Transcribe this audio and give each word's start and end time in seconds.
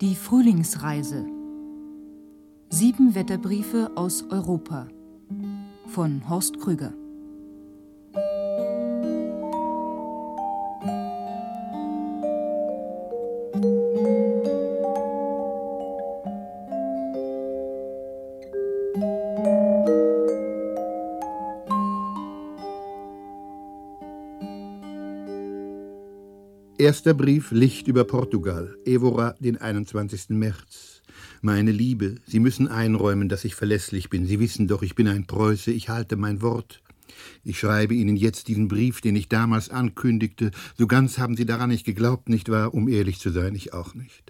Die 0.00 0.14
Frühlingsreise. 0.14 1.26
Sieben 2.70 3.16
Wetterbriefe 3.16 3.90
aus 3.96 4.22
Europa 4.30 4.86
von 5.88 6.28
Horst 6.28 6.60
Krüger. 6.60 6.92
Erster 26.88 27.12
Brief 27.12 27.50
Licht 27.50 27.86
über 27.86 28.04
Portugal, 28.04 28.74
Evora, 28.86 29.34
den 29.40 29.58
21. 29.58 30.30
März. 30.30 31.02
Meine 31.42 31.70
Liebe, 31.70 32.14
Sie 32.24 32.40
müssen 32.40 32.66
einräumen, 32.66 33.28
dass 33.28 33.44
ich 33.44 33.54
verlässlich 33.54 34.08
bin. 34.08 34.24
Sie 34.24 34.40
wissen 34.40 34.68
doch, 34.68 34.80
ich 34.80 34.94
bin 34.94 35.06
ein 35.06 35.26
Preuße, 35.26 35.70
ich 35.70 35.90
halte 35.90 36.16
mein 36.16 36.40
Wort. 36.40 36.80
Ich 37.44 37.58
schreibe 37.58 37.92
Ihnen 37.92 38.16
jetzt 38.16 38.48
diesen 38.48 38.68
Brief, 38.68 39.02
den 39.02 39.16
ich 39.16 39.28
damals 39.28 39.68
ankündigte. 39.68 40.50
So 40.78 40.86
ganz 40.86 41.18
haben 41.18 41.36
Sie 41.36 41.44
daran 41.44 41.68
nicht 41.68 41.84
geglaubt, 41.84 42.30
nicht 42.30 42.48
wahr? 42.48 42.72
Um 42.72 42.88
ehrlich 42.88 43.18
zu 43.18 43.28
sein, 43.28 43.54
ich 43.54 43.74
auch 43.74 43.94
nicht. 43.94 44.27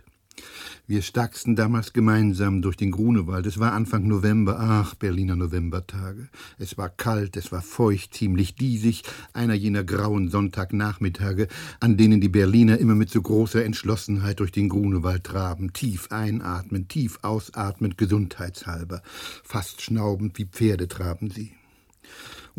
Wir 0.89 1.03
stachsten 1.03 1.55
damals 1.55 1.93
gemeinsam 1.93 2.63
durch 2.63 2.79
den 2.79 2.93
Grunewald. 2.93 3.45
Es 3.45 3.59
war 3.59 3.75
Anfang 3.75 4.09
November. 4.09 4.57
Ach, 4.59 4.95
Berliner 4.95 5.37
Novembertage. 5.37 6.31
Es 6.57 6.79
war 6.79 6.89
kalt, 6.89 7.37
es 7.37 7.53
war 7.53 7.61
feucht, 7.61 8.15
ziemlich 8.15 8.55
diesig. 8.55 9.03
Einer 9.35 9.53
jener 9.53 9.85
grauen 9.85 10.31
Sonntagnachmittage, 10.31 11.49
an 11.81 11.99
denen 11.99 12.23
die 12.23 12.31
Berliner 12.31 12.79
immer 12.79 12.95
mit 12.95 13.11
so 13.11 13.21
großer 13.21 13.67
Entschlossenheit 13.67 14.41
durch 14.41 14.51
den 14.51 14.71
Grunewald 14.71 15.25
traben. 15.25 15.75
Tief 15.75 16.11
einatmen, 16.11 16.89
tief 16.89 17.19
ausatmen, 17.21 17.99
gesundheitshalber. 17.99 19.03
Fast 19.45 19.83
schnaubend 19.83 20.39
wie 20.39 20.47
Pferde 20.47 20.89
traben 20.89 21.29
sie. 21.29 21.53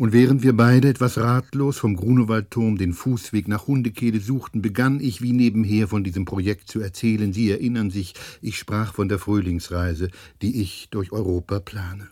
Und 0.00 0.14
während 0.14 0.42
wir 0.42 0.56
beide 0.56 0.88
etwas 0.88 1.18
ratlos 1.18 1.76
vom 1.76 1.94
Grunewaldturm 1.94 2.78
den 2.78 2.94
Fußweg 2.94 3.48
nach 3.48 3.66
Hundekehle 3.66 4.18
suchten, 4.18 4.62
begann 4.62 4.98
ich 4.98 5.20
wie 5.20 5.34
nebenher 5.34 5.88
von 5.88 6.04
diesem 6.04 6.24
Projekt 6.24 6.70
zu 6.70 6.80
erzählen. 6.80 7.34
Sie 7.34 7.50
erinnern 7.50 7.90
sich, 7.90 8.14
ich 8.40 8.56
sprach 8.56 8.94
von 8.94 9.10
der 9.10 9.18
Frühlingsreise, 9.18 10.08
die 10.40 10.62
ich 10.62 10.88
durch 10.90 11.12
Europa 11.12 11.60
plane. 11.60 12.08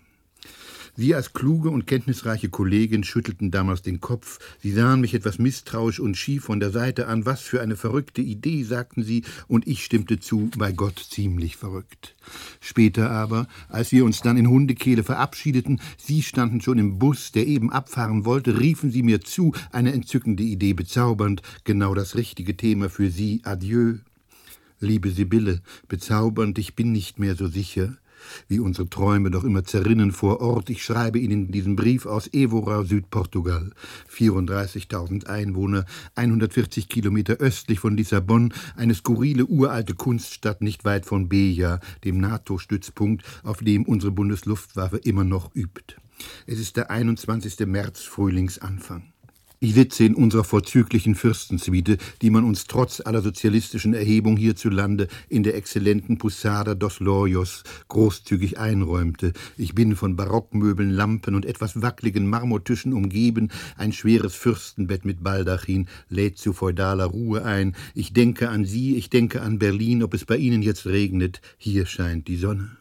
Sie 1.01 1.15
als 1.15 1.33
kluge 1.33 1.71
und 1.71 1.87
kenntnisreiche 1.87 2.49
Kollegin 2.49 3.05
schüttelten 3.05 3.53
damals 3.53 3.83
den 3.83 4.01
Kopf. 4.01 4.41
Sie 4.61 4.73
sahen 4.73 5.01
mich 5.01 5.15
etwas 5.15 5.39
misstrauisch 5.39 6.01
und 6.01 6.17
schief 6.17 6.47
von 6.47 6.59
der 6.59 6.73
Seite 6.73 7.07
an. 7.07 7.25
Was 7.25 7.41
für 7.41 7.61
eine 7.61 7.77
verrückte 7.77 8.21
Idee, 8.21 8.65
sagten 8.65 9.05
sie, 9.05 9.23
und 9.47 9.69
ich 9.69 9.85
stimmte 9.85 10.19
zu, 10.19 10.51
bei 10.59 10.73
Gott 10.73 10.99
ziemlich 10.99 11.57
verrückt. 11.57 12.17
Später 12.61 13.13
aber, 13.13 13.47
als 13.69 13.93
wir 13.93 14.05
uns 14.05 14.23
dann 14.23 14.37
in 14.37 14.49
Hundekehle 14.49 15.05
verabschiedeten, 15.05 15.81
Sie 15.99 16.21
standen 16.21 16.61
schon 16.61 16.79
im 16.79 16.99
Bus, 16.99 17.31
der 17.31 17.47
eben 17.47 17.71
abfahren 17.71 18.25
wollte, 18.25 18.59
riefen 18.59 18.91
Sie 18.91 19.05
mir 19.05 19.21
zu, 19.21 19.53
eine 19.71 19.93
entzückende 19.93 20.43
Idee 20.43 20.73
bezaubernd, 20.73 21.43
genau 21.63 21.95
das 21.95 22.17
richtige 22.17 22.57
Thema 22.57 22.91
für 22.91 23.09
Sie. 23.09 23.41
Adieu. 23.45 23.99
Liebe 24.81 25.11
Sibylle, 25.13 25.63
bezaubernd, 25.87 26.59
ich 26.59 26.75
bin 26.75 26.91
nicht 26.91 27.21
mehr 27.21 27.37
so 27.37 27.47
sicher 27.47 27.99
wie 28.49 28.59
unsere 28.59 28.89
Träume 28.89 29.31
doch 29.31 29.45
immer 29.45 29.65
zerrinnen 29.65 30.13
vor 30.13 30.41
Ort. 30.41 30.71
Ich 30.71 30.83
schreibe 30.85 31.19
Ihnen 31.19 31.51
diesen 31.51 31.77
Brief 31.77 32.07
aus 32.07 32.33
Evora, 32.33 32.85
Südportugal. 32.85 33.71
34.000 34.11 35.27
Einwohner, 35.27 35.85
140 36.15 36.89
Kilometer 36.89 37.35
östlich 37.35 37.81
von 37.81 37.97
Lissabon, 37.97 38.53
eine 38.77 38.95
skurrile 38.95 39.47
uralte 39.47 39.95
Kunststadt 39.95 40.63
nicht 40.63 40.85
weit 40.85 41.07
von 41.07 41.29
Beja, 41.29 41.81
dem 42.05 42.19
NATO-Stützpunkt, 42.19 43.25
auf 43.43 43.59
dem 43.59 43.85
unsere 43.85 44.13
Bundesluftwaffe 44.13 44.99
immer 44.99 45.25
noch 45.25 45.55
übt. 45.55 45.97
Es 46.47 46.59
ist 46.59 46.77
der 46.77 46.91
21. 46.91 47.67
März, 47.67 48.03
Frühlingsanfang. 48.03 49.13
Ich 49.61 49.75
sitze 49.75 50.05
in 50.05 50.15
unserer 50.15 50.45
vorzüglichen 50.45 51.17
Fürstensuite, 51.17 51.99
die 52.23 52.31
man 52.31 52.45
uns 52.45 52.69
trotz 52.69 53.01
aller 53.01 53.23
sozialistischen 53.23 53.93
Erhebung 53.93 54.37
hierzulande 54.37 55.09
in 55.29 55.43
der 55.43 55.57
exzellenten 55.57 56.17
Posada 56.17 56.77
dos 56.77 57.01
Loyos 57.01 57.65
großzügig 57.89 58.61
einräumte. 58.61 59.33
Ich 59.57 59.75
bin 59.75 59.97
von 59.97 60.15
Barockmöbeln, 60.15 60.91
Lampen 60.91 61.35
und 61.35 61.45
etwas 61.45 61.83
wackeligen 61.83 62.29
Marmortischen 62.29 62.93
umgeben. 62.93 63.49
Ein 63.77 63.93
schweres 63.93 64.37
Fürstenbett 64.37 65.05
mit 65.05 65.25
Baldachin 65.25 65.89
lädt 66.09 66.39
zu 66.39 66.53
feudaler 66.53 67.07
Ruhe 67.07 67.45
ein. 67.45 67.75
Ich 67.95 68.13
denke 68.13 68.51
an 68.51 68.65
Sie, 68.65 68.95
ich 68.95 69.11
denke 69.11 69.43
an 69.43 69.59
Berlin, 69.59 70.05
ob 70.05 70.15
es 70.15 70.25
bei 70.25 70.37
Ihnen 70.37 70.63
jetzt 70.63 70.87
regnet. 70.87 71.41
Hier 71.57 71.85
scheint 71.85 72.29
die 72.29 72.37
Sonne. 72.37 72.77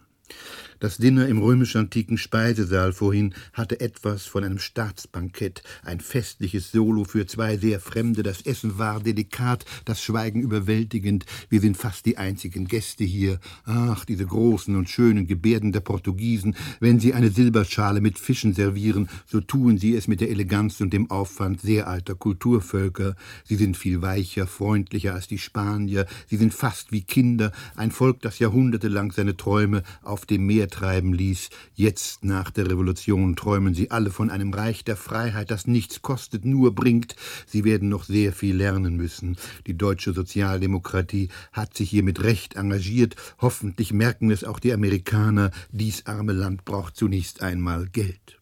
Das 0.79 0.97
Dinner 0.97 1.27
im 1.27 1.41
römisch-antiken 1.41 2.19
Speisesaal 2.19 2.93
vorhin 2.93 3.33
hatte 3.53 3.79
etwas 3.79 4.25
von 4.25 4.43
einem 4.43 4.59
Staatsbankett, 4.59 5.63
ein 5.83 5.99
festliches 5.99 6.71
Solo 6.71 7.03
für 7.03 7.25
zwei 7.25 7.57
sehr 7.57 7.79
Fremde. 7.79 8.21
Das 8.21 8.43
Essen 8.43 8.77
war 8.77 8.99
delikat, 8.99 9.65
das 9.85 10.03
Schweigen 10.03 10.39
überwältigend. 10.39 11.25
Wir 11.49 11.61
sind 11.61 11.77
fast 11.77 12.05
die 12.05 12.17
einzigen 12.19 12.67
Gäste 12.67 13.03
hier. 13.03 13.39
Ach, 13.65 14.05
diese 14.05 14.27
großen 14.27 14.75
und 14.75 14.87
schönen 14.87 15.25
Gebärden 15.25 15.71
der 15.71 15.79
Portugiesen. 15.79 16.55
Wenn 16.79 16.99
sie 16.99 17.15
eine 17.15 17.31
Silberschale 17.31 17.99
mit 17.99 18.19
Fischen 18.19 18.53
servieren, 18.53 19.09
so 19.25 19.41
tun 19.41 19.79
sie 19.79 19.95
es 19.95 20.07
mit 20.07 20.21
der 20.21 20.29
Eleganz 20.29 20.79
und 20.79 20.93
dem 20.93 21.09
Aufwand 21.09 21.61
sehr 21.61 21.87
alter 21.87 22.13
Kulturvölker. 22.13 23.15
Sie 23.43 23.55
sind 23.55 23.77
viel 23.77 24.03
weicher, 24.03 24.45
freundlicher 24.45 25.15
als 25.15 25.27
die 25.27 25.39
Spanier. 25.39 26.05
Sie 26.27 26.37
sind 26.37 26.53
fast 26.53 26.91
wie 26.91 27.01
Kinder, 27.01 27.51
ein 27.75 27.89
Volk, 27.89 28.21
das 28.21 28.37
jahrhundertelang 28.37 29.11
seine 29.11 29.35
Träume 29.35 29.81
auf 30.03 30.27
dem 30.27 30.45
Meer 30.45 30.66
treiben 30.67 31.13
ließ. 31.13 31.49
Jetzt 31.73 32.23
nach 32.23 32.51
der 32.51 32.69
Revolution 32.69 33.35
träumen 33.35 33.73
sie 33.73 33.91
alle 33.91 34.11
von 34.11 34.29
einem 34.29 34.53
Reich 34.53 34.83
der 34.83 34.97
Freiheit, 34.97 35.51
das 35.51 35.67
nichts 35.67 36.01
kostet, 36.01 36.45
nur 36.45 36.73
bringt. 36.75 37.15
Sie 37.45 37.63
werden 37.63 37.89
noch 37.89 38.03
sehr 38.03 38.33
viel 38.33 38.55
lernen 38.55 38.95
müssen. 38.95 39.37
Die 39.65 39.77
deutsche 39.77 40.13
Sozialdemokratie 40.13 41.29
hat 41.51 41.75
sich 41.75 41.89
hier 41.89 42.03
mit 42.03 42.23
Recht 42.23 42.55
engagiert. 42.55 43.15
Hoffentlich 43.39 43.93
merken 43.93 44.31
es 44.31 44.43
auch 44.43 44.59
die 44.59 44.73
Amerikaner. 44.73 45.51
Dies 45.71 46.05
arme 46.05 46.33
Land 46.33 46.65
braucht 46.65 46.95
zunächst 46.95 47.41
einmal 47.41 47.87
Geld. 47.87 48.36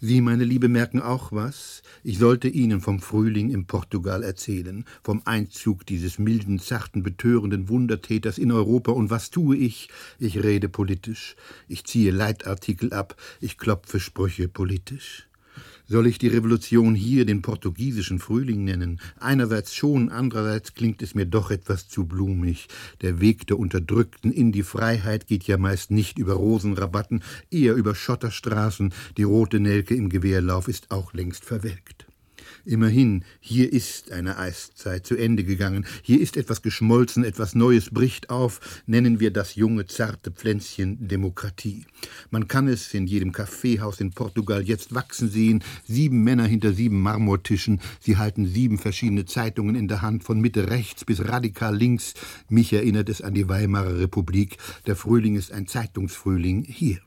Sie, 0.00 0.20
meine 0.20 0.44
Liebe, 0.44 0.68
merken 0.68 1.02
auch 1.02 1.32
was. 1.32 1.82
Ich 2.04 2.18
sollte 2.18 2.46
Ihnen 2.46 2.80
vom 2.80 3.00
Frühling 3.00 3.50
in 3.50 3.66
Portugal 3.66 4.22
erzählen, 4.22 4.84
vom 5.02 5.22
Einzug 5.24 5.84
dieses 5.86 6.20
milden, 6.20 6.60
zarten, 6.60 7.02
betörenden 7.02 7.68
Wundertäters 7.68 8.38
in 8.38 8.52
Europa. 8.52 8.92
Und 8.92 9.10
was 9.10 9.30
tue 9.30 9.56
ich? 9.56 9.88
Ich 10.20 10.40
rede 10.40 10.68
politisch. 10.68 11.34
Ich 11.66 11.84
ziehe 11.84 12.12
Leitartikel 12.12 12.92
ab. 12.92 13.16
Ich 13.40 13.58
klopfe 13.58 13.98
Sprüche 13.98 14.46
politisch. 14.46 15.27
Soll 15.90 16.06
ich 16.06 16.18
die 16.18 16.28
Revolution 16.28 16.94
hier 16.94 17.24
den 17.24 17.40
portugiesischen 17.40 18.18
Frühling 18.18 18.62
nennen? 18.62 19.00
Einerseits 19.20 19.74
schon, 19.74 20.10
andererseits 20.10 20.74
klingt 20.74 21.00
es 21.00 21.14
mir 21.14 21.24
doch 21.24 21.50
etwas 21.50 21.88
zu 21.88 22.04
blumig. 22.04 22.68
Der 23.00 23.22
Weg 23.22 23.46
der 23.46 23.58
Unterdrückten 23.58 24.30
in 24.30 24.52
die 24.52 24.64
Freiheit 24.64 25.26
geht 25.26 25.44
ja 25.44 25.56
meist 25.56 25.90
nicht 25.90 26.18
über 26.18 26.34
Rosenrabatten, 26.34 27.22
eher 27.50 27.74
über 27.74 27.94
Schotterstraßen. 27.94 28.92
Die 29.16 29.22
rote 29.22 29.60
Nelke 29.60 29.94
im 29.94 30.10
Gewehrlauf 30.10 30.68
ist 30.68 30.90
auch 30.90 31.14
längst 31.14 31.46
verwelkt. 31.46 32.07
Immerhin, 32.68 33.24
hier 33.40 33.72
ist 33.72 34.12
eine 34.12 34.36
Eiszeit 34.36 35.06
zu 35.06 35.16
Ende 35.16 35.42
gegangen, 35.42 35.86
hier 36.02 36.20
ist 36.20 36.36
etwas 36.36 36.60
geschmolzen, 36.60 37.24
etwas 37.24 37.54
Neues 37.54 37.88
bricht 37.88 38.28
auf, 38.28 38.82
nennen 38.84 39.20
wir 39.20 39.30
das 39.30 39.54
junge, 39.54 39.86
zarte 39.86 40.30
Pflänzchen 40.30 41.08
Demokratie. 41.08 41.86
Man 42.28 42.46
kann 42.46 42.68
es 42.68 42.92
in 42.92 43.06
jedem 43.06 43.32
Kaffeehaus 43.32 44.00
in 44.00 44.10
Portugal 44.10 44.62
jetzt 44.62 44.94
wachsen 44.94 45.30
sehen, 45.30 45.64
sieben 45.86 46.22
Männer 46.24 46.44
hinter 46.44 46.74
sieben 46.74 47.00
Marmortischen, 47.00 47.80
sie 48.00 48.18
halten 48.18 48.46
sieben 48.46 48.76
verschiedene 48.76 49.24
Zeitungen 49.24 49.74
in 49.74 49.88
der 49.88 50.02
Hand, 50.02 50.24
von 50.24 50.38
Mitte 50.38 50.68
rechts 50.68 51.06
bis 51.06 51.26
radikal 51.26 51.74
links. 51.74 52.12
Mich 52.50 52.74
erinnert 52.74 53.08
es 53.08 53.22
an 53.22 53.32
die 53.32 53.48
Weimarer 53.48 53.98
Republik, 53.98 54.58
der 54.86 54.94
Frühling 54.94 55.36
ist 55.36 55.52
ein 55.52 55.68
Zeitungsfrühling 55.68 56.64
hier. 56.64 57.00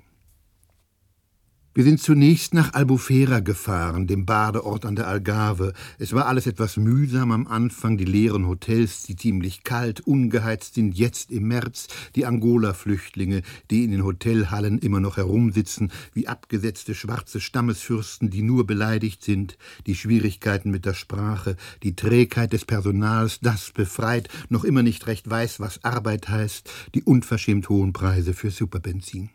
Wir 1.74 1.86
sind 1.86 2.02
zunächst 2.02 2.54
nach 2.54 2.74
Albufera 2.74 3.40
gefahren, 3.40 4.06
dem 4.06 4.26
Badeort 4.26 4.86
an 4.86 4.98
der 4.98 5.08
Algarve. 5.08 5.72
Es 6.00 6.12
war 6.12 6.26
alles 6.26 6.46
etwas 6.46 6.76
mühsam 6.76 7.32
am 7.32 7.48
Anfang, 7.48 7.98
die 7.98 8.04
leeren 8.04 8.46
Hotels, 8.46 9.04
die 9.04 9.16
ziemlich 9.16 9.64
kalt, 9.64 10.02
ungeheizt 10.02 10.74
sind, 10.74 10.98
jetzt 10.98 11.32
im 11.32 11.48
März, 11.48 11.88
die 12.18 12.26
Angola-Flüchtlinge, 12.26 13.42
die 13.70 13.86
in 13.86 13.92
den 13.92 14.04
Hotelhallen 14.04 14.80
immer 14.80 15.00
noch 15.00 15.16
herumsitzen, 15.16 15.94
wie 16.14 16.28
abgesetzte 16.28 16.94
schwarze 16.94 17.40
Stammesfürsten, 17.40 18.30
die 18.30 18.42
nur 18.42 18.68
beleidigt 18.68 19.24
sind, 19.24 19.58
die 19.88 19.96
Schwierigkeiten 19.96 20.72
mit 20.72 20.86
der 20.86 20.94
Sprache, 20.94 21.56
die 21.84 21.96
Trägheit 21.96 22.52
des 22.52 22.66
Personals, 22.66 23.40
das 23.40 23.72
befreit, 23.72 24.28
noch 24.50 24.66
immer 24.66 24.84
nicht 24.84 25.08
recht 25.08 25.30
weiß, 25.30 25.62
was 25.62 25.86
Arbeit 25.86 26.28
heißt, 26.28 26.70
die 26.96 27.04
unverschämt 27.04 27.70
hohen 27.70 27.94
Preise 27.94 28.34
für 28.34 28.52
Superbenzin. 28.52 29.30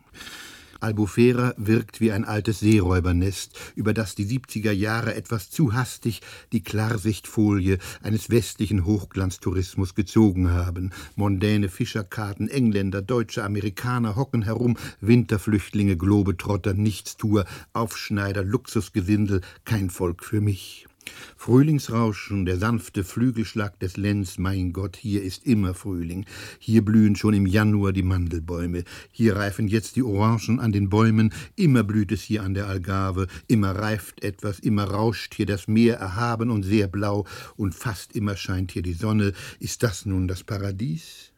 Albufera 0.81 1.55
wirkt 1.57 2.01
wie 2.01 2.13
ein 2.13 2.25
altes 2.25 2.61
Seeräubernest, 2.61 3.59
über 3.75 3.95
das 3.95 4.15
die 4.15 4.27
70er 4.27 4.73
Jahre 4.73 5.15
etwas 5.15 5.51
zu 5.51 5.75
hastig 5.75 6.21
die 6.53 6.63
Klarsichtfolie 6.63 7.79
eines 8.03 8.31
westlichen 8.31 8.85
Hochglanztourismus 8.85 9.95
gezogen 9.95 10.51
haben. 10.51 10.91
Mondäne 11.15 11.69
Fischerkarten, 11.69 12.49
Engländer, 12.49 13.03
Deutsche, 13.03 13.45
Amerikaner 13.45 14.17
hocken 14.17 14.43
herum, 14.43 14.77
Winterflüchtlinge, 15.01 15.97
Globetrotter, 15.97 16.75
Nichtstuer, 16.75 17.45
Aufschneider, 17.73 18.45
Luxusgesindel, 18.45 19.41
kein 19.65 19.91
Volk 19.91 20.25
für 20.25 20.41
mich. 20.41 20.87
Frühlingsrauschen, 21.37 22.45
der 22.45 22.57
sanfte 22.57 23.05
Flügelschlag 23.05 23.79
des 23.79 23.97
Lenz, 23.97 24.39
mein 24.39 24.73
Gott, 24.73 24.97
hier 24.97 25.23
ist 25.23 25.47
immer 25.47 25.75
Frühling. 25.75 26.27
Hier 26.59 26.85
blühen 26.85 27.15
schon 27.15 27.35
im 27.35 27.47
Januar 27.47 27.93
die 27.93 28.03
Mandelbäume. 28.03 28.85
Hier 29.13 29.37
reifen 29.37 29.69
jetzt 29.69 29.97
die 29.97 30.03
Orangen 30.03 30.59
an 30.59 30.73
den 30.73 30.89
Bäumen. 30.89 31.33
Immer 31.55 31.85
blüht 31.85 32.11
es 32.11 32.23
hier 32.23 32.43
an 32.43 32.55
der 32.55 32.67
Algarve. 32.67 33.29
Immer 33.47 33.73
reift 33.73 34.25
etwas. 34.25 34.59
Immer 34.59 34.85
rauscht 34.85 35.35
hier 35.35 35.47
das 35.47 35.69
Meer 35.69 35.97
erhaben 35.99 36.51
und 36.51 36.65
sehr 36.65 36.89
blau. 36.89 37.27
Und 37.57 37.75
fast 37.75 38.17
immer 38.17 38.37
scheint 38.37 38.73
hier 38.73 38.83
die 38.83 38.95
Sonne. 38.95 39.33
Ist 39.61 39.83
das 39.83 40.07
nun 40.07 40.27
das 40.27 40.43
Paradies? 40.43 41.33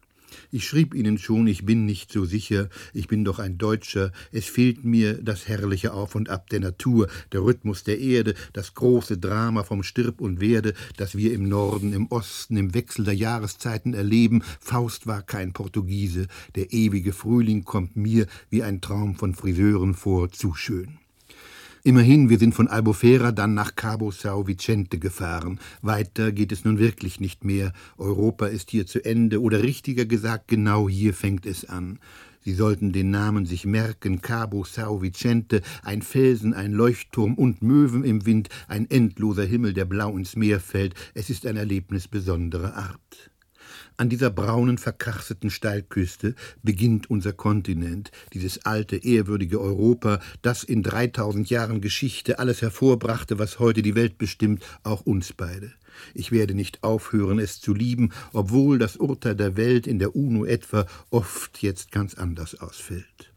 Ich 0.50 0.66
schrieb 0.66 0.94
Ihnen 0.94 1.18
schon, 1.18 1.46
ich 1.46 1.64
bin 1.64 1.84
nicht 1.84 2.12
so 2.12 2.24
sicher, 2.24 2.68
ich 2.92 3.08
bin 3.08 3.24
doch 3.24 3.38
ein 3.38 3.58
Deutscher, 3.58 4.12
es 4.32 4.46
fehlt 4.46 4.84
mir 4.84 5.14
das 5.14 5.48
herrliche 5.48 5.92
Auf 5.92 6.14
und 6.14 6.28
Ab 6.28 6.48
der 6.50 6.60
Natur, 6.60 7.08
der 7.32 7.42
Rhythmus 7.42 7.84
der 7.84 7.98
Erde, 7.98 8.34
das 8.52 8.74
große 8.74 9.18
Drama 9.18 9.64
vom 9.64 9.82
Stirb 9.82 10.20
und 10.20 10.40
Werde, 10.40 10.74
das 10.96 11.16
wir 11.16 11.32
im 11.32 11.48
Norden, 11.48 11.92
im 11.92 12.06
Osten, 12.08 12.56
im 12.56 12.74
Wechsel 12.74 13.04
der 13.04 13.14
Jahreszeiten 13.14 13.94
erleben. 13.94 14.42
Faust 14.60 15.06
war 15.06 15.22
kein 15.22 15.52
Portugiese, 15.52 16.26
der 16.54 16.72
ewige 16.72 17.12
Frühling 17.12 17.64
kommt 17.64 17.96
mir 17.96 18.26
wie 18.50 18.62
ein 18.62 18.80
Traum 18.80 19.16
von 19.16 19.34
Friseuren 19.34 19.94
vor, 19.94 20.30
zu 20.30 20.54
schön. 20.54 20.98
Immerhin, 21.84 22.28
wir 22.28 22.38
sind 22.38 22.54
von 22.54 22.66
Albufera 22.66 23.30
dann 23.30 23.54
nach 23.54 23.76
Cabo 23.76 24.10
Sao 24.10 24.48
Vicente 24.48 24.98
gefahren. 24.98 25.60
Weiter 25.80 26.32
geht 26.32 26.50
es 26.50 26.64
nun 26.64 26.78
wirklich 26.78 27.20
nicht 27.20 27.44
mehr. 27.44 27.72
Europa 27.96 28.46
ist 28.46 28.70
hier 28.70 28.86
zu 28.86 29.04
Ende, 29.04 29.40
oder 29.40 29.62
richtiger 29.62 30.04
gesagt, 30.04 30.48
genau 30.48 30.88
hier 30.88 31.14
fängt 31.14 31.46
es 31.46 31.64
an. 31.64 32.00
Sie 32.40 32.54
sollten 32.54 32.92
den 32.92 33.10
Namen 33.10 33.46
sich 33.46 33.64
merken, 33.64 34.22
Cabo 34.22 34.64
Sao 34.64 35.02
Vicente, 35.02 35.62
ein 35.82 36.02
Felsen, 36.02 36.52
ein 36.52 36.72
Leuchtturm 36.72 37.34
und 37.34 37.62
Möwen 37.62 38.02
im 38.02 38.26
Wind, 38.26 38.48
ein 38.66 38.90
endloser 38.90 39.44
Himmel, 39.44 39.72
der 39.72 39.84
blau 39.84 40.16
ins 40.16 40.34
Meer 40.34 40.58
fällt. 40.58 40.94
Es 41.14 41.30
ist 41.30 41.46
ein 41.46 41.56
Erlebnis 41.56 42.08
besonderer 42.08 42.74
Art. 42.76 43.30
An 44.00 44.08
dieser 44.08 44.30
braunen, 44.30 44.78
verkarsteten 44.78 45.50
Steilküste 45.50 46.36
beginnt 46.62 47.10
unser 47.10 47.32
Kontinent, 47.32 48.12
dieses 48.32 48.64
alte, 48.64 48.94
ehrwürdige 48.96 49.60
Europa, 49.60 50.20
das 50.40 50.62
in 50.62 50.84
3000 50.84 51.50
Jahren 51.50 51.80
Geschichte 51.80 52.38
alles 52.38 52.62
hervorbrachte, 52.62 53.40
was 53.40 53.58
heute 53.58 53.82
die 53.82 53.96
Welt 53.96 54.16
bestimmt, 54.16 54.64
auch 54.84 55.00
uns 55.00 55.32
beide. 55.32 55.72
Ich 56.14 56.30
werde 56.30 56.54
nicht 56.54 56.84
aufhören, 56.84 57.40
es 57.40 57.60
zu 57.60 57.74
lieben, 57.74 58.10
obwohl 58.32 58.78
das 58.78 58.96
Urteil 58.96 59.34
der 59.34 59.56
Welt 59.56 59.88
in 59.88 59.98
der 59.98 60.14
UNO 60.14 60.44
etwa 60.44 60.86
oft 61.10 61.60
jetzt 61.60 61.90
ganz 61.90 62.14
anders 62.14 62.60
ausfällt. 62.60 63.27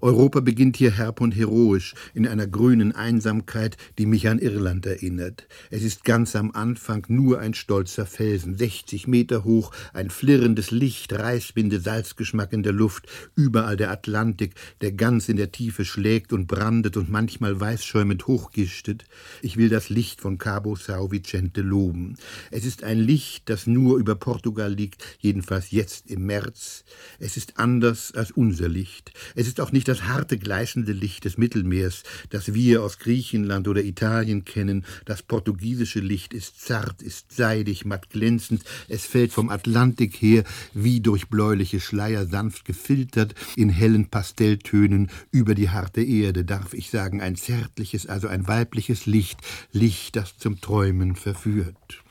Europa 0.00 0.38
beginnt 0.38 0.76
hier 0.76 0.92
herb 0.92 1.20
und 1.20 1.34
heroisch, 1.34 1.92
in 2.14 2.24
einer 2.28 2.46
grünen 2.46 2.92
Einsamkeit, 2.92 3.76
die 3.98 4.06
mich 4.06 4.28
an 4.28 4.38
Irland 4.38 4.86
erinnert. 4.86 5.48
Es 5.70 5.82
ist 5.82 6.04
ganz 6.04 6.36
am 6.36 6.52
Anfang 6.52 7.04
nur 7.08 7.40
ein 7.40 7.52
stolzer 7.52 8.06
Felsen, 8.06 8.56
60 8.56 9.08
Meter 9.08 9.42
hoch, 9.42 9.72
ein 9.92 10.10
flirrendes 10.10 10.70
Licht, 10.70 11.12
Reisbinde, 11.12 11.80
Salzgeschmack 11.80 12.52
in 12.52 12.62
der 12.62 12.74
Luft, 12.74 13.08
überall 13.34 13.76
der 13.76 13.90
Atlantik, 13.90 14.54
der 14.82 14.92
ganz 14.92 15.28
in 15.28 15.36
der 15.36 15.50
Tiefe 15.50 15.84
schlägt 15.84 16.32
und 16.32 16.46
brandet 16.46 16.96
und 16.96 17.10
manchmal 17.10 17.58
weißschäumend 17.58 18.28
hochgistet. 18.28 19.04
Ich 19.42 19.56
will 19.56 19.68
das 19.68 19.88
Licht 19.88 20.20
von 20.20 20.38
Cabo 20.38 20.76
Sao 20.76 21.10
Vicente 21.10 21.62
loben. 21.62 22.14
Es 22.52 22.64
ist 22.64 22.84
ein 22.84 23.00
Licht, 23.00 23.50
das 23.50 23.66
nur 23.66 23.98
über 23.98 24.14
Portugal 24.14 24.72
liegt, 24.72 25.02
jedenfalls 25.18 25.72
jetzt 25.72 26.08
im 26.08 26.24
März. 26.24 26.84
Es 27.18 27.36
ist 27.36 27.58
anders 27.58 28.12
als 28.14 28.30
unser 28.30 28.68
Licht. 28.68 29.10
Es 29.34 29.48
ist 29.48 29.60
auch 29.60 29.72
nicht 29.72 29.87
das 29.88 30.04
harte, 30.04 30.38
gleißende 30.38 30.92
Licht 30.92 31.24
des 31.24 31.38
Mittelmeers, 31.38 32.02
das 32.30 32.54
wir 32.54 32.82
aus 32.82 32.98
Griechenland 32.98 33.68
oder 33.68 33.82
Italien 33.82 34.44
kennen. 34.44 34.84
Das 35.04 35.22
portugiesische 35.22 36.00
Licht 36.00 36.34
ist 36.34 36.60
zart, 36.60 37.02
ist 37.02 37.32
seidig, 37.32 37.84
matt 37.84 38.10
glänzend. 38.10 38.62
Es 38.88 39.06
fällt 39.06 39.32
vom 39.32 39.48
Atlantik 39.48 40.14
her, 40.16 40.44
wie 40.74 41.00
durch 41.00 41.28
bläuliche 41.28 41.80
Schleier 41.80 42.26
sanft 42.26 42.64
gefiltert, 42.64 43.34
in 43.56 43.70
hellen 43.70 44.08
Pastelltönen 44.08 45.10
über 45.30 45.54
die 45.54 45.70
harte 45.70 46.02
Erde, 46.02 46.44
darf 46.44 46.74
ich 46.74 46.90
sagen, 46.90 47.20
ein 47.20 47.36
zärtliches, 47.36 48.06
also 48.06 48.28
ein 48.28 48.46
weibliches 48.46 49.06
Licht, 49.06 49.40
Licht, 49.72 50.16
das 50.16 50.36
zum 50.38 50.60
Träumen 50.60 51.16
verführt. 51.16 52.02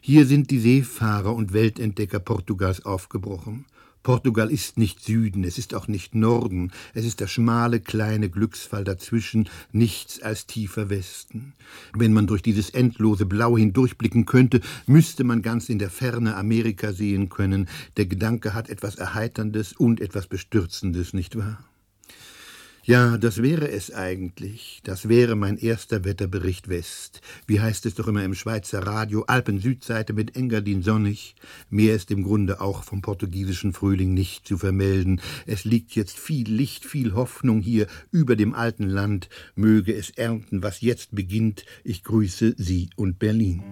Hier 0.00 0.26
sind 0.26 0.50
die 0.50 0.58
Seefahrer 0.58 1.34
und 1.34 1.52
Weltentdecker 1.52 2.20
Portugals 2.20 2.84
aufgebrochen. 2.84 3.66
Portugal 4.08 4.50
ist 4.50 4.78
nicht 4.78 5.04
Süden, 5.04 5.44
es 5.44 5.58
ist 5.58 5.74
auch 5.74 5.86
nicht 5.86 6.14
Norden, 6.14 6.72
es 6.94 7.04
ist 7.04 7.20
der 7.20 7.26
schmale 7.26 7.78
kleine 7.78 8.30
Glücksfall 8.30 8.82
dazwischen, 8.82 9.50
nichts 9.70 10.22
als 10.22 10.46
tiefer 10.46 10.88
Westen. 10.88 11.52
Wenn 11.92 12.14
man 12.14 12.26
durch 12.26 12.40
dieses 12.40 12.70
endlose 12.70 13.26
Blau 13.26 13.58
hindurchblicken 13.58 14.24
könnte, 14.24 14.62
müsste 14.86 15.24
man 15.24 15.42
ganz 15.42 15.68
in 15.68 15.78
der 15.78 15.90
Ferne 15.90 16.36
Amerika 16.36 16.94
sehen 16.94 17.28
können. 17.28 17.68
Der 17.98 18.06
Gedanke 18.06 18.54
hat 18.54 18.70
etwas 18.70 18.94
Erheiterndes 18.94 19.74
und 19.74 20.00
etwas 20.00 20.26
Bestürzendes, 20.26 21.12
nicht 21.12 21.36
wahr? 21.36 21.68
Ja, 22.88 23.18
das 23.18 23.42
wäre 23.42 23.70
es 23.70 23.92
eigentlich. 23.92 24.80
Das 24.82 25.10
wäre 25.10 25.36
mein 25.36 25.58
erster 25.58 26.06
Wetterbericht 26.06 26.70
West. 26.70 27.20
Wie 27.46 27.60
heißt 27.60 27.84
es 27.84 27.94
doch 27.94 28.08
immer 28.08 28.24
im 28.24 28.34
Schweizer 28.34 28.78
Radio? 28.78 29.24
Alpen-Südseite 29.26 30.14
mit 30.14 30.36
Engadin 30.36 30.82
sonnig. 30.82 31.34
Mehr 31.68 31.94
ist 31.94 32.10
im 32.10 32.24
Grunde 32.24 32.62
auch 32.62 32.84
vom 32.84 33.02
portugiesischen 33.02 33.74
Frühling 33.74 34.14
nicht 34.14 34.48
zu 34.48 34.56
vermelden. 34.56 35.20
Es 35.44 35.66
liegt 35.66 35.96
jetzt 35.96 36.18
viel 36.18 36.50
Licht, 36.50 36.86
viel 36.86 37.12
Hoffnung 37.12 37.60
hier 37.60 37.88
über 38.10 38.36
dem 38.36 38.54
alten 38.54 38.88
Land. 38.88 39.28
Möge 39.54 39.94
es 39.94 40.08
ernten, 40.08 40.62
was 40.62 40.80
jetzt 40.80 41.14
beginnt. 41.14 41.66
Ich 41.84 42.04
grüße 42.04 42.54
Sie 42.56 42.88
und 42.96 43.18
Berlin. 43.18 43.62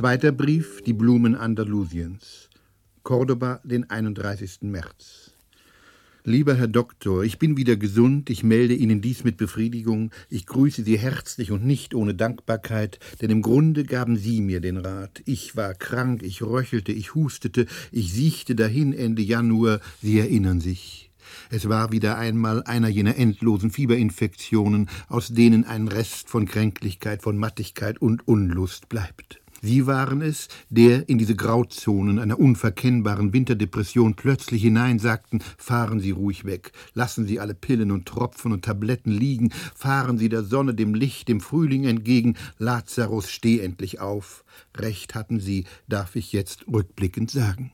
Zweiter 0.00 0.32
Brief, 0.32 0.80
die 0.80 0.94
Blumen 0.94 1.34
Andalusiens. 1.34 2.48
Cordoba, 3.02 3.60
den 3.64 3.90
31. 3.90 4.62
März. 4.62 5.32
Lieber 6.24 6.54
Herr 6.54 6.68
Doktor, 6.68 7.22
ich 7.22 7.38
bin 7.38 7.58
wieder 7.58 7.76
gesund, 7.76 8.30
ich 8.30 8.42
melde 8.42 8.72
Ihnen 8.72 9.02
dies 9.02 9.24
mit 9.24 9.36
Befriedigung, 9.36 10.10
ich 10.30 10.46
grüße 10.46 10.84
Sie 10.84 10.98
herzlich 10.98 11.50
und 11.50 11.66
nicht 11.66 11.94
ohne 11.94 12.14
Dankbarkeit, 12.14 12.98
denn 13.20 13.28
im 13.28 13.42
Grunde 13.42 13.84
gaben 13.84 14.16
Sie 14.16 14.40
mir 14.40 14.62
den 14.62 14.78
Rat. 14.78 15.20
Ich 15.26 15.54
war 15.54 15.74
krank, 15.74 16.22
ich 16.22 16.40
röchelte, 16.40 16.92
ich 16.92 17.14
hustete, 17.14 17.66
ich 17.92 18.10
siechte 18.10 18.54
dahin 18.54 18.94
Ende 18.94 19.20
Januar, 19.20 19.80
Sie 20.00 20.18
erinnern 20.18 20.62
sich. 20.62 21.10
Es 21.50 21.68
war 21.68 21.92
wieder 21.92 22.16
einmal 22.16 22.62
einer 22.62 22.88
jener 22.88 23.18
endlosen 23.18 23.70
Fieberinfektionen, 23.70 24.88
aus 25.08 25.28
denen 25.28 25.64
ein 25.64 25.88
Rest 25.88 26.30
von 26.30 26.46
Kränklichkeit, 26.46 27.20
von 27.20 27.36
Mattigkeit 27.36 28.00
und 28.00 28.26
Unlust 28.26 28.88
bleibt. 28.88 29.39
Sie 29.62 29.86
waren 29.86 30.22
es, 30.22 30.48
der 30.70 31.08
in 31.08 31.18
diese 31.18 31.36
Grauzonen 31.36 32.18
einer 32.18 32.38
unverkennbaren 32.38 33.32
Winterdepression 33.32 34.14
plötzlich 34.14 34.62
hineinsagten, 34.62 35.42
fahren 35.58 36.00
Sie 36.00 36.12
ruhig 36.12 36.44
weg, 36.44 36.72
lassen 36.94 37.26
Sie 37.26 37.40
alle 37.40 37.54
Pillen 37.54 37.90
und 37.90 38.06
Tropfen 38.06 38.52
und 38.52 38.64
Tabletten 38.64 39.10
liegen, 39.10 39.50
fahren 39.74 40.18
Sie 40.18 40.28
der 40.28 40.42
Sonne, 40.42 40.74
dem 40.74 40.94
Licht, 40.94 41.28
dem 41.28 41.40
Frühling 41.40 41.84
entgegen, 41.84 42.36
Lazarus, 42.58 43.30
steh 43.30 43.60
endlich 43.60 44.00
auf. 44.00 44.44
Recht 44.76 45.14
hatten 45.14 45.40
Sie, 45.40 45.64
darf 45.88 46.16
ich 46.16 46.32
jetzt 46.32 46.66
rückblickend 46.66 47.30
sagen. 47.30 47.72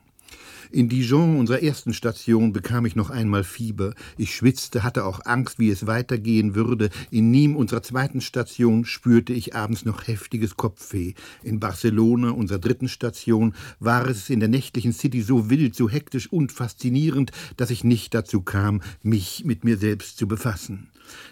In 0.73 0.89
Dijon, 0.89 1.39
unserer 1.39 1.63
ersten 1.63 1.95
Station, 1.95 2.53
bekam 2.53 2.87
ich 2.87 2.97
noch 2.97 3.11
einmal 3.11 3.45
Fieber. 3.45 3.95
Ich 4.17 4.35
schwitzte, 4.35 4.83
hatte 4.83 5.05
auch 5.05 5.21
Angst, 5.25 5.59
wie 5.59 5.71
es 5.71 5.87
weitergehen 5.87 6.55
würde. 6.55 6.91
In 7.11 7.33
Nîmes, 7.33 7.55
unserer 7.55 7.83
zweiten 7.83 8.21
Station, 8.21 8.85
spürte 8.85 9.33
ich 9.33 9.55
abends 9.55 9.85
noch 9.85 10.07
heftiges 10.07 10.57
Kopfweh. 10.57 11.15
In 11.43 11.61
Barcelona, 11.61 12.31
unserer 12.31 12.59
dritten 12.59 12.89
Station, 12.89 13.55
war 13.79 14.07
es 14.09 14.29
in 14.29 14.41
der 14.41 14.49
nächtlichen 14.49 14.93
City 14.93 15.23
so 15.23 15.51
wild, 15.51 15.77
so 15.77 15.89
hektisch 15.89 16.33
und 16.33 16.53
faszinierend, 16.53 17.31
dass 17.57 17.71
ich 17.71 17.85
nicht 17.85 18.15
dazu 18.15 18.41
kam, 18.41 18.83
mich 19.03 19.45
mit 19.45 19.65
mir 19.65 19.77
selbst 19.77 20.19
zu 20.19 20.27
befassen. 20.27 20.89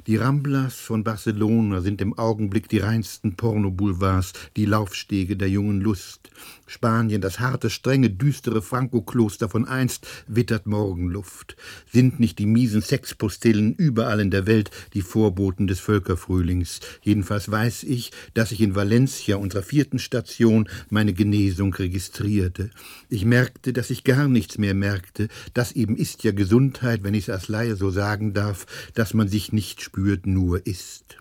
Die 0.06 0.16
Ramblas 0.16 0.74
von 0.76 1.04
Barcelona 1.04 1.80
sind 1.80 2.00
im 2.00 2.16
Augenblick 2.16 2.68
die 2.68 2.78
reinsten 2.78 3.34
Pornoboulevards, 3.34 4.32
die 4.56 4.66
Laufstege 4.66 5.36
der 5.36 5.48
jungen 5.48 5.80
Lust. 5.80 6.30
Spanien, 6.66 7.20
das 7.20 7.40
harte, 7.40 7.70
strenge, 7.70 8.10
düstere 8.10 8.62
Franco-Kloster 8.62 9.48
von 9.48 9.66
einst, 9.66 10.06
wittert 10.26 10.66
Morgenluft. 10.66 11.56
Sind 11.90 12.20
nicht 12.20 12.38
die 12.38 12.46
miesen 12.46 12.82
Sexpostillen 12.82 13.74
überall 13.74 14.20
in 14.20 14.30
der 14.30 14.46
Welt 14.46 14.70
die 14.94 15.02
Vorboten 15.02 15.66
des 15.66 15.80
Völkerfrühlings? 15.80 16.80
Jedenfalls 17.02 17.50
weiß 17.50 17.84
ich, 17.84 18.12
dass 18.34 18.52
ich 18.52 18.60
in 18.60 18.74
Valencia, 18.74 19.36
unserer 19.36 19.62
vierten 19.62 19.98
Station, 19.98 20.68
meine 20.90 21.12
Genesung 21.12 21.74
registrierte. 21.74 22.70
Ich 23.08 23.24
merkte, 23.24 23.72
dass 23.72 23.90
ich 23.90 24.04
gar 24.04 24.28
nichts 24.28 24.58
mehr 24.58 24.74
merkte. 24.74 25.28
Das 25.52 25.72
eben 25.72 25.96
ist 25.96 26.24
ja 26.24 26.32
Gesundheit, 26.32 27.04
wenn 27.04 27.14
ich 27.14 27.24
es 27.24 27.30
als 27.30 27.48
Laie 27.48 27.76
so 27.76 27.90
sagen 27.90 28.32
darf, 28.32 28.66
dass 28.94 29.14
man 29.14 29.28
sich 29.28 29.52
nicht 29.52 29.82
spürt, 29.82 30.26
nur 30.26 30.66
ist. 30.66 31.18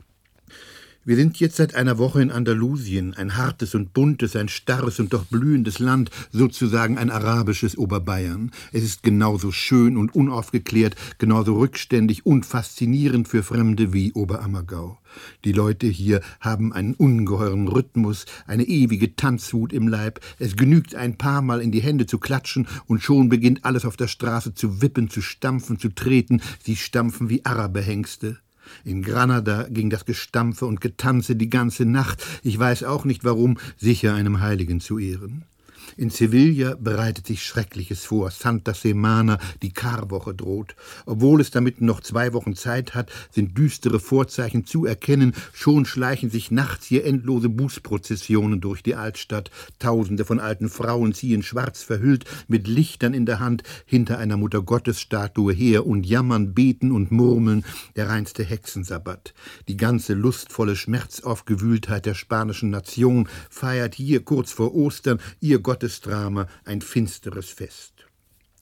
Wir 1.06 1.18
sind 1.18 1.38
jetzt 1.42 1.58
seit 1.58 1.76
einer 1.76 1.98
Woche 1.98 2.22
in 2.22 2.32
Andalusien, 2.32 3.14
ein 3.14 3.36
hartes 3.36 3.76
und 3.76 3.92
buntes, 3.92 4.38
ein 4.38 4.48
starres 4.48 5.02
und 5.02 5.12
doch 5.12 5.26
blühendes 5.26 5.80
Land, 5.80 6.10
sozusagen 6.32 6.98
ein 6.98 7.10
arabisches 7.10 7.78
Oberbayern. 7.78 8.52
Es 8.72 8.84
ist 8.84 9.04
genauso 9.04 9.52
schön 9.52 9.98
und 9.98 10.16
unaufgeklärt, 10.16 10.96
genauso 11.18 11.58
rückständig 11.58 12.26
und 12.26 12.46
faszinierend 12.46 13.28
für 13.28 13.44
Fremde 13.44 13.92
wie 13.92 14.14
Oberammergau. 14.14 14.98
Die 15.44 15.52
Leute 15.52 15.88
hier 15.88 16.22
haben 16.40 16.72
einen 16.72 16.94
ungeheuren 16.94 17.68
Rhythmus, 17.68 18.26
eine 18.48 18.64
ewige 18.64 19.18
Tanzwut 19.18 19.74
im 19.74 19.90
Leib. 19.90 20.22
Es 20.40 20.56
genügt 20.56 20.96
ein 20.96 21.18
paar 21.18 21.42
Mal 21.42 21.60
in 21.60 21.74
die 21.74 21.82
Hände 21.82 22.06
zu 22.06 22.18
klatschen 22.18 22.66
und 22.86 23.04
schon 23.04 23.28
beginnt 23.28 23.66
alles 23.66 23.84
auf 23.84 23.98
der 23.98 24.08
Straße 24.08 24.54
zu 24.54 24.82
wippen, 24.82 25.10
zu 25.10 25.22
stampfen, 25.22 25.78
zu 25.78 25.90
treten. 25.90 26.42
Sie 26.64 26.78
stampfen 26.78 27.30
wie 27.30 27.44
Araberhengste. 27.44 28.38
In 28.84 29.02
Granada 29.02 29.68
ging 29.70 29.90
das 29.90 30.06
Gestampfe 30.06 30.66
und 30.66 30.82
Getanze 30.82 31.36
die 31.36 31.50
ganze 31.50 31.86
Nacht, 31.86 32.24
ich 32.44 32.58
weiß 32.58 32.84
auch 32.84 33.06
nicht 33.06 33.24
warum, 33.24 33.58
sicher 33.78 34.14
einem 34.14 34.40
Heiligen 34.40 34.80
zu 34.80 35.00
Ehren. 35.00 35.46
In 35.96 36.10
Sevilla 36.10 36.76
bereitet 36.80 37.28
sich 37.28 37.44
Schreckliches 37.44 38.06
vor. 38.06 38.32
Santa 38.32 38.74
Semana, 38.74 39.38
die 39.62 39.72
Karwoche 39.72 40.34
droht. 40.34 40.76
Obwohl 41.06 41.40
es 41.42 41.52
damit 41.52 41.82
noch 41.82 42.02
zwei 42.02 42.34
Wochen 42.34 42.56
Zeit 42.56 42.96
hat, 42.96 43.12
sind 43.32 43.58
düstere 43.58 44.00
Vorzeichen 44.00 44.66
zu 44.66 44.86
erkennen. 44.86 45.34
Schon 45.54 45.86
schleichen 45.86 46.30
sich 46.32 46.50
nachts 46.50 46.88
hier 46.88 47.06
endlose 47.06 47.50
Bußprozessionen 47.50 48.60
durch 48.60 48.82
die 48.82 48.96
Altstadt. 48.96 49.52
Tausende 49.78 50.26
von 50.26 50.40
alten 50.40 50.70
Frauen 50.70 51.14
ziehen 51.14 51.44
schwarz 51.44 51.84
verhüllt, 51.84 52.26
mit 52.48 52.68
Lichtern 52.68 53.14
in 53.14 53.26
der 53.26 53.40
Hand, 53.40 53.64
hinter 53.86 54.18
einer 54.18 54.38
Muttergottesstatue 54.38 55.54
her 55.54 55.86
und 55.86 56.06
jammern, 56.06 56.54
beten 56.54 56.92
und 56.92 57.12
murmeln. 57.12 57.64
Der 57.96 58.10
reinste 58.10 58.44
Hexensabbat. 58.44 59.34
Die 59.68 59.78
ganze 59.78 60.14
lustvolle 60.16 60.76
Schmerzaufgewühltheit 60.76 62.08
der 62.08 62.16
spanischen 62.16 62.72
Nation 62.72 63.28
feiert 63.50 63.94
hier 63.94 64.24
kurz 64.24 64.52
vor 64.52 64.74
Ostern 64.74 65.20
ihr 65.40 65.60
Gott 65.60 65.83
Gottesdrama 65.84 66.48
ein 66.64 66.80
finsteres 66.80 67.50
Fest. 67.50 68.08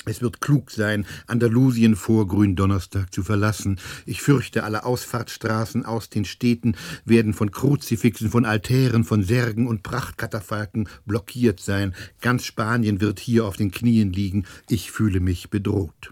Es 0.06 0.24
wird 0.24 0.42
klug 0.42 0.72
sein, 0.72 1.06
Andalusien 1.28 1.96
vor 1.96 2.28
Gründonnerstag 2.28 3.14
zu 3.14 3.22
verlassen. 3.22 3.80
Ich 4.08 4.24
fürchte, 4.24 4.64
alle 4.64 4.86
Ausfahrtsstraßen 4.86 5.86
aus 5.86 6.10
den 6.10 6.26
Städten 6.26 6.76
werden 7.06 7.36
von 7.36 7.52
Kruzifixen, 7.52 8.32
von 8.32 8.44
Altären, 8.44 9.04
von 9.04 9.22
Särgen 9.22 9.68
und 9.68 9.84
Prachtkatafalken 9.84 10.90
blockiert 11.06 11.60
sein. 11.60 11.94
Ganz 12.22 12.44
Spanien 12.46 13.02
wird 13.02 13.20
hier 13.20 13.46
auf 13.46 13.56
den 13.56 13.70
Knien 13.70 14.12
liegen. 14.12 14.48
Ich 14.68 14.90
fühle 14.90 15.20
mich 15.20 15.52
bedroht. 15.52 16.12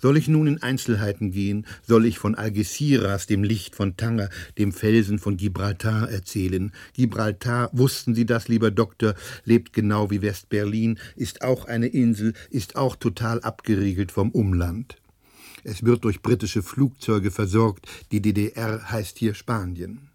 Soll 0.00 0.16
ich 0.16 0.28
nun 0.28 0.46
in 0.46 0.62
Einzelheiten 0.62 1.32
gehen? 1.32 1.66
Soll 1.86 2.06
ich 2.06 2.18
von 2.18 2.36
Algeciras, 2.36 3.26
dem 3.26 3.42
Licht 3.42 3.74
von 3.74 3.96
Tanger, 3.96 4.28
dem 4.56 4.72
Felsen 4.72 5.18
von 5.18 5.36
Gibraltar 5.36 6.08
erzählen? 6.08 6.72
Gibraltar, 6.94 7.68
wussten 7.72 8.14
Sie 8.14 8.24
das, 8.24 8.46
lieber 8.48 8.70
Doktor, 8.70 9.14
lebt 9.44 9.72
genau 9.72 10.10
wie 10.10 10.22
West-Berlin, 10.22 10.98
ist 11.16 11.42
auch 11.42 11.64
eine 11.64 11.88
Insel, 11.88 12.34
ist 12.50 12.76
auch 12.76 12.94
total 12.94 13.40
abgeriegelt 13.40 14.12
vom 14.12 14.30
Umland. 14.30 14.96
Es 15.64 15.84
wird 15.84 16.04
durch 16.04 16.22
britische 16.22 16.62
Flugzeuge 16.62 17.32
versorgt, 17.32 17.88
die 18.12 18.22
DDR 18.22 18.90
heißt 18.90 19.18
hier 19.18 19.34
Spanien 19.34 20.07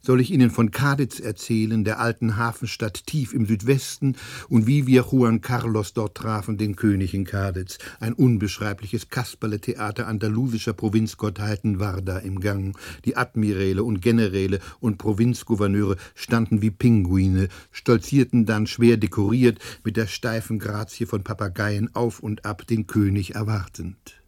soll 0.00 0.20
ich 0.20 0.30
Ihnen 0.30 0.50
von 0.50 0.70
Cadiz 0.70 1.20
erzählen, 1.20 1.84
der 1.84 2.00
alten 2.00 2.36
Hafenstadt 2.36 3.06
tief 3.06 3.34
im 3.34 3.46
Südwesten, 3.46 4.16
und 4.48 4.66
wie 4.66 4.86
wir 4.86 5.06
Juan 5.10 5.40
Carlos 5.40 5.92
dort 5.92 6.16
trafen, 6.16 6.58
den 6.58 6.76
König 6.76 7.14
in 7.14 7.24
Cadiz. 7.24 7.78
Ein 8.00 8.12
unbeschreibliches 8.12 9.08
Kasperletheater 9.08 10.06
andalusischer 10.06 10.72
Provinzgottheiten 10.72 11.80
war 11.80 12.00
da 12.02 12.18
im 12.18 12.40
Gang. 12.40 12.76
Die 13.04 13.16
Admiräle 13.16 13.84
und 13.84 14.00
Generäle 14.00 14.60
und 14.80 14.98
Provinzgouverneure 14.98 15.96
standen 16.14 16.62
wie 16.62 16.70
Pinguine, 16.70 17.48
stolzierten 17.70 18.46
dann 18.46 18.66
schwer 18.66 18.96
dekoriert 18.96 19.58
mit 19.84 19.96
der 19.96 20.06
steifen 20.06 20.58
Grazie 20.58 21.06
von 21.06 21.24
Papageien 21.24 21.94
auf 21.94 22.20
und 22.20 22.44
ab 22.44 22.66
den 22.66 22.86
König 22.86 23.34
erwartend. 23.34 24.21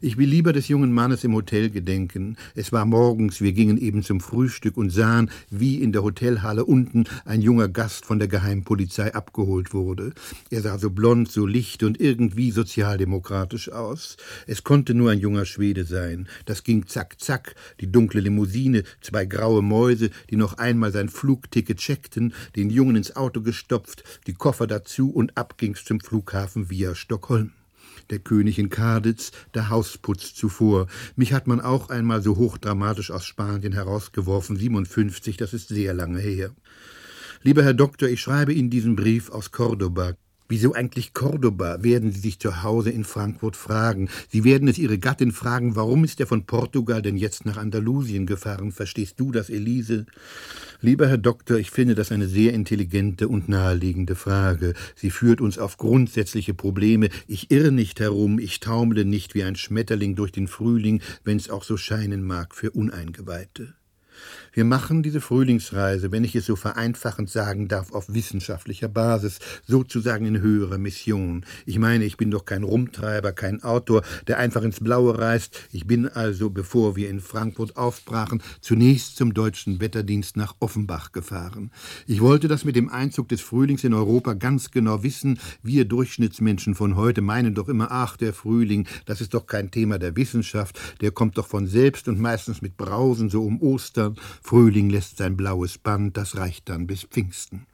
Ich 0.00 0.18
will 0.18 0.28
lieber 0.28 0.52
des 0.52 0.68
jungen 0.68 0.92
Mannes 0.92 1.24
im 1.24 1.34
Hotel 1.34 1.70
gedenken. 1.70 2.36
Es 2.54 2.70
war 2.70 2.84
morgens, 2.84 3.40
wir 3.40 3.52
gingen 3.52 3.78
eben 3.78 4.02
zum 4.02 4.20
Frühstück 4.20 4.76
und 4.76 4.90
sahen, 4.90 5.30
wie 5.48 5.80
in 5.80 5.92
der 5.92 6.02
Hotelhalle 6.02 6.66
unten 6.66 7.04
ein 7.24 7.40
junger 7.40 7.68
Gast 7.68 8.04
von 8.04 8.18
der 8.18 8.28
Geheimpolizei 8.28 9.14
abgeholt 9.14 9.72
wurde. 9.72 10.12
Er 10.50 10.60
sah 10.60 10.78
so 10.78 10.90
blond, 10.90 11.30
so 11.30 11.46
licht 11.46 11.82
und 11.82 11.98
irgendwie 11.98 12.50
sozialdemokratisch 12.50 13.72
aus. 13.72 14.18
Es 14.46 14.64
konnte 14.64 14.92
nur 14.92 15.10
ein 15.10 15.20
junger 15.20 15.46
Schwede 15.46 15.84
sein. 15.84 16.28
Das 16.44 16.62
ging 16.62 16.86
zack, 16.86 17.18
zack, 17.18 17.54
die 17.80 17.90
dunkle 17.90 18.20
Limousine, 18.20 18.82
zwei 19.00 19.24
graue 19.24 19.62
Mäuse, 19.62 20.10
die 20.30 20.36
noch 20.36 20.58
einmal 20.58 20.92
sein 20.92 21.08
Flugticket 21.08 21.78
checkten, 21.78 22.34
den 22.54 22.68
Jungen 22.68 22.96
ins 22.96 23.16
Auto 23.16 23.40
gestopft, 23.40 24.04
die 24.26 24.34
Koffer 24.34 24.66
dazu 24.66 25.10
und 25.10 25.36
ab 25.38 25.56
ging's 25.56 25.84
zum 25.84 26.00
Flughafen 26.00 26.68
via 26.68 26.94
Stockholm 26.94 27.52
der 28.10 28.18
König 28.18 28.58
in 28.58 28.68
Kaditz, 28.68 29.32
der 29.54 29.70
Hausputz 29.70 30.34
zuvor. 30.34 30.86
Mich 31.16 31.32
hat 31.32 31.46
man 31.46 31.60
auch 31.60 31.90
einmal 31.90 32.22
so 32.22 32.36
hochdramatisch 32.36 33.10
aus 33.10 33.24
Spanien 33.24 33.72
herausgeworfen, 33.72 34.56
57, 34.56 35.36
das 35.36 35.52
ist 35.52 35.68
sehr 35.68 35.94
lange 35.94 36.20
her. 36.20 36.50
Lieber 37.42 37.62
Herr 37.62 37.74
Doktor, 37.74 38.08
ich 38.08 38.20
schreibe 38.20 38.52
Ihnen 38.52 38.70
diesen 38.70 38.96
Brief 38.96 39.30
aus 39.30 39.52
Cordoba. 39.52 40.14
Wieso 40.48 40.74
eigentlich 40.74 41.12
Cordoba, 41.12 41.82
werden 41.82 42.12
Sie 42.12 42.20
sich 42.20 42.38
zu 42.38 42.62
Hause 42.62 42.90
in 42.90 43.04
Frankfurt 43.04 43.56
fragen. 43.56 44.08
Sie 44.30 44.44
werden 44.44 44.68
es 44.68 44.78
Ihre 44.78 44.98
Gattin 44.98 45.32
fragen, 45.32 45.74
warum 45.74 46.04
ist 46.04 46.20
er 46.20 46.26
von 46.26 46.44
Portugal 46.44 47.02
denn 47.02 47.16
jetzt 47.16 47.46
nach 47.46 47.56
Andalusien 47.56 48.26
gefahren? 48.26 48.70
Verstehst 48.70 49.18
du 49.18 49.32
das, 49.32 49.50
Elise? 49.50 50.06
Lieber 50.80 51.08
Herr 51.08 51.18
Doktor, 51.18 51.58
ich 51.58 51.70
finde 51.70 51.94
das 51.94 52.12
eine 52.12 52.28
sehr 52.28 52.52
intelligente 52.52 53.28
und 53.28 53.48
naheliegende 53.48 54.14
Frage. 54.14 54.74
Sie 54.94 55.10
führt 55.10 55.40
uns 55.40 55.58
auf 55.58 55.78
grundsätzliche 55.78 56.54
Probleme. 56.54 57.08
Ich 57.26 57.50
irre 57.50 57.72
nicht 57.72 57.98
herum, 57.98 58.38
ich 58.38 58.60
taumle 58.60 59.04
nicht 59.04 59.34
wie 59.34 59.42
ein 59.42 59.56
Schmetterling 59.56 60.14
durch 60.16 60.32
den 60.32 60.48
Frühling, 60.48 61.00
wenn's 61.24 61.50
auch 61.50 61.64
so 61.64 61.76
scheinen 61.76 62.22
mag 62.22 62.54
für 62.54 62.70
Uneingeweihte. 62.70 63.75
Wir 64.56 64.64
machen 64.64 65.02
diese 65.02 65.20
Frühlingsreise, 65.20 66.12
wenn 66.12 66.24
ich 66.24 66.34
es 66.34 66.46
so 66.46 66.56
vereinfachend 66.56 67.28
sagen 67.28 67.68
darf, 67.68 67.92
auf 67.92 68.14
wissenschaftlicher 68.14 68.88
Basis, 68.88 69.38
sozusagen 69.66 70.24
in 70.24 70.40
höherer 70.40 70.78
Mission. 70.78 71.44
Ich 71.66 71.78
meine, 71.78 72.06
ich 72.06 72.16
bin 72.16 72.30
doch 72.30 72.46
kein 72.46 72.62
Rumtreiber, 72.62 73.32
kein 73.32 73.62
Autor, 73.62 74.00
der 74.28 74.38
einfach 74.38 74.62
ins 74.62 74.80
Blaue 74.80 75.18
reist. 75.18 75.68
Ich 75.72 75.86
bin 75.86 76.08
also, 76.08 76.48
bevor 76.48 76.96
wir 76.96 77.10
in 77.10 77.20
Frankfurt 77.20 77.76
aufbrachen, 77.76 78.42
zunächst 78.62 79.18
zum 79.18 79.34
deutschen 79.34 79.78
Wetterdienst 79.78 80.38
nach 80.38 80.54
Offenbach 80.58 81.12
gefahren. 81.12 81.70
Ich 82.06 82.22
wollte 82.22 82.48
das 82.48 82.64
mit 82.64 82.76
dem 82.76 82.88
Einzug 82.88 83.28
des 83.28 83.42
Frühlings 83.42 83.84
in 83.84 83.92
Europa 83.92 84.32
ganz 84.32 84.70
genau 84.70 85.02
wissen. 85.02 85.38
Wir 85.62 85.84
Durchschnittsmenschen 85.84 86.74
von 86.74 86.96
heute 86.96 87.20
meinen 87.20 87.54
doch 87.54 87.68
immer, 87.68 87.88
ach, 87.90 88.16
der 88.16 88.32
Frühling, 88.32 88.88
das 89.04 89.20
ist 89.20 89.34
doch 89.34 89.46
kein 89.46 89.70
Thema 89.70 89.98
der 89.98 90.16
Wissenschaft, 90.16 90.80
der 91.02 91.10
kommt 91.10 91.36
doch 91.36 91.46
von 91.46 91.66
selbst 91.66 92.08
und 92.08 92.18
meistens 92.18 92.62
mit 92.62 92.78
Brausen 92.78 93.28
so 93.28 93.44
um 93.44 93.60
Ostern. 93.60 94.16
Frühling 94.46 94.90
lässt 94.90 95.16
sein 95.16 95.36
blaues 95.36 95.76
Band, 95.76 96.16
das 96.16 96.36
reicht 96.36 96.68
dann 96.68 96.86
bis 96.86 97.02
Pfingsten. 97.02 97.66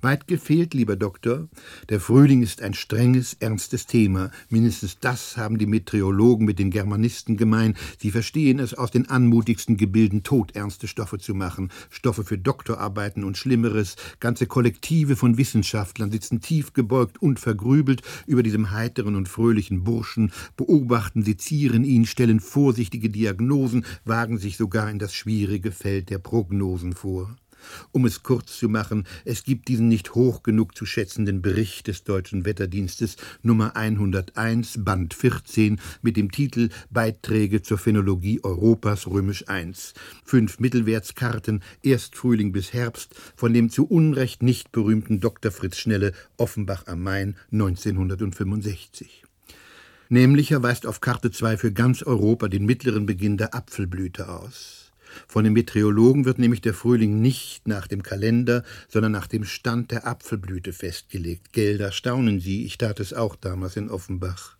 Weit 0.00 0.28
gefehlt, 0.28 0.74
lieber 0.74 0.94
Doktor. 0.94 1.48
Der 1.88 1.98
Frühling 1.98 2.40
ist 2.40 2.62
ein 2.62 2.72
strenges, 2.72 3.34
ernstes 3.40 3.86
Thema. 3.86 4.30
Mindestens 4.48 5.00
das 5.00 5.36
haben 5.36 5.58
die 5.58 5.66
Meteorologen 5.66 6.46
mit 6.46 6.60
den 6.60 6.70
Germanisten 6.70 7.36
gemein. 7.36 7.74
Sie 7.98 8.12
verstehen 8.12 8.60
es, 8.60 8.74
aus 8.74 8.92
den 8.92 9.10
anmutigsten 9.10 9.76
Gebilden 9.76 10.22
todernste 10.22 10.86
Stoffe 10.86 11.18
zu 11.18 11.34
machen. 11.34 11.72
Stoffe 11.90 12.22
für 12.22 12.38
Doktorarbeiten 12.38 13.24
und 13.24 13.36
Schlimmeres. 13.36 13.96
Ganze 14.20 14.46
Kollektive 14.46 15.16
von 15.16 15.36
Wissenschaftlern 15.36 16.12
sitzen 16.12 16.40
tief 16.40 16.74
gebeugt 16.74 17.20
und 17.20 17.40
vergrübelt 17.40 18.02
über 18.28 18.44
diesem 18.44 18.70
heiteren 18.70 19.16
und 19.16 19.28
fröhlichen 19.28 19.82
Burschen, 19.82 20.30
beobachten, 20.56 21.24
sezieren 21.24 21.82
ihn, 21.82 22.06
stellen 22.06 22.38
vorsichtige 22.38 23.10
Diagnosen, 23.10 23.84
wagen 24.04 24.38
sich 24.38 24.58
sogar 24.58 24.88
in 24.90 25.00
das 25.00 25.12
schwierige 25.12 25.72
Feld 25.72 26.10
der 26.10 26.18
Prognosen 26.18 26.92
vor. 26.92 27.36
Um 27.92 28.04
es 28.04 28.22
kurz 28.22 28.58
zu 28.58 28.68
machen, 28.68 29.04
es 29.24 29.44
gibt 29.44 29.68
diesen 29.68 29.88
nicht 29.88 30.14
hoch 30.14 30.42
genug 30.42 30.76
zu 30.76 30.86
schätzenden 30.86 31.42
Bericht 31.42 31.86
des 31.86 32.04
Deutschen 32.04 32.44
Wetterdienstes 32.44 33.16
Nummer 33.42 33.76
101, 33.76 34.84
Band 34.84 35.14
14, 35.14 35.80
mit 36.02 36.16
dem 36.16 36.30
Titel 36.30 36.68
Beiträge 36.90 37.62
zur 37.62 37.78
Phänologie 37.78 38.40
Europas 38.42 39.06
römisch 39.06 39.44
I. 39.50 39.72
Fünf 40.24 40.60
Mittelwertskarten, 40.60 41.62
Erstfrühling 41.82 42.52
bis 42.52 42.72
Herbst, 42.72 43.14
von 43.36 43.52
dem 43.52 43.70
zu 43.70 43.86
Unrecht 43.86 44.42
nicht 44.42 44.72
berühmten 44.72 45.20
Dr. 45.20 45.50
Fritz 45.50 45.78
Schnelle, 45.78 46.12
Offenbach 46.36 46.86
am 46.86 47.02
Main, 47.02 47.36
1965. 47.52 49.24
Nämlicher 50.10 50.62
weist 50.62 50.86
auf 50.86 51.00
Karte 51.00 51.30
2 51.30 51.58
für 51.58 51.72
ganz 51.72 52.02
Europa 52.02 52.48
den 52.48 52.64
mittleren 52.64 53.04
Beginn 53.04 53.36
der 53.36 53.54
Apfelblüte 53.54 54.30
aus. 54.30 54.77
Von 55.26 55.44
den 55.44 55.54
Meteorologen 55.54 56.24
wird 56.24 56.38
nämlich 56.38 56.60
der 56.60 56.74
Frühling 56.74 57.20
nicht 57.20 57.66
nach 57.66 57.86
dem 57.86 58.02
Kalender, 58.02 58.64
sondern 58.88 59.12
nach 59.12 59.26
dem 59.26 59.44
Stand 59.44 59.90
der 59.90 60.06
Apfelblüte 60.06 60.72
festgelegt. 60.72 61.52
Gelder 61.52 61.92
staunen 61.92 62.40
Sie, 62.40 62.66
ich 62.66 62.78
tat 62.78 63.00
es 63.00 63.14
auch 63.14 63.36
damals 63.36 63.76
in 63.76 63.90
Offenbach. 63.90 64.57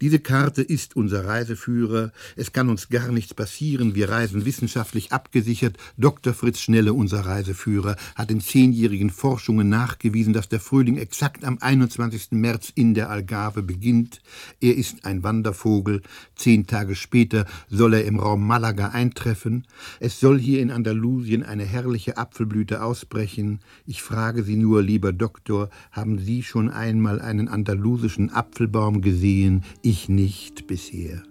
Diese 0.00 0.18
Karte 0.18 0.62
ist 0.62 0.96
unser 0.96 1.26
Reiseführer. 1.26 2.12
Es 2.36 2.52
kann 2.52 2.68
uns 2.68 2.88
gar 2.88 3.10
nichts 3.12 3.34
passieren. 3.34 3.94
Wir 3.94 4.08
reisen 4.08 4.44
wissenschaftlich 4.44 5.12
abgesichert. 5.12 5.76
Dr. 5.96 6.34
Fritz 6.34 6.60
Schnelle, 6.60 6.92
unser 6.92 7.20
Reiseführer, 7.20 7.96
hat 8.14 8.30
in 8.30 8.40
zehnjährigen 8.40 9.10
Forschungen 9.10 9.68
nachgewiesen, 9.68 10.32
dass 10.32 10.48
der 10.48 10.60
Frühling 10.60 10.96
exakt 10.96 11.44
am 11.44 11.58
21. 11.60 12.32
März 12.32 12.72
in 12.74 12.94
der 12.94 13.10
Algarve 13.10 13.62
beginnt. 13.62 14.20
Er 14.60 14.76
ist 14.76 15.04
ein 15.04 15.22
Wandervogel. 15.22 16.02
Zehn 16.36 16.66
Tage 16.66 16.94
später 16.94 17.46
soll 17.68 17.94
er 17.94 18.04
im 18.04 18.18
Raum 18.18 18.46
Malaga 18.46 18.88
eintreffen. 18.88 19.66
Es 20.00 20.20
soll 20.20 20.38
hier 20.38 20.60
in 20.60 20.70
Andalusien 20.70 21.42
eine 21.42 21.64
herrliche 21.64 22.16
Apfelblüte 22.16 22.82
ausbrechen. 22.82 23.60
Ich 23.86 24.02
frage 24.02 24.42
Sie 24.42 24.56
nur, 24.56 24.82
lieber 24.82 25.12
Doktor, 25.12 25.70
haben 25.90 26.18
Sie 26.18 26.42
schon 26.42 26.70
einmal 26.70 27.20
einen 27.20 27.48
andalusischen 27.48 28.30
Apfelbaum 28.30 29.02
gesehen? 29.02 29.47
Gesehen, 29.48 29.62
ich 29.82 30.08
nicht 30.08 30.66
bisher. 30.66 31.22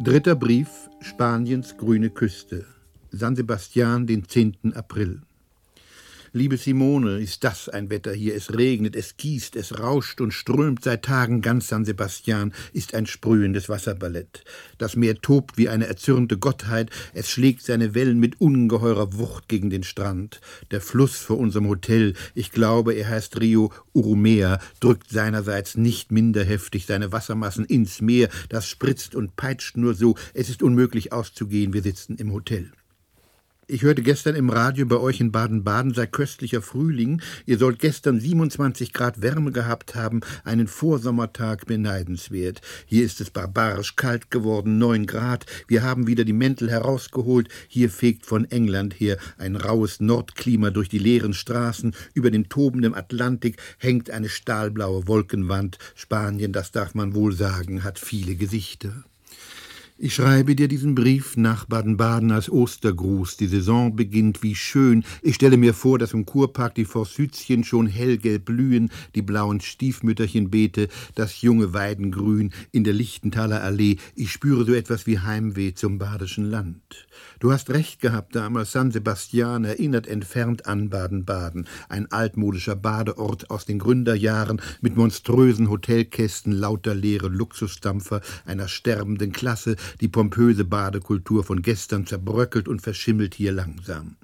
Dritter 0.00 0.36
Brief 0.36 0.88
Spaniens 1.00 1.76
grüne 1.76 2.10
Küste. 2.10 2.64
San 3.10 3.36
Sebastian, 3.36 4.06
den 4.06 4.26
10. 4.26 4.72
April. 4.74 5.22
Liebe 6.32 6.58
Simone, 6.58 7.20
ist 7.20 7.42
das 7.42 7.70
ein 7.70 7.88
Wetter 7.88 8.12
hier? 8.12 8.36
Es 8.36 8.52
regnet, 8.52 8.94
es 8.94 9.16
gießt, 9.16 9.56
es 9.56 9.78
rauscht 9.78 10.20
und 10.20 10.32
strömt 10.32 10.84
seit 10.84 11.06
Tagen 11.06 11.40
ganz 11.40 11.68
San 11.68 11.86
Sebastian, 11.86 12.52
ist 12.74 12.94
ein 12.94 13.06
sprühendes 13.06 13.70
Wasserballett. 13.70 14.44
Das 14.76 14.94
Meer 14.94 15.14
tobt 15.22 15.56
wie 15.56 15.70
eine 15.70 15.86
erzürnte 15.86 16.36
Gottheit, 16.36 16.90
es 17.14 17.30
schlägt 17.30 17.62
seine 17.62 17.94
Wellen 17.94 18.20
mit 18.20 18.42
ungeheurer 18.42 19.16
Wucht 19.16 19.48
gegen 19.48 19.70
den 19.70 19.84
Strand. 19.84 20.42
Der 20.70 20.82
Fluss 20.82 21.16
vor 21.16 21.38
unserem 21.38 21.66
Hotel, 21.66 22.12
ich 22.34 22.52
glaube, 22.52 22.92
er 22.92 23.08
heißt 23.08 23.40
Rio 23.40 23.72
Urumea, 23.94 24.60
drückt 24.80 25.08
seinerseits 25.08 25.78
nicht 25.78 26.12
minder 26.12 26.44
heftig 26.44 26.84
seine 26.84 27.10
Wassermassen 27.10 27.64
ins 27.64 28.02
Meer, 28.02 28.28
das 28.50 28.68
spritzt 28.68 29.14
und 29.14 29.36
peitscht 29.36 29.78
nur 29.78 29.94
so, 29.94 30.14
es 30.34 30.50
ist 30.50 30.62
unmöglich 30.62 31.10
auszugehen, 31.10 31.72
wir 31.72 31.82
sitzen 31.82 32.16
im 32.16 32.32
Hotel. 32.32 32.70
Ich 33.70 33.82
hörte 33.82 34.00
gestern 34.00 34.34
im 34.34 34.48
Radio, 34.48 34.86
bei 34.86 34.96
euch 34.96 35.20
in 35.20 35.30
Baden-Baden 35.30 35.92
sei 35.92 36.06
köstlicher 36.06 36.62
Frühling. 36.62 37.20
Ihr 37.44 37.58
sollt 37.58 37.80
gestern 37.80 38.18
27 38.18 38.94
Grad 38.94 39.20
Wärme 39.20 39.52
gehabt 39.52 39.94
haben, 39.94 40.22
einen 40.42 40.66
Vorsommertag 40.66 41.66
beneidenswert. 41.66 42.62
Hier 42.86 43.04
ist 43.04 43.20
es 43.20 43.28
barbarisch 43.28 43.94
kalt 43.94 44.30
geworden, 44.30 44.78
neun 44.78 45.04
Grad. 45.04 45.44
Wir 45.66 45.82
haben 45.82 46.06
wieder 46.06 46.24
die 46.24 46.32
Mäntel 46.32 46.70
herausgeholt. 46.70 47.50
Hier 47.68 47.90
fegt 47.90 48.24
von 48.24 48.50
England 48.50 48.98
her 48.98 49.18
ein 49.36 49.54
raues 49.54 50.00
Nordklima 50.00 50.70
durch 50.70 50.88
die 50.88 50.98
leeren 50.98 51.34
Straßen. 51.34 51.94
Über 52.14 52.30
den 52.30 52.48
tobenden 52.48 52.94
Atlantik 52.94 53.58
hängt 53.76 54.08
eine 54.08 54.30
stahlblaue 54.30 55.06
Wolkenwand. 55.06 55.76
Spanien, 55.94 56.54
das 56.54 56.72
darf 56.72 56.94
man 56.94 57.14
wohl 57.14 57.34
sagen, 57.34 57.84
hat 57.84 57.98
viele 57.98 58.34
Gesichter. 58.34 59.04
Ich 60.00 60.14
schreibe 60.14 60.54
dir 60.54 60.68
diesen 60.68 60.94
Brief 60.94 61.36
nach 61.36 61.64
Baden-Baden 61.64 62.30
als 62.30 62.48
Ostergruß. 62.48 63.36
Die 63.36 63.48
Saison 63.48 63.96
beginnt 63.96 64.44
wie 64.44 64.54
schön. 64.54 65.02
Ich 65.22 65.34
stelle 65.34 65.56
mir 65.56 65.74
vor, 65.74 65.98
dass 65.98 66.12
im 66.12 66.24
Kurpark 66.24 66.76
die 66.76 66.84
Forsythien 66.84 67.64
schon 67.64 67.88
hellgelb 67.88 68.44
blühen, 68.44 68.92
die 69.16 69.22
blauen 69.22 69.60
Stiefmütterchenbeete, 69.60 70.86
das 71.16 71.42
junge 71.42 71.74
Weidengrün 71.74 72.52
in 72.70 72.84
der 72.84 72.92
Lichtenthaler 72.92 73.60
Allee. 73.60 73.96
Ich 74.14 74.30
spüre 74.30 74.64
so 74.64 74.72
etwas 74.72 75.08
wie 75.08 75.18
Heimweh 75.18 75.74
zum 75.74 75.98
badischen 75.98 76.44
Land. 76.44 77.08
Du 77.40 77.50
hast 77.50 77.70
recht 77.70 78.00
gehabt 78.00 78.36
damals. 78.36 78.70
San 78.70 78.92
Sebastian 78.92 79.64
erinnert 79.64 80.06
entfernt 80.06 80.66
an 80.66 80.90
Baden-Baden. 80.90 81.66
Ein 81.88 82.10
altmodischer 82.12 82.76
Badeort 82.76 83.50
aus 83.50 83.64
den 83.64 83.80
Gründerjahren 83.80 84.60
mit 84.80 84.96
monströsen 84.96 85.68
Hotelkästen, 85.68 86.52
lauter 86.52 86.94
leere 86.94 87.26
Luxusdampfer 87.26 88.20
einer 88.46 88.68
sterbenden 88.68 89.32
Klasse, 89.32 89.74
die 90.00 90.08
pompöse 90.08 90.64
Badekultur 90.64 91.44
von 91.44 91.62
gestern 91.62 92.06
zerbröckelt 92.06 92.68
und 92.68 92.80
verschimmelt 92.80 93.34
hier 93.34 93.52
langsam. 93.52 94.16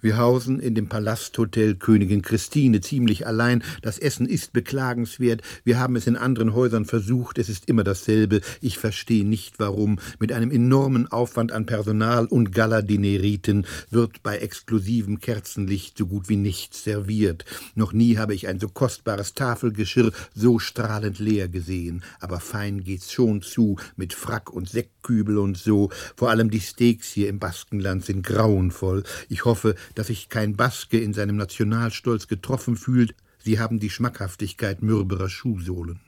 Wir 0.00 0.16
hausen 0.16 0.60
in 0.60 0.76
dem 0.76 0.88
Palasthotel 0.88 1.74
Königin 1.74 2.22
Christine 2.22 2.80
ziemlich 2.80 3.26
allein. 3.26 3.64
Das 3.82 3.98
Essen 3.98 4.26
ist 4.26 4.52
beklagenswert. 4.52 5.42
Wir 5.64 5.80
haben 5.80 5.96
es 5.96 6.06
in 6.06 6.14
anderen 6.14 6.54
Häusern 6.54 6.84
versucht. 6.84 7.36
Es 7.36 7.48
ist 7.48 7.68
immer 7.68 7.82
dasselbe. 7.82 8.40
Ich 8.60 8.78
verstehe 8.78 9.24
nicht, 9.24 9.58
warum. 9.58 9.98
Mit 10.20 10.30
einem 10.30 10.52
enormen 10.52 11.08
Aufwand 11.08 11.50
an 11.50 11.66
Personal 11.66 12.26
und 12.26 12.52
Galadineriten 12.52 13.66
wird 13.90 14.22
bei 14.22 14.38
exklusivem 14.38 15.18
Kerzenlicht 15.18 15.98
so 15.98 16.06
gut 16.06 16.28
wie 16.28 16.36
nichts 16.36 16.84
serviert. 16.84 17.44
Noch 17.74 17.92
nie 17.92 18.18
habe 18.18 18.34
ich 18.34 18.46
ein 18.46 18.60
so 18.60 18.68
kostbares 18.68 19.34
Tafelgeschirr 19.34 20.12
so 20.32 20.60
strahlend 20.60 21.18
leer 21.18 21.48
gesehen. 21.48 22.04
Aber 22.20 22.38
fein 22.38 22.84
geht's 22.84 23.12
schon 23.12 23.42
zu, 23.42 23.78
mit 23.96 24.12
Frack 24.12 24.52
und 24.52 24.68
Sektkübel 24.68 25.38
und 25.38 25.58
so. 25.58 25.90
Vor 26.14 26.30
allem 26.30 26.52
die 26.52 26.60
Steaks 26.60 27.08
hier 27.10 27.28
im 27.28 27.40
Baskenland 27.40 28.04
sind 28.04 28.22
grauenvoll. 28.22 29.02
Ich 29.28 29.44
hoffe, 29.44 29.74
dass 29.94 30.08
sich 30.08 30.28
kein 30.28 30.56
Baske 30.56 30.98
in 30.98 31.12
seinem 31.12 31.36
Nationalstolz 31.36 32.28
getroffen 32.28 32.76
fühlt, 32.76 33.14
sie 33.38 33.58
haben 33.58 33.78
die 33.78 33.90
Schmackhaftigkeit 33.90 34.82
mürberer 34.82 35.28
Schuhsohlen. 35.28 36.00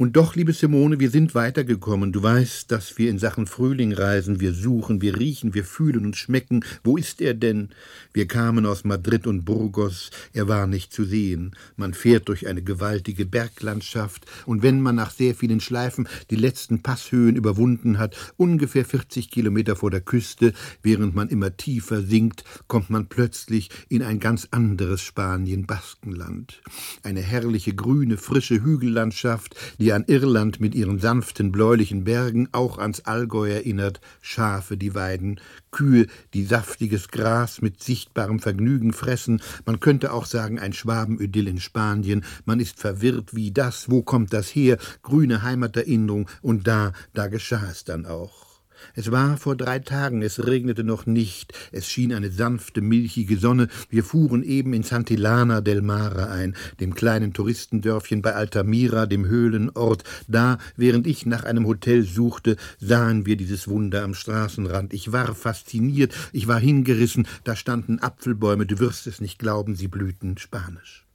Und 0.00 0.16
doch, 0.16 0.34
liebe 0.34 0.54
Simone, 0.54 0.98
wir 0.98 1.10
sind 1.10 1.34
weitergekommen. 1.34 2.10
Du 2.10 2.22
weißt, 2.22 2.72
dass 2.72 2.96
wir 2.96 3.10
in 3.10 3.18
Sachen 3.18 3.46
Frühling 3.46 3.92
reisen. 3.92 4.40
Wir 4.40 4.54
suchen, 4.54 5.02
wir 5.02 5.18
riechen, 5.18 5.52
wir 5.52 5.62
fühlen 5.62 6.06
und 6.06 6.16
schmecken. 6.16 6.64
Wo 6.82 6.96
ist 6.96 7.20
er 7.20 7.34
denn? 7.34 7.68
Wir 8.14 8.26
kamen 8.26 8.64
aus 8.64 8.84
Madrid 8.84 9.26
und 9.26 9.44
Burgos. 9.44 10.08
Er 10.32 10.48
war 10.48 10.66
nicht 10.66 10.94
zu 10.94 11.04
sehen. 11.04 11.54
Man 11.76 11.92
fährt 11.92 12.30
durch 12.30 12.48
eine 12.48 12.62
gewaltige 12.62 13.26
Berglandschaft. 13.26 14.24
Und 14.46 14.62
wenn 14.62 14.80
man 14.80 14.94
nach 14.94 15.10
sehr 15.10 15.34
vielen 15.34 15.60
Schleifen 15.60 16.08
die 16.30 16.36
letzten 16.36 16.80
Passhöhen 16.80 17.36
überwunden 17.36 17.98
hat, 17.98 18.16
ungefähr 18.38 18.86
40 18.86 19.30
Kilometer 19.30 19.76
vor 19.76 19.90
der 19.90 20.00
Küste, 20.00 20.54
während 20.82 21.14
man 21.14 21.28
immer 21.28 21.58
tiefer 21.58 22.00
sinkt, 22.00 22.42
kommt 22.68 22.88
man 22.88 23.08
plötzlich 23.08 23.68
in 23.90 24.02
ein 24.02 24.18
ganz 24.18 24.48
anderes 24.50 25.02
Spanien, 25.02 25.66
Baskenland. 25.66 26.62
Eine 27.02 27.20
herrliche, 27.20 27.74
grüne, 27.74 28.16
frische 28.16 28.64
Hügellandschaft, 28.64 29.56
die 29.78 29.89
die 29.90 29.94
an 29.94 30.04
Irland 30.06 30.60
mit 30.60 30.76
ihren 30.76 31.00
sanften 31.00 31.50
bläulichen 31.50 32.04
Bergen 32.04 32.48
auch 32.52 32.78
ans 32.78 33.00
Allgäu 33.00 33.50
erinnert, 33.50 34.00
Schafe, 34.20 34.76
die 34.76 34.94
weiden, 34.94 35.40
Kühe, 35.72 36.06
die 36.32 36.44
saftiges 36.44 37.08
Gras 37.08 37.60
mit 37.60 37.82
sichtbarem 37.82 38.38
Vergnügen 38.38 38.92
fressen, 38.92 39.42
man 39.66 39.80
könnte 39.80 40.12
auch 40.12 40.26
sagen 40.26 40.60
ein 40.60 40.72
Schwabenidyll 40.72 41.48
in 41.48 41.58
Spanien, 41.58 42.24
man 42.44 42.60
ist 42.60 42.78
verwirrt, 42.78 43.34
wie 43.34 43.50
das, 43.50 43.90
wo 43.90 44.02
kommt 44.02 44.32
das 44.32 44.54
her, 44.54 44.78
grüne 45.02 45.42
Heimaterinnerung, 45.42 46.28
und 46.40 46.68
da, 46.68 46.92
da 47.12 47.26
geschah 47.26 47.66
es 47.68 47.82
dann 47.82 48.06
auch. 48.06 48.49
Es 48.94 49.10
war 49.10 49.36
vor 49.36 49.56
drei 49.56 49.78
Tagen, 49.78 50.22
es 50.22 50.44
regnete 50.44 50.84
noch 50.84 51.06
nicht, 51.06 51.52
es 51.72 51.86
schien 51.86 52.12
eine 52.12 52.30
sanfte, 52.30 52.80
milchige 52.80 53.36
Sonne, 53.36 53.68
wir 53.88 54.04
fuhren 54.04 54.42
eben 54.42 54.72
in 54.72 54.82
Santillana 54.82 55.60
del 55.60 55.82
Mare 55.82 56.28
ein, 56.30 56.56
dem 56.80 56.94
kleinen 56.94 57.32
Touristendörfchen 57.32 58.22
bei 58.22 58.34
Altamira, 58.34 59.06
dem 59.06 59.26
Höhlenort. 59.26 60.04
Da, 60.28 60.58
während 60.76 61.06
ich 61.06 61.26
nach 61.26 61.44
einem 61.44 61.66
Hotel 61.66 62.02
suchte, 62.02 62.56
sahen 62.78 63.26
wir 63.26 63.36
dieses 63.36 63.68
Wunder 63.68 64.02
am 64.02 64.14
Straßenrand. 64.14 64.92
Ich 64.92 65.12
war 65.12 65.34
fasziniert, 65.34 66.14
ich 66.32 66.48
war 66.48 66.60
hingerissen, 66.60 67.26
da 67.44 67.56
standen 67.56 67.98
Apfelbäume, 67.98 68.66
du 68.66 68.78
wirst 68.78 69.06
es 69.06 69.20
nicht 69.20 69.38
glauben, 69.38 69.76
sie 69.76 69.88
blühten 69.88 70.38
spanisch. 70.38 71.09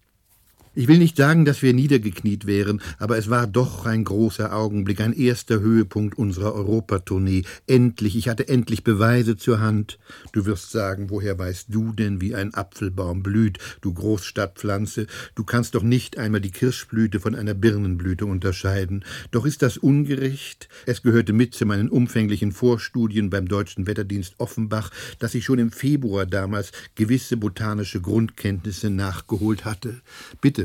Ich 0.78 0.90
will 0.90 0.98
nicht 0.98 1.16
sagen, 1.16 1.46
dass 1.46 1.62
wir 1.62 1.74
niedergekniet 1.74 2.48
wären, 2.48 2.82
aber 3.00 3.18
es 3.18 3.30
war 3.30 3.48
doch 3.48 3.86
ein 3.86 4.04
großer 4.04 4.54
Augenblick, 4.54 5.00
ein 5.00 5.14
erster 5.14 5.62
Höhepunkt 5.62 6.18
unserer 6.18 6.54
Europatournee. 6.54 7.44
Endlich, 7.66 8.18
ich 8.18 8.28
hatte 8.28 8.50
endlich 8.50 8.84
Beweise 8.84 9.38
zur 9.38 9.62
Hand. 9.62 9.98
Du 10.34 10.46
wirst 10.46 10.72
sagen, 10.72 11.10
woher 11.10 11.40
weißt 11.40 11.68
du 11.70 11.94
denn, 11.94 12.20
wie 12.20 12.36
ein 12.36 12.54
Apfelbaum 12.54 13.24
blüht, 13.24 13.58
du 13.80 13.94
Großstadtpflanze? 13.94 15.08
Du 15.34 15.46
kannst 15.46 15.76
doch 15.76 15.84
nicht 15.84 16.18
einmal 16.18 16.42
die 16.42 16.52
Kirschblüte 16.52 17.22
von 17.22 17.36
einer 17.36 17.54
Birnenblüte 17.54 18.26
unterscheiden. 18.26 19.06
Doch 19.32 19.46
ist 19.46 19.62
das 19.62 19.78
ungerecht? 19.78 20.68
Es 20.86 21.04
gehörte 21.04 21.32
mit 21.32 21.54
zu 21.54 21.66
meinen 21.66 21.88
umfänglichen 21.88 22.52
Vorstudien 22.52 23.30
beim 23.30 23.48
Deutschen 23.48 23.88
Wetterdienst 23.88 24.36
Offenbach, 24.40 24.92
dass 25.20 25.36
ich 25.36 25.46
schon 25.46 25.60
im 25.60 25.72
Februar 25.72 26.26
damals 26.26 26.74
gewisse 26.96 27.38
botanische 27.38 28.02
Grundkenntnisse 28.02 28.90
nachgeholt 28.90 29.64
hatte. 29.64 30.02
Bitte, 30.42 30.65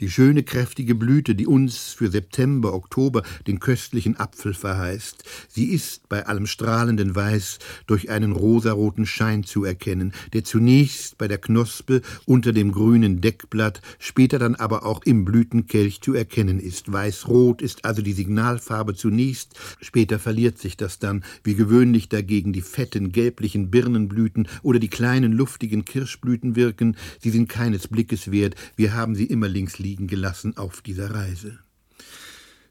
die 0.00 0.10
schöne, 0.10 0.42
kräftige 0.42 0.94
Blüte, 0.94 1.34
die 1.34 1.46
uns 1.46 1.92
für 1.92 2.08
September, 2.08 2.74
Oktober 2.74 3.22
den 3.46 3.60
köstlichen 3.60 4.16
Apfel 4.16 4.54
verheißt. 4.54 5.24
Sie 5.48 5.66
ist 5.66 6.08
bei 6.08 6.26
allem 6.26 6.46
strahlenden 6.46 7.14
Weiß 7.14 7.58
durch 7.86 8.10
einen 8.10 8.32
rosaroten 8.32 9.06
Schein 9.06 9.44
zu 9.44 9.64
erkennen, 9.64 10.12
der 10.32 10.44
zunächst 10.44 11.18
bei 11.18 11.28
der 11.28 11.38
Knospe 11.38 12.02
unter 12.26 12.52
dem 12.52 12.72
grünen 12.72 13.20
Deckblatt, 13.20 13.80
später 13.98 14.38
dann 14.38 14.54
aber 14.54 14.84
auch 14.84 15.02
im 15.04 15.24
Blütenkelch 15.24 16.00
zu 16.00 16.14
erkennen 16.14 16.60
ist. 16.60 16.92
Weißrot 16.92 17.62
ist 17.62 17.84
also 17.84 18.02
die 18.02 18.12
Signalfarbe 18.12 18.94
zunächst, 18.94 19.58
später 19.80 20.18
verliert 20.18 20.58
sich 20.58 20.76
das 20.76 20.98
dann, 20.98 21.24
wie 21.44 21.54
gewöhnlich 21.54 22.08
dagegen 22.08 22.52
die 22.52 22.62
fetten, 22.62 23.12
gelblichen 23.12 23.70
Birnenblüten 23.70 24.48
oder 24.62 24.78
die 24.78 24.88
kleinen, 24.88 25.32
luftigen 25.32 25.84
Kirschblüten 25.84 26.56
wirken. 26.56 26.96
Sie 27.20 27.30
sind 27.30 27.48
keines 27.48 27.88
Blickes 27.88 28.30
wert, 28.30 28.54
wir 28.76 28.94
haben 28.94 29.14
sie 29.14 29.24
immer 29.24 29.48
links 29.48 29.67
liegen 29.76 30.06
gelassen 30.06 30.56
auf 30.56 30.80
dieser 30.80 31.14
Reise. 31.14 31.58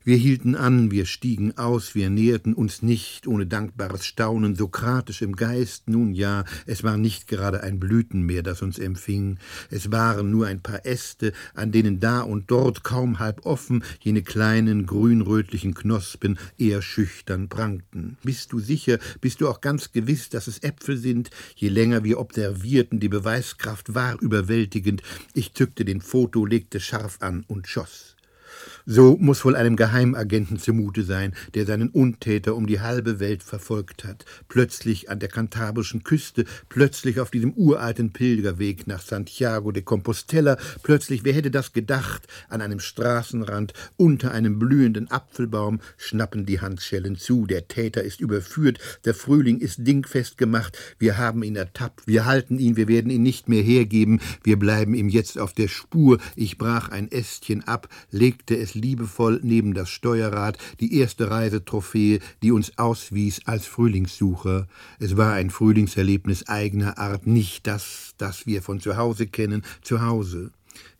Wir 0.07 0.15
hielten 0.15 0.55
an, 0.55 0.89
wir 0.89 1.05
stiegen 1.05 1.57
aus, 1.57 1.93
wir 1.93 2.09
näherten 2.09 2.53
uns 2.53 2.81
nicht 2.81 3.27
ohne 3.27 3.45
dankbares 3.45 4.05
Staunen, 4.05 4.55
sokratisch 4.55 5.21
im 5.21 5.35
Geist. 5.35 5.89
Nun 5.89 6.13
ja, 6.13 6.45
es 6.65 6.85
war 6.85 6.95
nicht 6.95 7.27
gerade 7.27 7.61
ein 7.61 7.77
Blütenmeer, 7.77 8.41
das 8.41 8.61
uns 8.61 8.79
empfing. 8.79 9.37
Es 9.69 9.91
waren 9.91 10.31
nur 10.31 10.47
ein 10.47 10.61
paar 10.61 10.85
Äste, 10.85 11.33
an 11.55 11.73
denen 11.73 11.99
da 11.99 12.21
und 12.21 12.49
dort 12.49 12.85
kaum 12.85 13.19
halb 13.19 13.45
offen 13.45 13.83
jene 13.99 14.21
kleinen 14.21 14.85
grünrötlichen 14.85 15.73
Knospen 15.73 16.39
eher 16.57 16.81
schüchtern 16.81 17.49
prangten. 17.49 18.15
Bist 18.23 18.53
du 18.53 18.61
sicher, 18.61 18.99
bist 19.19 19.41
du 19.41 19.49
auch 19.49 19.59
ganz 19.59 19.91
gewiss, 19.91 20.29
dass 20.29 20.47
es 20.47 20.63
Äpfel 20.63 20.95
sind? 20.95 21.31
Je 21.53 21.67
länger 21.67 22.05
wir 22.05 22.21
observierten, 22.21 23.01
die 23.01 23.09
Beweiskraft 23.09 23.93
war 23.93 24.17
überwältigend. 24.21 25.01
Ich 25.33 25.53
zückte 25.53 25.83
den 25.83 25.99
Foto, 25.99 26.45
legte 26.45 26.79
scharf 26.79 27.17
an 27.19 27.43
und 27.49 27.67
schoss. 27.67 28.16
So 28.89 29.17
muss 29.19 29.43
wohl 29.43 29.57
einem 29.57 29.75
Geheimagenten 29.75 30.59
zumute 30.59 31.03
sein, 31.03 31.33
der 31.55 31.65
seinen 31.65 31.89
Untäter 31.89 32.55
um 32.55 32.67
die 32.67 32.79
halbe 32.79 33.19
Welt 33.19 33.43
verfolgt 33.43 34.05
hat, 34.05 34.23
plötzlich 34.47 35.09
an 35.09 35.19
der 35.19 35.27
kantabrischen 35.27 36.03
Küste, 36.03 36.45
plötzlich 36.69 37.19
auf 37.19 37.29
diesem 37.29 37.51
uralten 37.51 38.13
Pilgerweg 38.13 38.87
nach 38.87 39.01
Santiago 39.01 39.73
de 39.73 39.83
Compostela, 39.83 40.55
plötzlich, 40.83 41.25
wer 41.25 41.33
hätte 41.33 41.51
das 41.51 41.73
gedacht, 41.73 42.27
an 42.47 42.61
einem 42.61 42.79
Straßenrand, 42.79 43.73
unter 43.97 44.31
einem 44.31 44.57
blühenden 44.57 45.11
Apfelbaum, 45.11 45.81
schnappen 45.97 46.45
die 46.45 46.61
Handschellen 46.61 47.17
zu, 47.17 47.45
der 47.45 47.67
Täter 47.67 48.03
ist 48.03 48.21
überführt, 48.21 48.79
der 49.03 49.13
Frühling 49.13 49.59
ist 49.59 49.85
dingfest 49.85 50.37
gemacht, 50.37 50.77
wir 50.97 51.17
haben 51.17 51.43
ihn 51.43 51.57
ertappt, 51.57 52.07
wir 52.07 52.23
halten 52.23 52.57
ihn, 52.57 52.77
wir 52.77 52.87
werden 52.87 53.11
ihn 53.11 53.23
nicht 53.23 53.49
mehr 53.49 53.63
hergeben, 53.63 54.21
wir 54.45 54.57
bleiben 54.57 54.93
ihm 54.93 55.09
jetzt 55.09 55.37
auf 55.37 55.51
der 55.51 55.67
Spur, 55.67 56.19
ich 56.37 56.57
brach 56.57 56.87
ein 56.87 57.11
Ästchen 57.11 57.67
ab, 57.67 57.89
legte 58.11 58.55
es 58.55 58.76
liebevoll 58.77 59.39
neben 59.43 59.73
das 59.73 59.89
Steuerrad 59.89 60.57
die 60.79 60.97
erste 60.97 61.29
Reisetrophäe, 61.29 62.19
die 62.41 62.51
uns 62.51 62.77
auswies 62.77 63.41
als 63.45 63.65
Frühlingssucher. 63.65 64.67
Es 64.99 65.17
war 65.17 65.33
ein 65.33 65.49
Frühlingserlebnis 65.49 66.47
eigener 66.47 66.97
Art, 66.97 67.27
nicht 67.27 67.67
das, 67.67 68.13
das 68.17 68.45
wir 68.45 68.61
von 68.61 68.79
zu 68.79 68.97
Hause 68.97 69.27
kennen, 69.27 69.63
zu 69.81 70.01
Hause. 70.01 70.51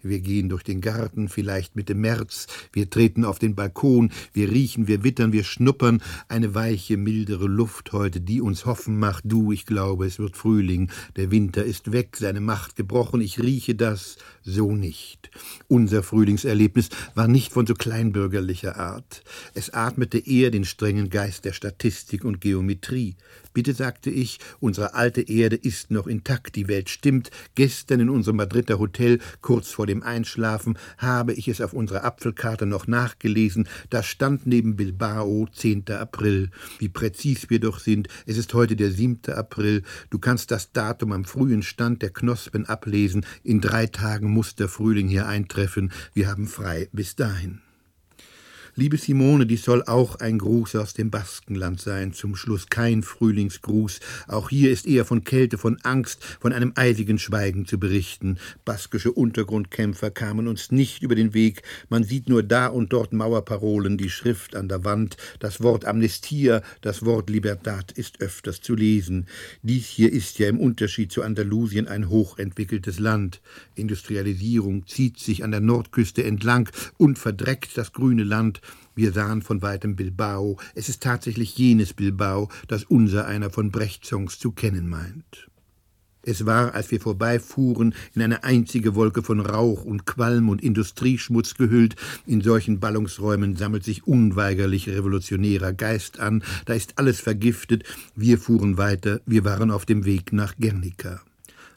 Wir 0.04 0.20
gehen 0.20 0.48
durch 0.48 0.64
den 0.64 0.80
Garten, 0.80 1.28
vielleicht 1.28 1.76
Mitte 1.76 1.96
März, 1.96 2.46
wir 2.72 2.90
treten 2.90 3.26
auf 3.26 3.40
den 3.40 3.56
Balkon, 3.56 4.12
wir 4.32 4.52
riechen, 4.52 4.88
wir 4.88 5.04
wittern, 5.04 5.34
wir 5.34 5.44
schnuppern, 5.44 6.04
eine 6.28 6.54
weiche, 6.54 6.98
mildere 6.98 7.48
Luft 7.48 7.94
heute, 7.94 8.22
die 8.22 8.40
uns 8.40 8.68
hoffen 8.68 9.00
macht, 9.00 9.24
du, 9.26 9.52
ich 9.52 9.66
glaube, 9.66 10.06
es 10.06 10.20
wird 10.20 10.38
Frühling, 10.38 10.92
der 11.16 11.32
Winter 11.32 11.64
ist 11.64 11.92
weg, 11.92 12.16
seine 12.18 12.42
Macht 12.42 12.76
gebrochen, 12.76 13.22
ich 13.22 13.42
rieche 13.42 13.74
das, 13.74 14.18
so 14.44 14.76
nicht. 14.76 15.32
Unser 15.68 16.04
Frühlingserlebnis 16.04 16.90
war 17.16 17.28
nicht 17.28 17.52
von 17.52 17.66
so 17.66 17.74
kleinbürgerlicher 17.74 18.78
Art. 18.78 19.24
Es 19.56 19.74
atmete 19.74 20.20
eher 20.20 20.52
den 20.52 20.64
strengen 20.64 21.10
Geist 21.10 21.44
der 21.44 21.54
Statistik 21.54 22.24
und 22.24 22.40
Geometrie. 22.40 23.16
Bitte, 23.58 23.74
sagte 23.74 24.12
ich, 24.12 24.38
unsere 24.60 24.94
alte 24.94 25.22
Erde 25.22 25.56
ist 25.56 25.90
noch 25.90 26.06
intakt, 26.06 26.56
die 26.56 26.68
Welt 26.68 26.92
stimmt. 26.92 27.32
Gestern 27.56 28.02
in 28.02 28.10
unserem 28.12 28.38
Madrider 28.38 28.78
Hotel, 28.78 29.18
kurz 29.42 29.72
vor 29.72 29.87
dem 29.88 30.04
Einschlafen, 30.04 30.78
habe 30.98 31.34
ich 31.34 31.48
es 31.48 31.62
auf 31.62 31.74
unserer 31.74 32.04
Apfelkarte 32.04 32.66
noch 32.66 32.88
nachgelesen. 32.88 33.68
Da 33.90 34.04
stand 34.04 34.46
neben 34.46 34.76
Bilbao 34.76 35.48
10. 35.52 35.90
April. 35.92 36.52
Wie 36.80 36.90
präzis 36.90 37.50
wir 37.50 37.60
doch 37.60 37.80
sind. 37.80 38.08
Es 38.26 38.38
ist 38.38 38.54
heute 38.54 38.76
der 38.76 38.92
7. 38.92 39.34
April. 39.34 39.84
Du 40.10 40.20
kannst 40.20 40.52
das 40.52 40.72
Datum 40.72 41.12
am 41.12 41.26
frühen 41.26 41.64
Stand 41.64 42.02
der 42.02 42.12
Knospen 42.12 42.66
ablesen. 42.66 43.26
In 43.44 43.62
drei 43.62 43.88
Tagen 43.88 44.30
muss 44.30 44.56
der 44.56 44.68
Frühling 44.68 45.08
hier 45.08 45.28
eintreffen. 45.28 45.92
Wir 46.14 46.28
haben 46.28 46.48
frei 46.48 46.90
bis 46.92 47.16
dahin. 47.16 47.62
Liebe 48.80 48.98
Simone, 48.98 49.48
dies 49.48 49.64
soll 49.64 49.82
auch 49.82 50.18
ein 50.18 50.38
Gruß 50.38 50.76
aus 50.76 50.94
dem 50.94 51.10
Baskenland 51.10 51.82
sein, 51.82 52.14
zum 52.14 52.36
Schluss 52.36 52.68
kein 52.68 53.02
Frühlingsgruß. 53.02 54.00
Auch 54.28 54.52
hier 54.52 54.70
ist 54.70 54.86
eher 54.86 55.04
von 55.04 55.24
Kälte, 55.24 55.58
von 55.58 55.80
Angst, 55.82 56.24
von 56.40 56.54
einem 56.54 56.74
eisigen 56.76 57.18
Schweigen 57.18 57.66
zu 57.66 57.80
berichten. 57.80 58.38
Baskische 58.66 59.12
Untergrundkämpfer 59.12 60.12
kamen 60.12 60.48
uns 60.48 60.70
nicht 60.70 61.02
über 61.02 61.16
den 61.16 61.34
Weg. 61.34 61.64
Man 61.90 62.04
sieht 62.04 62.30
nur 62.30 62.44
da 62.44 62.68
und 62.68 62.94
dort 62.94 63.14
Mauerparolen, 63.14 63.98
die 63.98 64.12
Schrift 64.12 64.56
an 64.56 64.70
der 64.70 64.86
Wand. 64.86 65.18
Das 65.40 65.64
Wort 65.64 65.86
Amnestia, 65.86 66.62
das 66.82 67.04
Wort 67.04 67.32
Libertad 67.32 67.92
ist 67.94 68.22
öfters 68.22 68.62
zu 68.62 68.76
lesen. 68.76 69.26
Dies 69.64 69.88
hier 69.88 70.14
ist 70.14 70.38
ja 70.38 70.50
im 70.50 70.60
Unterschied 70.60 71.12
zu 71.12 71.24
Andalusien 71.24 71.88
ein 71.88 72.10
hochentwickeltes 72.10 73.00
Land. 73.00 73.42
Industrialisierung 73.74 74.86
zieht 74.86 75.18
sich 75.18 75.44
an 75.44 75.50
der 75.50 75.62
Nordküste 75.62 76.24
entlang 76.24 76.70
und 76.98 77.18
verdreckt 77.18 77.76
das 77.76 77.92
grüne 77.92 78.24
Land. 78.24 78.62
Wir 78.98 79.12
sahen 79.12 79.44
von 79.44 79.62
weitem 79.62 79.96
Bilbao. 79.96 80.58
Es 80.74 80.90
ist 80.90 81.04
tatsächlich 81.04 81.56
jenes 81.56 81.94
Bilbao, 81.94 82.50
das 82.68 82.84
unser 82.84 83.28
einer 83.28 83.52
von 83.52 83.70
Brecht-Songs 83.70 84.40
zu 84.40 84.52
kennen 84.52 84.90
meint. 84.90 85.48
Es 86.24 86.48
war, 86.48 86.74
als 86.74 86.90
wir 86.90 87.00
vorbeifuhren, 87.00 87.94
in 88.16 88.24
eine 88.24 88.44
einzige 88.44 88.96
Wolke 88.96 89.22
von 89.22 89.40
Rauch 89.40 89.86
und 89.86 90.08
Qualm 90.08 90.50
und 90.50 90.64
Industrieschmutz 90.64 91.54
gehüllt. 91.54 91.96
In 92.26 92.42
solchen 92.42 92.80
Ballungsräumen 92.80 93.56
sammelt 93.56 93.84
sich 93.84 94.08
unweigerlich 94.08 94.90
revolutionärer 94.90 95.74
Geist 95.74 96.20
an. 96.20 96.44
Da 96.66 96.74
ist 96.74 96.98
alles 96.98 97.20
vergiftet. 97.20 97.84
Wir 98.16 98.40
fuhren 98.40 98.80
weiter. 98.80 99.22
Wir 99.28 99.46
waren 99.46 99.70
auf 99.70 99.86
dem 99.86 100.06
Weg 100.06 100.34
nach 100.34 100.56
Guernica. 100.58 101.22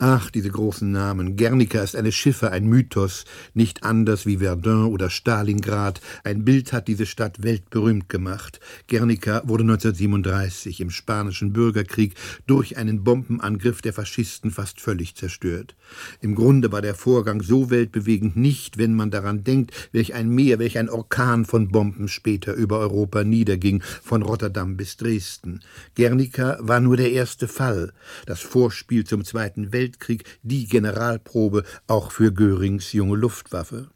Ach, 0.02 0.30
diese 0.30 0.48
großen 0.48 0.90
Namen. 0.90 1.36
Guernica 1.36 1.82
ist 1.82 1.94
eine 1.94 2.10
Schiffe, 2.10 2.50
ein 2.52 2.64
Mythos, 2.64 3.26
nicht 3.52 3.84
anders 3.84 4.24
wie 4.24 4.38
Verdun 4.38 4.86
oder 4.86 5.10
Stalingrad. 5.10 6.00
Ein 6.24 6.42
Bild 6.42 6.72
hat 6.72 6.88
diese 6.88 7.04
Stadt 7.04 7.42
weltberühmt 7.42 8.08
gemacht. 8.08 8.60
Guernica 8.88 9.42
wurde 9.44 9.64
1937 9.64 10.80
im 10.80 10.88
Spanischen 10.88 11.52
Bürgerkrieg 11.52 12.14
durch 12.46 12.78
einen 12.78 13.04
Bombenangriff 13.04 13.82
der 13.82 13.92
Faschisten 13.92 14.50
fast 14.50 14.80
völlig 14.80 15.16
zerstört. 15.16 15.76
Im 16.22 16.34
Grunde 16.34 16.72
war 16.72 16.80
der 16.80 16.94
Vorgang 16.94 17.42
so 17.42 17.68
weltbewegend 17.68 18.36
nicht, 18.36 18.78
wenn 18.78 18.94
man 18.94 19.10
daran 19.10 19.44
denkt, 19.44 19.90
welch 19.92 20.14
ein 20.14 20.30
Meer, 20.30 20.58
welch 20.58 20.78
ein 20.78 20.88
Orkan 20.88 21.44
von 21.44 21.68
Bomben 21.68 22.08
später 22.08 22.54
über 22.54 22.78
Europa 22.78 23.22
niederging, 23.22 23.82
von 24.02 24.22
Rotterdam 24.22 24.78
bis 24.78 24.96
Dresden. 24.96 25.60
Guernica 25.94 26.56
war 26.62 26.80
nur 26.80 26.96
der 26.96 27.12
erste 27.12 27.48
Fall, 27.48 27.92
das 28.24 28.40
Vorspiel 28.40 29.04
zum 29.04 29.26
Zweiten 29.26 29.74
Weltkrieg 29.74 29.89
Weltkrieg 29.90 30.22
die 30.42 30.66
Generalprobe 30.66 31.64
auch 31.88 32.12
für 32.12 32.32
Görings 32.32 32.92
junge 32.92 33.16
Luftwaffe. 33.16 33.88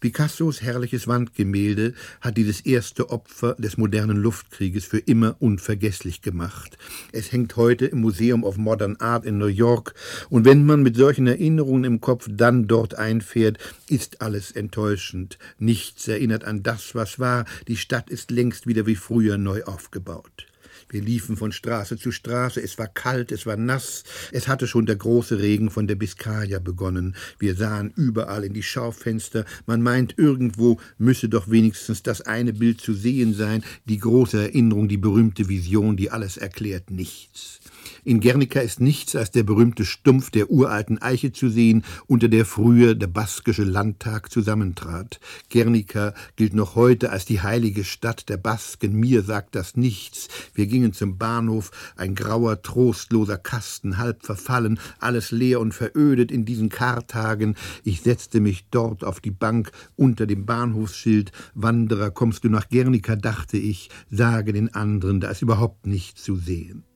Picassos 0.00 0.62
herrliches 0.62 1.06
Wandgemälde 1.06 1.92
hat 2.20 2.36
dieses 2.38 2.60
erste 2.60 3.10
Opfer 3.10 3.56
des 3.56 3.76
modernen 3.76 4.16
Luftkrieges 4.16 4.86
für 4.86 5.00
immer 5.00 5.36
unvergesslich 5.40 6.22
gemacht. 6.22 6.78
Es 7.12 7.32
hängt 7.32 7.56
heute 7.56 7.86
im 7.86 8.00
Museum 8.00 8.42
of 8.44 8.56
Modern 8.56 8.96
Art 8.96 9.26
in 9.26 9.36
New 9.36 9.46
York, 9.46 9.94
und 10.30 10.44
wenn 10.46 10.64
man 10.64 10.82
mit 10.82 10.96
solchen 10.96 11.26
Erinnerungen 11.26 11.84
im 11.84 12.00
Kopf 12.00 12.26
dann 12.30 12.68
dort 12.68 12.94
einfährt, 12.94 13.58
ist 13.88 14.22
alles 14.22 14.52
enttäuschend. 14.52 15.38
Nichts 15.58 16.08
erinnert 16.08 16.44
an 16.44 16.62
das, 16.62 16.94
was 16.94 17.18
war, 17.18 17.44
die 17.66 17.76
Stadt 17.76 18.08
ist 18.08 18.30
längst 18.30 18.66
wieder 18.66 18.86
wie 18.86 18.96
früher 18.96 19.36
neu 19.36 19.64
aufgebaut. 19.64 20.47
Wir 20.88 21.02
liefen 21.02 21.36
von 21.36 21.52
Straße 21.52 21.98
zu 21.98 22.10
Straße, 22.10 22.62
es 22.62 22.78
war 22.78 22.88
kalt, 22.88 23.30
es 23.32 23.44
war 23.44 23.56
nass, 23.56 24.04
es 24.32 24.48
hatte 24.48 24.66
schon 24.66 24.86
der 24.86 24.96
große 24.96 25.38
Regen 25.38 25.70
von 25.70 25.86
der 25.86 25.96
Biskaya 25.96 26.58
begonnen. 26.58 27.14
Wir 27.38 27.54
sahen 27.54 27.92
überall 27.96 28.44
in 28.44 28.54
die 28.54 28.62
Schaufenster, 28.62 29.44
man 29.66 29.82
meint, 29.82 30.14
irgendwo 30.16 30.80
müsse 30.96 31.28
doch 31.28 31.50
wenigstens 31.50 32.02
das 32.02 32.22
eine 32.22 32.52
Bild 32.52 32.80
zu 32.80 32.94
sehen 32.94 33.34
sein, 33.34 33.62
die 33.84 33.98
große 33.98 34.40
Erinnerung, 34.40 34.88
die 34.88 34.96
berühmte 34.96 35.48
Vision, 35.48 35.96
die 35.96 36.10
alles 36.10 36.36
erklärt, 36.36 36.90
nichts. 36.90 37.60
In 38.04 38.20
Guernica 38.20 38.60
ist 38.60 38.80
nichts 38.80 39.16
als 39.16 39.30
der 39.30 39.42
berühmte 39.42 39.84
Stumpf 39.84 40.30
der 40.30 40.50
uralten 40.50 41.00
Eiche 41.02 41.32
zu 41.32 41.48
sehen, 41.48 41.84
unter 42.06 42.28
der 42.28 42.44
früher 42.44 42.94
der 42.94 43.08
baskische 43.08 43.64
Landtag 43.64 44.30
zusammentrat. 44.30 45.20
Guernica 45.50 46.14
gilt 46.36 46.54
noch 46.54 46.74
heute 46.74 47.10
als 47.10 47.24
die 47.24 47.40
heilige 47.40 47.84
Stadt 47.84 48.28
der 48.28 48.36
Basken. 48.36 48.94
Mir 48.94 49.22
sagt 49.22 49.54
das 49.54 49.76
nichts. 49.76 50.28
Wir 50.54 50.66
gingen 50.66 50.92
zum 50.92 51.18
Bahnhof, 51.18 51.70
ein 51.96 52.14
grauer, 52.14 52.62
trostloser 52.62 53.38
Kasten, 53.38 53.98
halb 53.98 54.24
verfallen, 54.24 54.78
alles 55.00 55.30
leer 55.30 55.60
und 55.60 55.74
verödet 55.74 56.30
in 56.30 56.44
diesen 56.44 56.68
Kartagen. 56.68 57.56
Ich 57.84 58.02
setzte 58.02 58.40
mich 58.40 58.66
dort 58.70 59.04
auf 59.04 59.20
die 59.20 59.30
Bank 59.30 59.72
unter 59.96 60.26
dem 60.26 60.46
Bahnhofsschild. 60.46 61.32
Wanderer, 61.54 62.10
kommst 62.10 62.44
du 62.44 62.48
nach 62.48 62.68
Guernica, 62.68 63.16
dachte 63.16 63.56
ich, 63.56 63.90
sage 64.10 64.52
den 64.52 64.74
anderen, 64.74 65.20
da 65.20 65.30
ist 65.30 65.42
überhaupt 65.42 65.86
nichts 65.86 66.22
zu 66.22 66.36
sehen. 66.36 66.87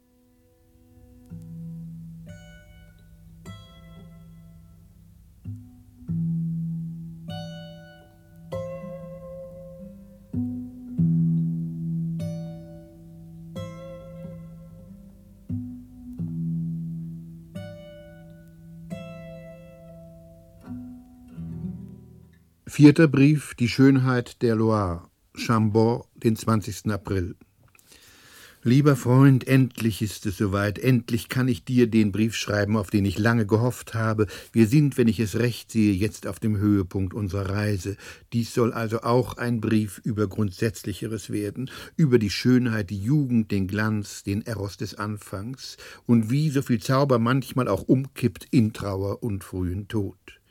Vierter 22.75 23.07
Brief 23.07 23.55
Die 23.57 23.69
Schönheit 23.69 24.41
der 24.41 24.55
Loire, 24.55 25.11
Chambord, 25.35 26.09
den 26.15 26.37
20. 26.37 26.91
April. 26.91 27.37
Lieber 28.63 28.97
Freund, 28.97 29.47
endlich 29.47 30.01
ist 30.01 30.25
es 30.25 30.39
soweit, 30.39 30.79
endlich 30.79 31.29
kann 31.29 31.49
ich 31.49 31.67
dir 31.67 31.87
den 31.87 32.13
Brief 32.13 32.35
schreiben, 32.35 32.79
auf 32.79 32.89
den 32.89 33.05
ich 33.05 33.19
lange 33.19 33.45
gehofft 33.45 33.93
habe. 33.93 34.27
Wir 34.53 34.67
sind, 34.67 34.97
wenn 34.97 35.07
ich 35.07 35.21
es 35.21 35.39
recht 35.39 35.71
sehe, 35.71 35.93
jetzt 35.93 36.27
auf 36.27 36.41
dem 36.41 36.57
Höhepunkt 36.57 37.13
unserer 37.13 37.51
Reise. 37.51 37.99
Dies 38.33 38.55
soll 38.55 38.73
also 38.73 39.03
auch 39.03 39.37
ein 39.37 39.61
Brief 39.61 40.01
über 40.03 40.27
Grundsätzlicheres 40.27 41.29
werden, 41.29 41.71
über 41.97 42.19
die 42.19 42.31
Schönheit, 42.31 42.89
die 42.89 43.03
Jugend, 43.03 43.51
den 43.51 43.67
Glanz, 43.67 44.23
den 44.23 44.41
Eros 44.47 44.79
des 44.79 44.95
Anfangs 44.95 45.77
und 46.07 46.31
wie 46.31 46.49
so 46.49 46.63
viel 46.63 46.81
Zauber 46.81 47.19
manchmal 47.19 47.69
auch 47.69 47.83
umkippt 47.83 48.47
in 48.51 48.73
Trauer 48.73 49.23
und 49.23 49.45
frühen 49.45 49.89
Tod. 49.89 50.42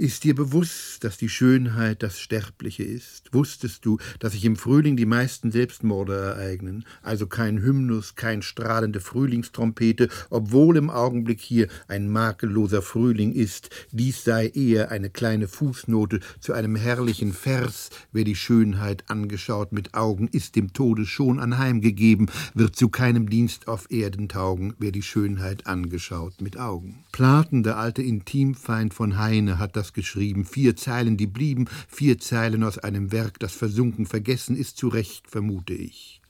Ist 0.00 0.24
dir 0.24 0.34
bewusst, 0.34 1.04
dass 1.04 1.18
die 1.18 1.28
Schönheit 1.28 2.02
das 2.02 2.18
Sterbliche 2.18 2.82
ist? 2.82 3.28
Wusstest 3.34 3.84
du, 3.84 3.98
dass 4.18 4.32
sich 4.32 4.46
im 4.46 4.56
Frühling 4.56 4.96
die 4.96 5.04
meisten 5.04 5.52
Selbstmorde 5.52 6.14
ereignen? 6.14 6.86
Also 7.02 7.26
kein 7.26 7.60
Hymnus, 7.60 8.14
kein 8.14 8.40
strahlende 8.40 9.00
Frühlingstrompete, 9.00 10.08
obwohl 10.30 10.78
im 10.78 10.88
Augenblick 10.88 11.42
hier 11.42 11.68
ein 11.86 12.08
makelloser 12.08 12.80
Frühling 12.80 13.34
ist. 13.34 13.68
Dies 13.92 14.24
sei 14.24 14.46
eher 14.46 14.90
eine 14.90 15.10
kleine 15.10 15.48
Fußnote 15.48 16.20
zu 16.40 16.54
einem 16.54 16.76
herrlichen 16.76 17.34
Vers. 17.34 17.90
Wer 18.10 18.24
die 18.24 18.36
Schönheit 18.36 19.04
angeschaut 19.08 19.72
mit 19.72 19.92
Augen, 19.92 20.28
ist 20.28 20.56
dem 20.56 20.72
Tode 20.72 21.04
schon 21.04 21.38
anheimgegeben, 21.38 22.30
wird 22.54 22.74
zu 22.74 22.88
keinem 22.88 23.28
Dienst 23.28 23.68
auf 23.68 23.90
Erden 23.90 24.30
taugen, 24.30 24.72
wer 24.78 24.92
die 24.92 25.02
Schönheit 25.02 25.66
angeschaut 25.66 26.40
mit 26.40 26.58
Augen. 26.58 27.04
Platen, 27.12 27.62
der 27.62 27.76
alte 27.76 28.00
Intimfeind 28.00 28.94
von 28.94 29.18
Heine, 29.18 29.58
hat 29.58 29.76
das 29.76 29.89
geschrieben, 29.92 30.44
vier 30.44 30.76
Zeilen, 30.76 31.16
die 31.16 31.26
blieben, 31.26 31.66
vier 31.88 32.18
Zeilen 32.18 32.64
aus 32.64 32.78
einem 32.78 33.12
Werk, 33.12 33.38
das 33.38 33.52
versunken 33.52 34.06
vergessen 34.06 34.56
ist, 34.56 34.76
zu 34.76 34.88
Recht, 34.88 35.28
vermute 35.28 35.74
ich. 35.74 36.20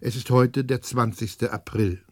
Es 0.00 0.16
ist 0.16 0.30
heute 0.30 0.64
der 0.64 0.82
20. 0.82 1.50
April. 1.50 2.02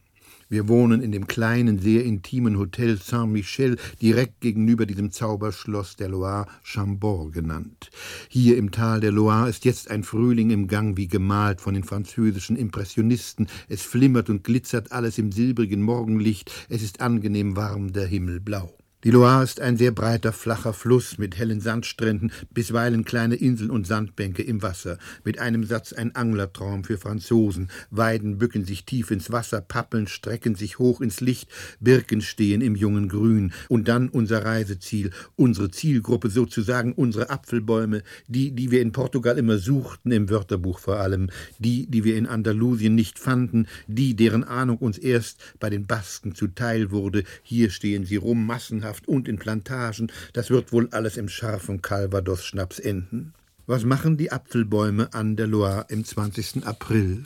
Wir 0.53 0.69
wohnen 0.69 1.01
in 1.01 1.13
dem 1.13 1.27
kleinen, 1.27 1.79
sehr 1.79 2.05
intimen 2.05 2.59
Hotel 2.59 2.99
Saint-Michel, 2.99 3.79
direkt 4.03 4.43
gegenüber 4.43 4.85
diesem 4.85 5.11
Zauberschloss 5.11 5.97
der 5.97 6.11
Loire, 6.11 6.45
Chambord 6.63 7.33
genannt. 7.33 7.91
Hier 8.29 8.59
im 8.59 8.71
Tal 8.71 9.01
der 9.01 9.13
Loire 9.13 9.49
ist 9.49 9.65
jetzt 9.65 9.91
ein 9.91 10.05
Frühling 10.05 10.51
im 10.51 10.69
Gang 10.69 10.99
wie 10.99 11.09
gemalt 11.09 11.63
von 11.63 11.73
den 11.73 11.85
französischen 11.85 12.57
Impressionisten. 12.57 13.47
Es 13.71 13.81
flimmert 13.81 14.29
und 14.29 14.45
glitzert 14.45 14.93
alles 14.93 15.17
im 15.17 15.33
silbrigen 15.33 15.81
Morgenlicht. 15.81 16.53
Es 16.69 16.83
ist 16.83 17.01
angenehm 17.01 17.57
warm, 17.57 17.95
der 17.95 18.07
Himmel 18.07 18.39
blau. 18.39 18.77
Die 19.05 19.11
Loire 19.11 19.43
ist 19.43 19.61
ein 19.61 19.77
sehr 19.77 19.91
breiter, 19.91 20.33
flacher 20.33 20.73
Fluss 20.73 21.19
mit 21.19 21.37
hellen 21.37 21.61
Sandstränden, 21.61 22.31
bisweilen 22.55 23.05
kleine 23.05 23.35
Inseln 23.35 23.73
und 23.73 23.85
Sandbänke 23.85 24.45
im 24.45 24.63
Wasser, 24.63 24.97
mit 25.25 25.41
einem 25.41 25.65
Satz 25.65 25.93
ein 25.93 26.15
Anglertraum 26.15 26.85
für 26.85 26.99
Franzosen. 26.99 27.69
Weiden 27.91 28.39
bücken 28.39 28.65
sich 28.65 28.85
tief 28.85 29.11
ins 29.11 29.33
Wasser, 29.33 29.61
Pappeln 29.61 30.07
strecken 30.07 30.55
sich 30.55 30.79
hoch 30.79 31.01
ins 31.01 31.21
Licht, 31.21 31.51
Birken 31.81 32.21
stehen 32.21 32.61
im 32.61 32.77
jungen 32.77 33.09
Grün. 33.09 33.53
Und 33.69 33.89
dann 33.89 34.09
unser 34.09 34.45
Reiseziel, 34.45 35.11
unsere 35.35 35.73
Zielgruppe 35.73 36.31
sozusagen, 36.31 36.93
unsere 36.93 37.29
Apfelbäume, 37.29 38.05
die, 38.29 38.53
die 38.53 38.71
wir 38.71 38.83
in 38.83 38.93
Portugal 38.93 39.37
immer 39.37 39.59
suchten, 39.59 40.13
im 40.13 40.31
Wörterbuch 40.31 40.79
vor 40.79 40.99
allem, 40.99 41.29
die, 41.59 41.89
die 41.89 42.05
wir 42.05 42.17
in 42.17 42.29
Andalusien 42.29 42.95
nicht 42.95 43.19
fanden, 43.19 43.67
die, 43.89 44.15
deren 44.15 44.45
Ahnung 44.45 44.77
uns 44.77 44.97
erst 44.97 45.41
bei 45.59 45.71
den 45.71 45.89
Basken 45.89 46.37
zuteil 46.37 46.93
wurde. 46.93 47.25
Hier 47.43 47.71
stehen 47.71 48.05
sie 48.05 48.15
rum, 48.15 48.47
massenhaft 48.47 48.92
Landwirtschaft 48.93 49.09
und 49.09 49.29
in 49.29 49.39
Plantagen, 49.39 50.13
das 50.33 50.51
wird 50.51 50.73
wohl 50.73 50.89
alles 50.91 51.17
im 51.17 51.29
scharfen 51.29 51.83
Calvados-Schnaps 51.83 52.79
enden. 52.79 53.33
Was 53.67 53.85
machen 53.85 54.17
die 54.17 54.33
Apfelbäume 54.33 55.15
an 55.15 55.37
der 55.37 55.47
Loire 55.47 55.87
im 55.89 56.05
20. 56.05 56.67
April? 56.67 57.25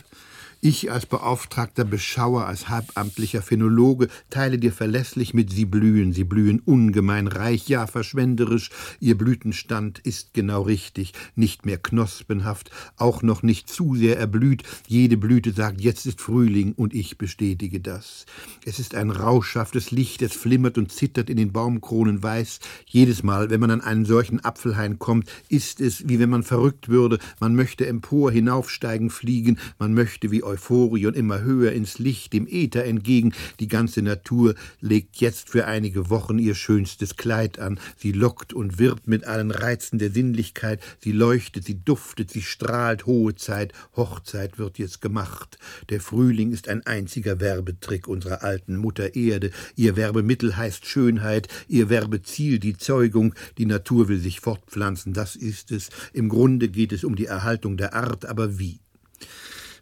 Ich 0.68 0.90
als 0.90 1.06
beauftragter 1.06 1.84
Beschauer, 1.84 2.46
als 2.46 2.68
halbamtlicher 2.68 3.40
Phänologe 3.40 4.08
teile 4.30 4.58
dir 4.58 4.72
verlässlich 4.72 5.32
mit, 5.32 5.52
sie 5.52 5.64
blühen, 5.64 6.12
sie 6.12 6.24
blühen 6.24 6.58
ungemein 6.58 7.28
reich, 7.28 7.68
ja 7.68 7.86
verschwenderisch, 7.86 8.70
ihr 8.98 9.16
Blütenstand 9.16 10.00
ist 10.00 10.34
genau 10.34 10.62
richtig, 10.62 11.12
nicht 11.36 11.66
mehr 11.66 11.78
knospenhaft, 11.78 12.72
auch 12.96 13.22
noch 13.22 13.44
nicht 13.44 13.70
zu 13.70 13.94
sehr 13.94 14.18
erblüht, 14.18 14.64
jede 14.88 15.16
Blüte 15.16 15.52
sagt, 15.52 15.80
jetzt 15.80 16.04
ist 16.04 16.20
Frühling, 16.20 16.72
und 16.72 16.94
ich 16.94 17.16
bestätige 17.16 17.78
das. 17.78 18.26
Es 18.64 18.80
ist 18.80 18.96
ein 18.96 19.12
rauschhaftes 19.12 19.92
Licht, 19.92 20.20
es 20.20 20.32
flimmert 20.32 20.78
und 20.78 20.90
zittert 20.90 21.30
in 21.30 21.36
den 21.36 21.52
Baumkronen 21.52 22.24
weiß, 22.24 22.58
jedes 22.86 23.22
Mal, 23.22 23.50
wenn 23.50 23.60
man 23.60 23.70
an 23.70 23.82
einen 23.82 24.04
solchen 24.04 24.44
Apfelhain 24.44 24.98
kommt, 24.98 25.30
ist 25.48 25.80
es, 25.80 26.08
wie 26.08 26.18
wenn 26.18 26.30
man 26.30 26.42
verrückt 26.42 26.88
würde, 26.88 27.20
man 27.38 27.54
möchte 27.54 27.86
empor, 27.86 28.32
hinaufsteigen, 28.32 29.10
fliegen, 29.10 29.60
man 29.78 29.94
möchte 29.94 30.32
wie 30.32 30.42
Euphorie 30.56 31.06
und 31.06 31.16
immer 31.16 31.42
höher 31.42 31.72
ins 31.72 31.98
Licht, 31.98 32.32
dem 32.32 32.46
Äther 32.48 32.84
entgegen. 32.84 33.34
Die 33.60 33.68
ganze 33.68 34.00
Natur 34.00 34.54
legt 34.80 35.16
jetzt 35.16 35.50
für 35.50 35.66
einige 35.66 36.08
Wochen 36.08 36.38
ihr 36.38 36.54
schönstes 36.54 37.16
Kleid 37.16 37.58
an. 37.58 37.78
Sie 37.98 38.12
lockt 38.12 38.54
und 38.54 38.78
wirbt 38.78 39.06
mit 39.06 39.26
allen 39.26 39.50
Reizen 39.50 39.98
der 39.98 40.10
Sinnlichkeit. 40.10 40.80
Sie 40.98 41.12
leuchtet, 41.12 41.64
sie 41.64 41.84
duftet, 41.84 42.30
sie 42.30 42.40
strahlt. 42.40 43.04
Hohe 43.04 43.34
Zeit, 43.34 43.74
Hochzeit 43.96 44.58
wird 44.58 44.78
jetzt 44.78 45.02
gemacht. 45.02 45.58
Der 45.90 46.00
Frühling 46.00 46.52
ist 46.52 46.68
ein 46.68 46.86
einziger 46.86 47.38
Werbetrick 47.38 48.08
unserer 48.08 48.42
alten 48.42 48.76
Mutter 48.76 49.14
Erde. 49.14 49.50
Ihr 49.76 49.96
Werbemittel 49.96 50.56
heißt 50.56 50.86
Schönheit, 50.86 51.48
ihr 51.68 51.90
Werbeziel 51.90 52.58
die 52.58 52.78
Zeugung. 52.78 53.34
Die 53.58 53.66
Natur 53.66 54.08
will 54.08 54.18
sich 54.18 54.40
fortpflanzen, 54.40 55.12
das 55.12 55.36
ist 55.36 55.70
es. 55.70 55.90
Im 56.14 56.30
Grunde 56.30 56.68
geht 56.68 56.92
es 56.92 57.04
um 57.04 57.14
die 57.14 57.26
Erhaltung 57.26 57.76
der 57.76 57.92
Art, 57.92 58.24
aber 58.24 58.58
wie? 58.58 58.80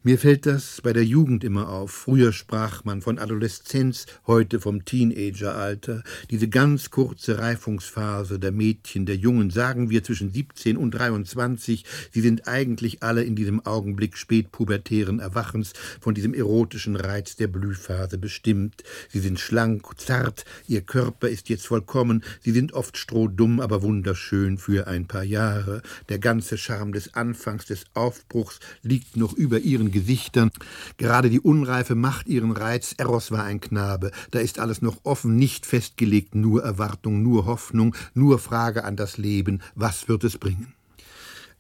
Mir 0.07 0.19
fällt 0.19 0.45
das 0.45 0.83
bei 0.83 0.93
der 0.93 1.07
Jugend 1.07 1.45
immer 1.45 1.71
auf. 1.71 1.91
Früher 1.91 2.35
sprach 2.35 2.85
man 2.85 3.01
von 3.01 3.19
Adoleszenz, 3.19 4.05
heute 4.27 4.61
vom 4.61 4.85
Teenageralter. 4.85 6.03
Diese 6.29 6.47
ganz 6.47 6.91
kurze 6.91 7.39
Reifungsphase 7.39 8.39
der 8.39 8.53
Mädchen, 8.53 9.07
der 9.07 9.17
Jungen, 9.17 9.49
sagen 9.49 9.89
wir 9.89 10.05
zwischen 10.05 10.31
17 10.31 10.77
und 10.77 10.91
23. 10.91 11.87
Sie 12.13 12.21
sind 12.21 12.47
eigentlich 12.47 13.03
alle 13.03 13.25
in 13.25 13.35
diesem 13.35 13.65
Augenblick 13.65 14.19
spätpubertären 14.19 15.21
Erwachens 15.21 15.73
von 16.03 16.15
diesem 16.15 16.35
erotischen 16.35 16.97
Reiz 16.97 17.37
der 17.37 17.49
Blühphase 17.49 18.19
bestimmt. 18.19 18.85
Sie 19.09 19.21
sind 19.21 19.41
schlank, 19.41 19.87
zart, 19.99 20.45
ihr 20.69 20.83
Körper 20.83 21.31
ist 21.31 21.49
jetzt 21.49 21.67
vollkommen. 21.67 22.23
Sie 22.43 22.53
sind 22.53 22.75
oft 22.75 22.99
strohdumm, 22.99 23.59
aber 23.59 23.81
wunderschön 23.81 24.59
für 24.59 24.87
ein 24.87 25.07
paar 25.07 25.25
Jahre. 25.25 25.81
Der 26.11 26.19
ganze 26.19 26.59
Charme 26.59 26.93
des 26.93 27.15
Anfangs, 27.15 27.65
des 27.65 27.87
Aufbruchs 27.95 28.61
liegt 28.83 29.17
noch 29.17 29.33
über 29.33 29.61
ihren 29.61 29.94
Gesichtern. 29.95 30.51
Gerade 30.99 31.31
die 31.31 31.41
Unreife 31.41 31.95
macht 31.95 32.29
ihren 32.29 32.53
Reiz. 32.53 32.95
Eros 32.99 33.31
war 33.31 33.45
ein 33.45 33.61
Knabe. 33.61 34.11
Da 34.31 34.41
ist 34.41 34.59
alles 34.59 34.83
noch 34.83 34.99
offen, 35.05 35.37
nicht 35.37 35.65
festgelegt, 35.65 36.35
nur 36.35 36.63
Erwartung, 36.63 37.23
nur 37.23 37.47
Hoffnung, 37.47 37.97
nur 38.13 38.39
Frage 38.39 38.85
an 38.85 38.97
das 38.97 39.17
Leben. 39.17 39.63
Was 39.75 40.09
wird 40.09 40.25
es 40.25 40.37
bringen? 40.37 40.75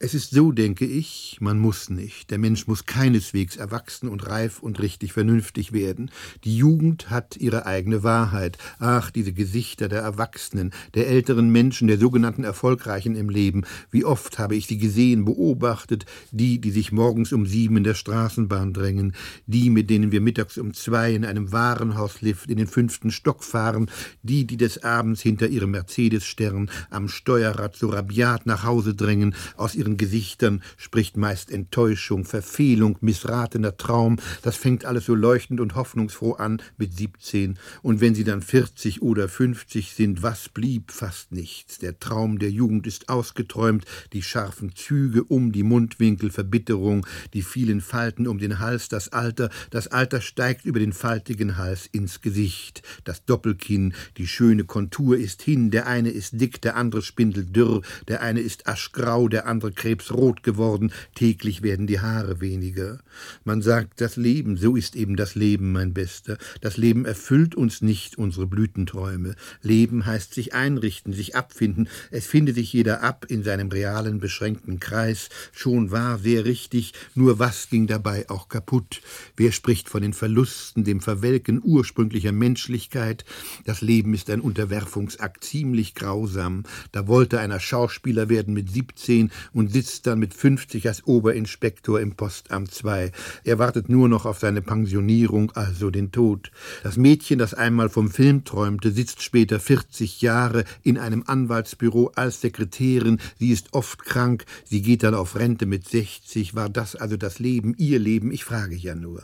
Es 0.04 0.12
ist 0.12 0.32
so, 0.32 0.52
denke 0.52 0.84
ich, 0.84 1.38
man 1.40 1.58
muss 1.58 1.88
nicht. 1.88 2.30
Der 2.30 2.36
Mensch 2.36 2.66
muss 2.66 2.84
keineswegs 2.84 3.56
erwachsen 3.56 4.10
und 4.10 4.28
reif 4.28 4.62
und 4.62 4.78
richtig 4.82 5.14
vernünftig 5.14 5.72
werden. 5.72 6.10
Die 6.44 6.58
Jugend 6.58 7.08
hat 7.08 7.38
ihre 7.38 7.64
eigene 7.64 8.02
Wahrheit. 8.02 8.58
Ach, 8.78 9.10
diese 9.10 9.32
Gesichter 9.32 9.88
der 9.88 10.02
Erwachsenen, 10.02 10.74
der 10.92 11.08
älteren 11.08 11.48
Menschen, 11.48 11.88
der 11.88 11.96
sogenannten 11.96 12.44
Erfolgreichen 12.44 13.16
im 13.16 13.30
Leben. 13.30 13.64
Wie 13.90 14.04
oft 14.04 14.38
habe 14.38 14.56
ich 14.56 14.66
sie 14.66 14.76
gesehen, 14.76 15.24
beobachtet, 15.24 16.04
die, 16.32 16.60
die 16.60 16.70
sich 16.70 16.92
morgens 16.92 17.32
um 17.32 17.46
sieben 17.46 17.78
in 17.78 17.84
der 17.84 17.94
Straßenbahn 17.94 18.74
drängen, 18.74 19.14
die, 19.46 19.70
mit 19.70 19.88
denen 19.88 20.12
wir 20.12 20.20
mittags 20.20 20.58
um 20.58 20.74
zwei 20.74 21.14
in 21.14 21.24
einem 21.24 21.50
Warenhauslift 21.50 22.50
in 22.50 22.58
den 22.58 22.66
fünften 22.66 23.10
Stock 23.10 23.42
fahren, 23.42 23.90
die, 24.22 24.46
die 24.46 24.58
des 24.58 24.84
Abends 24.84 25.22
hinter 25.22 25.48
ihrem 25.48 25.70
Mercedes-Stern 25.70 26.68
am 26.90 27.08
Steuerrad 27.08 27.74
so 27.74 27.88
rabiat 27.88 28.44
nach 28.44 28.64
Hause 28.64 28.94
drängen, 28.94 29.34
aus 29.56 29.74
ihren 29.94 29.96
Gesichtern 29.96 30.62
spricht 30.76 31.16
meist 31.16 31.50
Enttäuschung, 31.50 32.24
Verfehlung, 32.24 32.98
missratener 33.00 33.76
Traum. 33.76 34.16
Das 34.42 34.56
fängt 34.56 34.84
alles 34.84 35.06
so 35.06 35.14
leuchtend 35.14 35.60
und 35.60 35.74
hoffnungsfroh 35.74 36.32
an 36.34 36.60
mit 36.76 36.94
17. 36.94 37.58
Und 37.82 38.00
wenn 38.00 38.14
sie 38.14 38.24
dann 38.24 38.42
40 38.42 39.02
oder 39.02 39.28
50 39.28 39.92
sind, 39.92 40.22
was 40.22 40.48
blieb? 40.48 40.90
Fast 40.90 41.32
nichts. 41.32 41.78
Der 41.78 41.98
Traum 41.98 42.38
der 42.38 42.50
Jugend 42.50 42.86
ist 42.86 43.08
ausgeträumt, 43.08 43.84
die 44.12 44.22
scharfen 44.22 44.74
Züge 44.74 45.24
um 45.24 45.52
die 45.52 45.62
Mundwinkel, 45.62 46.30
Verbitterung, 46.30 47.06
die 47.32 47.42
vielen 47.42 47.80
Falten 47.80 48.26
um 48.26 48.38
den 48.38 48.58
Hals, 48.58 48.88
das 48.88 49.10
Alter. 49.10 49.50
Das 49.70 49.88
Alter 49.88 50.20
steigt 50.20 50.64
über 50.64 50.80
den 50.80 50.92
faltigen 50.92 51.56
Hals 51.56 51.86
ins 51.86 52.20
Gesicht. 52.20 52.82
Das 53.04 53.24
Doppelkinn, 53.24 53.94
die 54.16 54.26
schöne 54.26 54.64
Kontur 54.64 55.16
ist 55.16 55.42
hin. 55.42 55.70
Der 55.70 55.86
eine 55.86 56.10
ist 56.10 56.40
dick, 56.40 56.60
der 56.60 56.76
andere 56.76 57.02
spindeldürr, 57.02 57.82
der 58.08 58.22
eine 58.22 58.40
ist 58.40 58.66
aschgrau, 58.66 59.28
der 59.28 59.46
andere 59.46 59.72
krebsrot 59.74 60.42
geworden, 60.42 60.92
täglich 61.14 61.62
werden 61.62 61.86
die 61.86 62.00
Haare 62.00 62.40
weniger. 62.40 63.00
Man 63.44 63.62
sagt, 63.62 64.00
das 64.00 64.16
Leben, 64.16 64.56
so 64.56 64.76
ist 64.76 64.96
eben 64.96 65.16
das 65.16 65.34
Leben, 65.34 65.72
mein 65.72 65.92
Bester. 65.92 66.38
Das 66.60 66.76
Leben 66.76 67.04
erfüllt 67.04 67.54
uns 67.54 67.82
nicht 67.82 68.18
unsere 68.18 68.46
Blütenträume. 68.46 69.34
Leben 69.62 70.06
heißt 70.06 70.34
sich 70.34 70.54
einrichten, 70.54 71.12
sich 71.12 71.36
abfinden. 71.36 71.88
Es 72.10 72.26
findet 72.26 72.56
sich 72.56 72.72
jeder 72.72 73.02
ab 73.02 73.26
in 73.28 73.42
seinem 73.42 73.68
realen, 73.68 74.18
beschränkten 74.18 74.80
Kreis. 74.80 75.28
Schon 75.52 75.90
war 75.90 76.18
sehr 76.18 76.44
richtig, 76.44 76.92
nur 77.14 77.38
was 77.38 77.68
ging 77.68 77.86
dabei 77.86 78.28
auch 78.28 78.48
kaputt? 78.48 79.02
Wer 79.36 79.52
spricht 79.52 79.88
von 79.88 80.02
den 80.02 80.12
Verlusten, 80.12 80.84
dem 80.84 81.00
Verwelken 81.00 81.60
ursprünglicher 81.62 82.32
Menschlichkeit? 82.32 83.24
Das 83.64 83.80
Leben 83.80 84.14
ist 84.14 84.30
ein 84.30 84.40
Unterwerfungsakt, 84.40 85.44
ziemlich 85.44 85.94
grausam. 85.94 86.64
Da 86.92 87.06
wollte 87.06 87.40
einer 87.40 87.60
Schauspieler 87.60 88.28
werden 88.28 88.54
mit 88.54 88.70
17 88.70 89.30
und 89.52 89.63
sitzt 89.68 90.06
dann 90.06 90.18
mit 90.18 90.34
50 90.34 90.86
als 90.88 91.06
Oberinspektor 91.06 92.00
im 92.00 92.16
Postamt 92.16 92.72
2. 92.72 93.12
Er 93.44 93.58
wartet 93.58 93.88
nur 93.88 94.08
noch 94.08 94.26
auf 94.26 94.38
seine 94.38 94.62
Pensionierung, 94.62 95.52
also 95.52 95.90
den 95.90 96.12
Tod. 96.12 96.50
Das 96.82 96.96
Mädchen, 96.96 97.38
das 97.38 97.54
einmal 97.54 97.88
vom 97.88 98.10
Film 98.10 98.44
träumte, 98.44 98.90
sitzt 98.90 99.22
später 99.22 99.60
40 99.60 100.22
Jahre 100.22 100.64
in 100.82 100.98
einem 100.98 101.24
Anwaltsbüro 101.26 102.12
als 102.14 102.40
Sekretärin. 102.40 103.18
Sie 103.38 103.50
ist 103.50 103.72
oft 103.72 104.04
krank, 104.04 104.44
sie 104.64 104.82
geht 104.82 105.02
dann 105.02 105.14
auf 105.14 105.36
Rente 105.36 105.66
mit 105.66 105.88
60. 105.88 106.54
War 106.54 106.68
das 106.68 106.96
also 106.96 107.16
das 107.16 107.38
Leben, 107.38 107.74
ihr 107.78 107.98
Leben? 107.98 108.30
Ich 108.32 108.44
frage 108.44 108.76
ja 108.76 108.94
nur. 108.94 109.22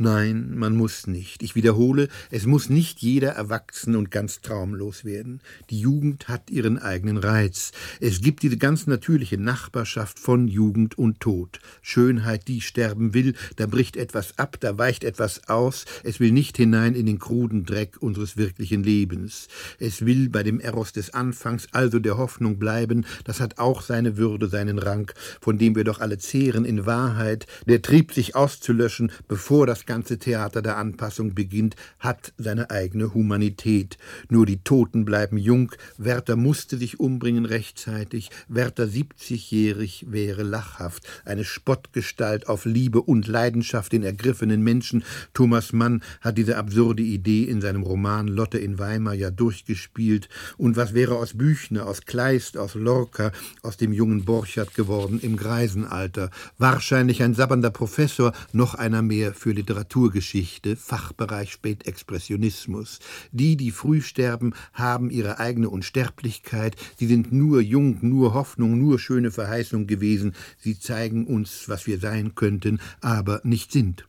Nein, 0.00 0.56
man 0.56 0.76
muss 0.76 1.08
nicht. 1.08 1.42
Ich 1.42 1.56
wiederhole, 1.56 2.06
es 2.30 2.46
muss 2.46 2.70
nicht 2.70 3.00
jeder 3.00 3.30
erwachsen 3.30 3.96
und 3.96 4.12
ganz 4.12 4.40
traumlos 4.40 5.04
werden. 5.04 5.40
Die 5.70 5.80
Jugend 5.80 6.28
hat 6.28 6.50
ihren 6.50 6.78
eigenen 6.78 7.16
Reiz. 7.16 7.72
Es 7.98 8.20
gibt 8.20 8.44
diese 8.44 8.58
ganz 8.58 8.86
natürliche 8.86 9.38
Nachbarschaft 9.38 10.20
von 10.20 10.46
Jugend 10.46 10.96
und 10.96 11.18
Tod. 11.18 11.58
Schönheit, 11.82 12.46
die 12.46 12.60
sterben 12.60 13.12
will, 13.12 13.34
da 13.56 13.66
bricht 13.66 13.96
etwas 13.96 14.38
ab, 14.38 14.58
da 14.60 14.78
weicht 14.78 15.02
etwas 15.02 15.48
aus, 15.48 15.84
es 16.04 16.20
will 16.20 16.30
nicht 16.30 16.56
hinein 16.56 16.94
in 16.94 17.06
den 17.06 17.18
kruden 17.18 17.64
Dreck 17.64 17.96
unseres 18.00 18.36
wirklichen 18.36 18.84
Lebens. 18.84 19.48
Es 19.80 20.06
will 20.06 20.28
bei 20.28 20.44
dem 20.44 20.60
Eros 20.60 20.92
des 20.92 21.12
Anfangs, 21.12 21.66
also 21.72 21.98
der 21.98 22.18
Hoffnung 22.18 22.60
bleiben, 22.60 23.04
das 23.24 23.40
hat 23.40 23.58
auch 23.58 23.82
seine 23.82 24.16
Würde, 24.16 24.46
seinen 24.46 24.78
Rang, 24.78 25.10
von 25.40 25.58
dem 25.58 25.74
wir 25.74 25.82
doch 25.82 25.98
alle 25.98 26.18
zehren 26.18 26.64
in 26.64 26.86
Wahrheit, 26.86 27.48
der 27.66 27.82
Trieb 27.82 28.12
sich 28.12 28.36
auszulöschen, 28.36 29.10
bevor 29.26 29.66
das 29.66 29.87
ganze 29.88 30.18
Theater 30.18 30.60
der 30.60 30.76
Anpassung 30.76 31.34
beginnt, 31.34 31.74
hat 31.98 32.34
seine 32.36 32.70
eigene 32.70 33.14
Humanität. 33.14 33.96
Nur 34.28 34.44
die 34.44 34.62
Toten 34.62 35.06
bleiben 35.06 35.38
jung. 35.38 35.72
Werther 35.96 36.36
musste 36.36 36.76
sich 36.76 37.00
umbringen 37.00 37.46
rechtzeitig. 37.46 38.30
Werther 38.48 38.84
70-jährig 38.84 40.04
wäre 40.10 40.42
lachhaft. 40.42 41.08
Eine 41.24 41.44
Spottgestalt 41.44 42.48
auf 42.48 42.66
Liebe 42.66 43.00
und 43.00 43.26
Leidenschaft 43.26 43.94
in 43.94 44.02
ergriffenen 44.02 44.62
Menschen. 44.62 45.04
Thomas 45.32 45.72
Mann 45.72 46.02
hat 46.20 46.36
diese 46.36 46.58
absurde 46.58 47.02
Idee 47.02 47.44
in 47.44 47.62
seinem 47.62 47.82
Roman 47.82 48.28
Lotte 48.28 48.58
in 48.58 48.78
Weimar 48.78 49.14
ja 49.14 49.30
durchgespielt. 49.30 50.28
Und 50.58 50.76
was 50.76 50.92
wäre 50.92 51.16
aus 51.16 51.32
Büchner, 51.32 51.86
aus 51.86 52.02
Kleist, 52.02 52.58
aus 52.58 52.74
Lorca, 52.74 53.32
aus 53.62 53.78
dem 53.78 53.94
jungen 53.94 54.26
Borchardt 54.26 54.74
geworden 54.74 55.18
im 55.22 55.38
Greisenalter? 55.38 56.30
Wahrscheinlich 56.58 57.22
ein 57.22 57.32
sabbernder 57.32 57.70
Professor, 57.70 58.34
noch 58.52 58.74
einer 58.74 59.00
mehr 59.00 59.32
für 59.32 59.52
Literatur. 59.52 59.77
Literaturgeschichte, 59.78 60.74
Fachbereich 60.74 61.52
Spätexpressionismus. 61.52 62.98
Die, 63.30 63.56
die 63.56 63.70
früh 63.70 64.00
sterben, 64.00 64.52
haben 64.72 65.08
ihre 65.08 65.38
eigene 65.38 65.70
Unsterblichkeit. 65.70 66.74
Sie 66.96 67.06
sind 67.06 67.32
nur 67.32 67.60
jung, 67.60 67.98
nur 68.02 68.34
Hoffnung, 68.34 68.76
nur 68.76 68.98
schöne 68.98 69.30
Verheißung 69.30 69.86
gewesen. 69.86 70.34
Sie 70.58 70.80
zeigen 70.80 71.26
uns, 71.26 71.68
was 71.68 71.86
wir 71.86 72.00
sein 72.00 72.34
könnten, 72.34 72.80
aber 73.00 73.40
nicht 73.44 73.70
sind. 73.70 74.07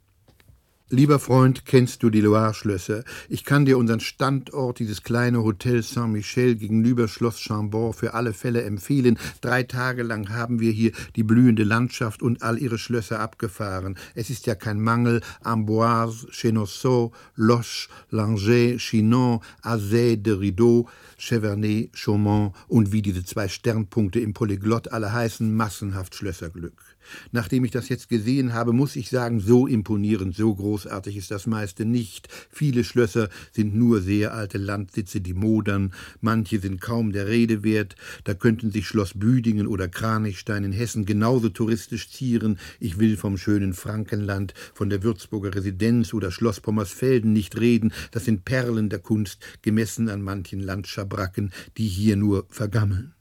Lieber 0.91 1.19
Freund, 1.19 1.65
kennst 1.65 2.02
du 2.02 2.10
die 2.10 2.19
Loire-Schlösser? 2.19 3.04
Ich 3.30 3.45
kann 3.45 3.63
dir 3.63 3.78
unseren 3.78 3.99
Standort, 3.99 4.80
dieses 4.80 5.04
kleine 5.04 5.43
Hotel 5.43 5.84
Saint-Michel 5.84 6.56
gegenüber 6.56 7.08
Schloss 7.08 7.39
Chambord, 7.39 7.95
für 7.95 8.15
alle 8.15 8.34
Fälle 8.34 8.63
empfehlen. 8.63 9.19
Drei 9.39 9.62
Tage 9.62 10.02
lang 10.02 10.30
haben 10.30 10.60
wir 10.60 10.71
hier 10.71 10.91
die 11.15 11.21
blühende 11.21 11.63
Landschaft 11.63 12.23
und 12.23 12.41
all 12.41 12.58
ihre 12.58 12.80
Schlösser 12.80 13.19
abgefahren. 13.19 13.99
Es 14.15 14.32
ist 14.32 14.47
ja 14.47 14.56
kein 14.56 14.82
Mangel. 14.82 15.21
Amboise, 15.43 16.25
Chenonceau, 16.32 17.12
Loche, 17.36 17.88
Langeais, 18.10 18.80
Chinon, 18.80 19.41
Azay 19.62 20.17
de 20.17 20.34
Rideau, 20.34 20.89
Chevernet, 21.19 21.95
Chaumont 21.95 22.56
und 22.67 22.91
wie 22.91 23.04
diese 23.04 23.23
zwei 23.23 23.47
Sternpunkte 23.47 24.21
im 24.21 24.34
Polyglott 24.34 24.88
alle 24.88 25.13
heißen, 25.13 25.56
massenhaft 25.56 26.15
Schlösserglück. 26.15 26.88
Nachdem 27.32 27.65
ich 27.65 27.72
das 27.72 27.89
jetzt 27.89 28.10
gesehen 28.10 28.54
habe, 28.54 28.74
muss 28.74 28.95
ich 28.95 29.10
sagen, 29.10 29.39
so 29.39 29.67
imponierend, 29.67 30.36
so 30.36 30.54
großartig 30.54 31.17
ist 31.17 31.32
das 31.32 31.48
meiste 31.48 31.86
nicht. 31.86 32.28
Viele 32.50 32.84
Schlösser 32.84 33.30
sind 33.52 33.76
nur 33.76 34.02
sehr 34.02 34.34
alte 34.34 34.58
Landsitze, 34.58 35.22
die 35.22 35.34
modern, 35.34 35.93
manche 36.22 36.60
sind 36.60 36.82
kaum 36.82 37.12
der 37.12 37.28
Rede 37.28 37.63
wert. 37.63 37.95
Da 38.24 38.34
könnten 38.34 38.72
sich 38.72 38.88
Schloss 38.88 39.13
Büdingen 39.13 39.67
oder 39.67 39.88
Kranichstein 39.88 40.63
in 40.63 40.72
Hessen 40.72 41.06
genauso 41.06 41.50
touristisch 41.50 42.10
zieren. 42.10 42.58
Ich 42.80 43.00
will 43.00 43.17
vom 43.17 43.38
schönen 43.38 43.74
Frankenland, 43.74 44.54
von 44.74 44.89
der 44.89 45.04
Würzburger 45.04 45.56
Residenz 45.56 46.13
oder 46.13 46.32
Schloss 46.32 46.60
Pommersfelden 46.60 47.34
nicht 47.34 47.60
reden. 47.60 47.93
Das 48.12 48.26
sind 48.26 48.45
Perlen 48.45 48.89
der 48.89 49.00
Kunst, 49.00 49.39
gemessen 49.62 50.10
an 50.10 50.22
manchen 50.22 50.60
Landschabracken, 50.60 51.52
die 51.78 51.88
hier 51.88 52.15
nur 52.15 52.45
vergammeln. 52.50 53.13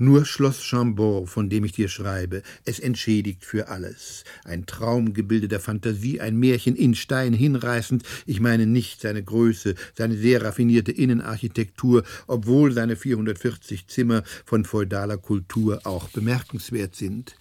Nur 0.00 0.24
Schloss 0.24 0.62
Chambord, 0.62 1.28
von 1.28 1.50
dem 1.50 1.64
ich 1.64 1.72
dir 1.72 1.88
schreibe, 1.88 2.42
es 2.64 2.78
entschädigt 2.78 3.44
für 3.44 3.66
alles. 3.66 4.22
Ein 4.44 4.64
Traumgebilde 4.64 5.48
der 5.48 5.58
Fantasie, 5.58 6.20
ein 6.20 6.36
Märchen 6.36 6.76
in 6.76 6.94
Stein 6.94 7.32
hinreißend. 7.32 8.04
Ich 8.24 8.38
meine 8.38 8.66
nicht 8.66 9.00
seine 9.00 9.24
Größe, 9.24 9.74
seine 9.96 10.16
sehr 10.16 10.42
raffinierte 10.42 10.92
Innenarchitektur, 10.92 12.04
obwohl 12.28 12.70
seine 12.70 12.94
440 12.94 13.88
Zimmer 13.88 14.22
von 14.44 14.64
feudaler 14.64 15.18
Kultur 15.18 15.80
auch 15.82 16.08
bemerkenswert 16.10 16.94
sind. 16.94 17.34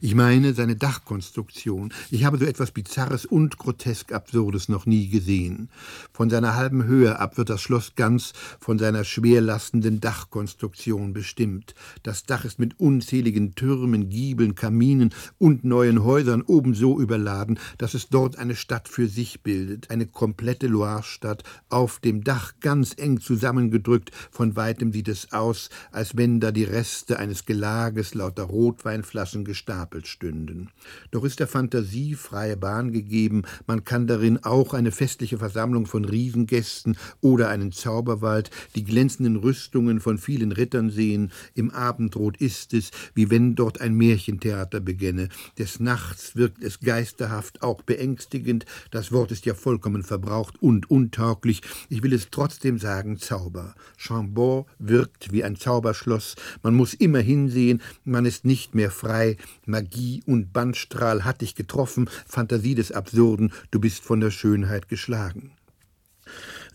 Ich 0.00 0.14
meine 0.14 0.54
seine 0.54 0.76
Dachkonstruktion. 0.76 1.92
Ich 2.12 2.22
habe 2.22 2.38
so 2.38 2.44
etwas 2.44 2.70
Bizarres 2.70 3.26
und 3.26 3.58
grotesk 3.58 4.12
Absurdes 4.12 4.68
noch 4.68 4.86
nie 4.86 5.08
gesehen. 5.08 5.68
Von 6.12 6.30
seiner 6.30 6.54
halben 6.54 6.84
Höhe 6.84 7.18
ab 7.18 7.38
wird 7.38 7.50
das 7.50 7.60
Schloss 7.60 7.96
ganz 7.96 8.34
von 8.60 8.78
seiner 8.78 9.02
schwerlastenden 9.02 10.00
Dachkonstruktion 10.00 11.12
bestimmt. 11.12 11.74
Das 12.04 12.24
Dach 12.24 12.44
ist 12.44 12.58
mit 12.58 12.78
unzähligen 12.78 13.54
Türmen, 13.54 14.10
Giebeln, 14.10 14.54
Kaminen 14.54 15.14
und 15.38 15.64
neuen 15.64 16.04
Häusern 16.04 16.42
oben 16.42 16.74
so 16.74 17.00
überladen, 17.00 17.58
dass 17.78 17.94
es 17.94 18.10
dort 18.10 18.38
eine 18.38 18.56
Stadt 18.56 18.88
für 18.88 19.08
sich 19.08 19.42
bildet, 19.42 19.90
eine 19.90 20.04
komplette 20.04 20.66
Loire-Stadt, 20.66 21.44
auf 21.70 22.00
dem 22.00 22.22
Dach 22.22 22.52
ganz 22.60 22.94
eng 22.98 23.20
zusammengedrückt, 23.20 24.10
von 24.30 24.54
weitem 24.54 24.92
sieht 24.92 25.08
es 25.08 25.32
aus, 25.32 25.70
als 25.92 26.14
wenn 26.14 26.40
da 26.40 26.52
die 26.52 26.64
Reste 26.64 27.18
eines 27.18 27.46
Gelages 27.46 28.12
lauter 28.12 28.42
Rotweinflaschen 28.42 29.46
gestapelt 29.46 30.06
stünden. 30.06 30.68
Doch 31.10 31.24
ist 31.24 31.40
der 31.40 31.48
Fantasie 31.48 32.16
freie 32.16 32.58
Bahn 32.58 32.92
gegeben, 32.92 33.44
man 33.66 33.82
kann 33.82 34.06
darin 34.06 34.44
auch 34.44 34.74
eine 34.74 34.92
festliche 34.92 35.38
Versammlung 35.38 35.86
von 35.86 36.04
Riesengästen 36.04 36.98
oder 37.22 37.48
einen 37.48 37.72
Zauberwald, 37.72 38.50
die 38.74 38.84
glänzenden 38.84 39.36
Rüstungen 39.36 40.00
von 40.00 40.18
vielen 40.18 40.52
Rittern 40.52 40.90
sehen, 40.90 41.32
im 41.54 41.70
Abend 41.70 41.93
Abendrot 41.94 42.38
ist 42.38 42.74
es, 42.74 42.90
wie 43.14 43.30
wenn 43.30 43.54
dort 43.54 43.80
ein 43.80 43.94
Märchentheater 43.94 44.80
begänne. 44.80 45.28
Des 45.58 45.78
Nachts 45.78 46.34
wirkt 46.34 46.64
es 46.64 46.80
geisterhaft, 46.80 47.62
auch 47.62 47.82
beängstigend. 47.82 48.66
Das 48.90 49.12
Wort 49.12 49.30
ist 49.30 49.46
ja 49.46 49.54
vollkommen 49.54 50.02
verbraucht 50.02 50.60
und 50.60 50.90
untauglich. 50.90 51.62
Ich 51.88 52.02
will 52.02 52.12
es 52.12 52.30
trotzdem 52.32 52.78
sagen, 52.78 53.18
Zauber. 53.18 53.76
Chambord 53.96 54.66
wirkt 54.80 55.30
wie 55.30 55.44
ein 55.44 55.54
Zauberschloss. 55.54 56.34
Man 56.64 56.74
muss 56.74 56.94
immer 56.94 57.20
hinsehen, 57.20 57.80
man 58.04 58.26
ist 58.26 58.44
nicht 58.44 58.74
mehr 58.74 58.90
frei. 58.90 59.36
Magie 59.64 60.20
und 60.26 60.52
Bandstrahl 60.52 61.24
hat 61.24 61.42
dich 61.42 61.54
getroffen, 61.54 62.10
Fantasie 62.26 62.74
des 62.74 62.90
Absurden, 62.90 63.52
du 63.70 63.78
bist 63.78 64.02
von 64.02 64.18
der 64.18 64.32
Schönheit 64.32 64.88
geschlagen. 64.88 65.52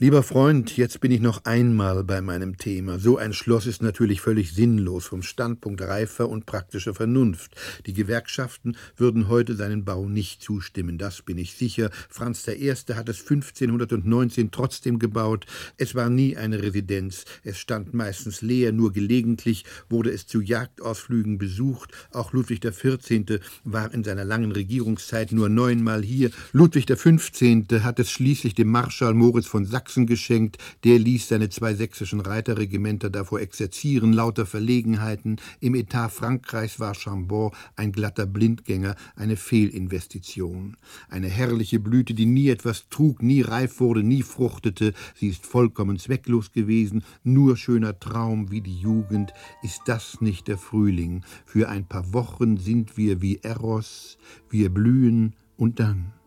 Lieber 0.02 0.24
Freund, 0.24 0.78
jetzt 0.78 1.02
bin 1.02 1.12
ich 1.12 1.20
noch 1.20 1.44
einmal 1.44 2.06
bei 2.06 2.22
meinem 2.22 2.56
Thema. 2.56 3.00
So 3.00 3.18
ein 3.18 3.34
Schloss 3.34 3.66
ist 3.66 3.82
natürlich 3.82 4.22
völlig 4.22 4.54
sinnlos 4.54 5.08
vom 5.08 5.22
Standpunkt 5.22 5.82
reifer 5.82 6.30
und 6.30 6.46
praktischer 6.46 6.94
Vernunft. 6.94 7.58
Die 7.86 7.92
Gewerkschaften 7.92 8.78
würden 8.96 9.28
heute 9.28 9.58
seinen 9.58 9.84
Bau 9.84 10.08
nicht 10.08 10.42
zustimmen, 10.42 10.98
das 10.98 11.22
bin 11.22 11.38
ich 11.38 11.56
sicher. 11.56 11.90
Franz 12.08 12.48
I. 12.48 12.70
hat 12.70 13.10
es 13.10 13.20
1519 13.30 14.52
trotzdem 14.52 15.00
gebaut. 15.00 15.46
Es 15.76 15.96
war 15.96 16.10
nie 16.10 16.38
eine 16.38 16.64
Residenz. 16.64 17.26
Es 17.44 17.58
stand 17.58 17.94
meistens 17.94 18.42
leer, 18.42 18.72
nur 18.72 18.94
gelegentlich 18.94 19.66
wurde 19.90 20.12
es 20.12 20.28
zu 20.28 20.40
Jagdausflügen 20.40 21.38
besucht. 21.38 21.92
Auch 22.14 22.32
Ludwig 22.32 22.62
XIV. 22.62 23.42
war 23.66 23.94
in 23.94 24.06
seiner 24.06 24.24
langen 24.24 24.54
Regierungszeit 24.54 25.34
nur 25.34 25.50
neunmal 25.50 26.04
hier. 26.04 26.32
Ludwig 26.54 26.86
XV. 26.86 27.84
hat 27.84 28.00
es 28.00 28.10
schließlich 28.10 28.56
dem 28.56 28.70
Marschall 28.70 29.14
Moritz 29.14 29.46
von 29.46 29.66
Sachsen 29.66 29.89
Sachsen 29.90 30.06
geschenkt, 30.06 30.58
der 30.84 31.00
ließ 31.00 31.30
seine 31.30 31.50
zwei 31.50 31.74
sächsischen 31.74 32.20
Reiterregimenter 32.20 33.10
davor 33.10 33.42
exerzieren, 33.42 34.14
lauter 34.14 34.46
Verlegenheiten. 34.46 35.38
Im 35.62 35.74
Etat 35.74 36.10
Frankreichs 36.10 36.80
war 36.80 36.94
Chambord 36.94 37.56
ein 37.76 37.92
glatter 37.92 38.28
Blindgänger, 38.28 38.96
eine 39.16 39.36
Fehlinvestition. 39.36 40.78
Eine 41.10 41.28
herrliche 41.28 41.80
Blüte, 41.80 42.14
die 42.14 42.28
nie 42.28 42.50
etwas 42.50 42.88
trug, 42.90 43.24
nie 43.24 43.42
reif 43.42 43.80
wurde, 43.80 44.04
nie 44.04 44.22
fruchtete. 44.22 44.94
Sie 45.16 45.30
ist 45.30 45.48
vollkommen 45.48 45.98
zwecklos 45.98 46.52
gewesen, 46.52 47.04
nur 47.24 47.58
schöner 47.58 48.00
Traum 48.00 48.52
wie 48.52 48.62
die 48.62 48.80
Jugend. 48.80 49.34
Ist 49.64 49.82
das 49.88 50.22
nicht 50.22 50.48
der 50.48 50.60
Frühling? 50.60 51.24
Für 51.48 51.68
ein 51.68 51.88
paar 51.88 52.14
Wochen 52.14 52.58
sind 52.58 52.96
wir 52.96 53.24
wie 53.24 53.40
Eros, 53.42 54.20
wir 54.52 54.70
blühen 54.70 55.34
und 55.58 55.80
dann. 55.80 56.19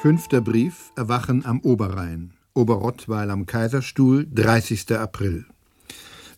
Fünfter 0.00 0.40
Brief 0.40 0.92
Erwachen 0.94 1.44
am 1.44 1.58
Oberrhein. 1.60 2.32
Oberrottweil 2.54 3.32
am 3.32 3.46
Kaiserstuhl, 3.46 4.28
30. 4.32 4.92
April. 4.92 5.44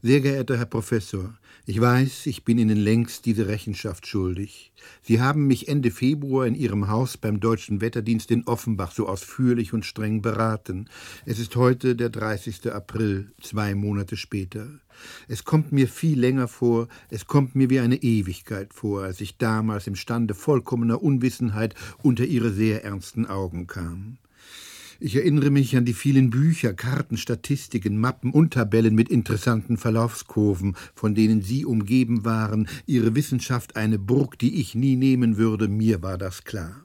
Sehr 0.03 0.23
geehrter 0.23 0.57
Herr 0.57 0.65
Professor, 0.65 1.35
ich 1.71 1.81
weiß, 1.81 2.27
ich 2.27 2.45
bin 2.45 2.59
Ihnen 2.59 2.77
längst 2.77 3.27
diese 3.27 3.47
Rechenschaft 3.47 4.05
schuldig. 4.05 4.73
Sie 5.03 5.21
haben 5.21 5.47
mich 5.47 5.68
Ende 5.68 5.93
Februar 5.93 6.45
in 6.45 6.57
Ihrem 6.57 6.89
Haus 6.89 7.16
beim 7.16 7.39
Deutschen 7.39 7.81
Wetterdienst 7.81 8.33
in 8.33 8.45
Offenbach 8.49 8.91
so 8.91 9.07
ausführlich 9.07 9.73
und 9.73 9.87
streng 9.87 10.21
beraten. 10.21 10.89
Es 11.27 11.39
ist 11.39 11.55
heute 11.55 11.95
der 11.95 12.09
30. 12.09 12.73
April, 12.73 13.31
zwei 13.41 13.77
Monate 13.77 14.16
später. 14.16 14.66
Es 15.29 15.45
kommt 15.45 15.71
mir 15.71 15.87
viel 15.87 16.18
länger 16.18 16.49
vor, 16.49 16.89
es 17.09 17.27
kommt 17.27 17.55
mir 17.55 17.71
wie 17.71 17.79
eine 17.79 18.03
Ewigkeit 18.03 18.75
vor, 18.75 19.05
als 19.05 19.21
ich 19.21 19.39
damals 19.39 19.87
im 19.87 19.95
Stande 19.95 20.35
vollkommener 20.35 21.01
Unwissenheit 21.01 21.77
unter 22.03 22.25
Ihre 22.25 22.51
sehr 22.51 22.83
ernsten 22.83 23.27
Augen 23.27 23.68
kam. 23.68 24.18
Ich 25.03 25.17
erinnere 25.17 25.49
mich 25.49 25.79
an 25.79 25.87
die 25.87 25.95
vielen 25.95 26.29
Bücher, 26.29 26.75
Karten, 26.75 27.17
Statistiken, 27.17 27.99
Mappen 27.99 28.33
und 28.33 28.53
Tabellen 28.53 28.95
mit 28.95 29.09
interessanten 29.09 29.79
Verlaufskurven, 29.79 30.77
von 30.95 31.15
denen 31.15 31.41
Sie 31.41 31.65
umgeben 31.65 32.27
waren, 32.27 32.69
Ihre 32.85 33.15
Wissenschaft 33.15 33.77
eine 33.77 33.99
Burg, 33.99 34.39
die 34.39 34.61
ich 34.61 34.75
nie 34.75 34.97
nehmen 34.97 35.39
würde, 35.39 35.69
mir 35.69 36.03
war 36.03 36.19
das 36.19 36.45
klar. 36.45 36.85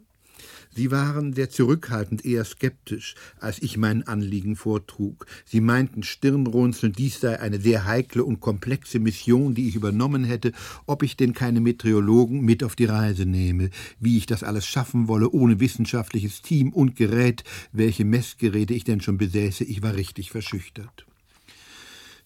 Sie 0.75 0.91
waren 0.91 1.31
sehr 1.31 1.49
zurückhaltend, 1.49 2.25
eher 2.25 2.43
skeptisch, 2.43 3.15
als 3.39 3.61
ich 3.61 3.77
mein 3.77 4.05
Anliegen 4.05 4.57
vortrug. 4.57 5.25
Sie 5.45 5.61
meinten 5.61 6.03
stirnrunzelnd, 6.03 6.97
dies 6.97 7.21
sei 7.21 7.39
eine 7.39 7.61
sehr 7.61 7.85
heikle 7.85 8.25
und 8.25 8.41
komplexe 8.41 8.99
Mission, 8.99 9.55
die 9.55 9.69
ich 9.69 9.75
übernommen 9.75 10.25
hätte, 10.25 10.51
ob 10.85 11.01
ich 11.01 11.15
denn 11.15 11.33
keine 11.33 11.61
Meteorologen 11.61 12.41
mit 12.41 12.61
auf 12.61 12.75
die 12.75 12.85
Reise 12.85 13.25
nehme, 13.25 13.69
wie 14.01 14.17
ich 14.17 14.25
das 14.25 14.43
alles 14.43 14.65
schaffen 14.65 15.07
wolle, 15.07 15.29
ohne 15.29 15.61
wissenschaftliches 15.61 16.41
Team 16.41 16.73
und 16.73 16.97
Gerät, 16.97 17.45
welche 17.71 18.03
Messgeräte 18.03 18.73
ich 18.73 18.83
denn 18.83 18.99
schon 18.99 19.17
besäße. 19.17 19.63
Ich 19.63 19.81
war 19.81 19.95
richtig 19.95 20.31
verschüchtert. 20.31 21.05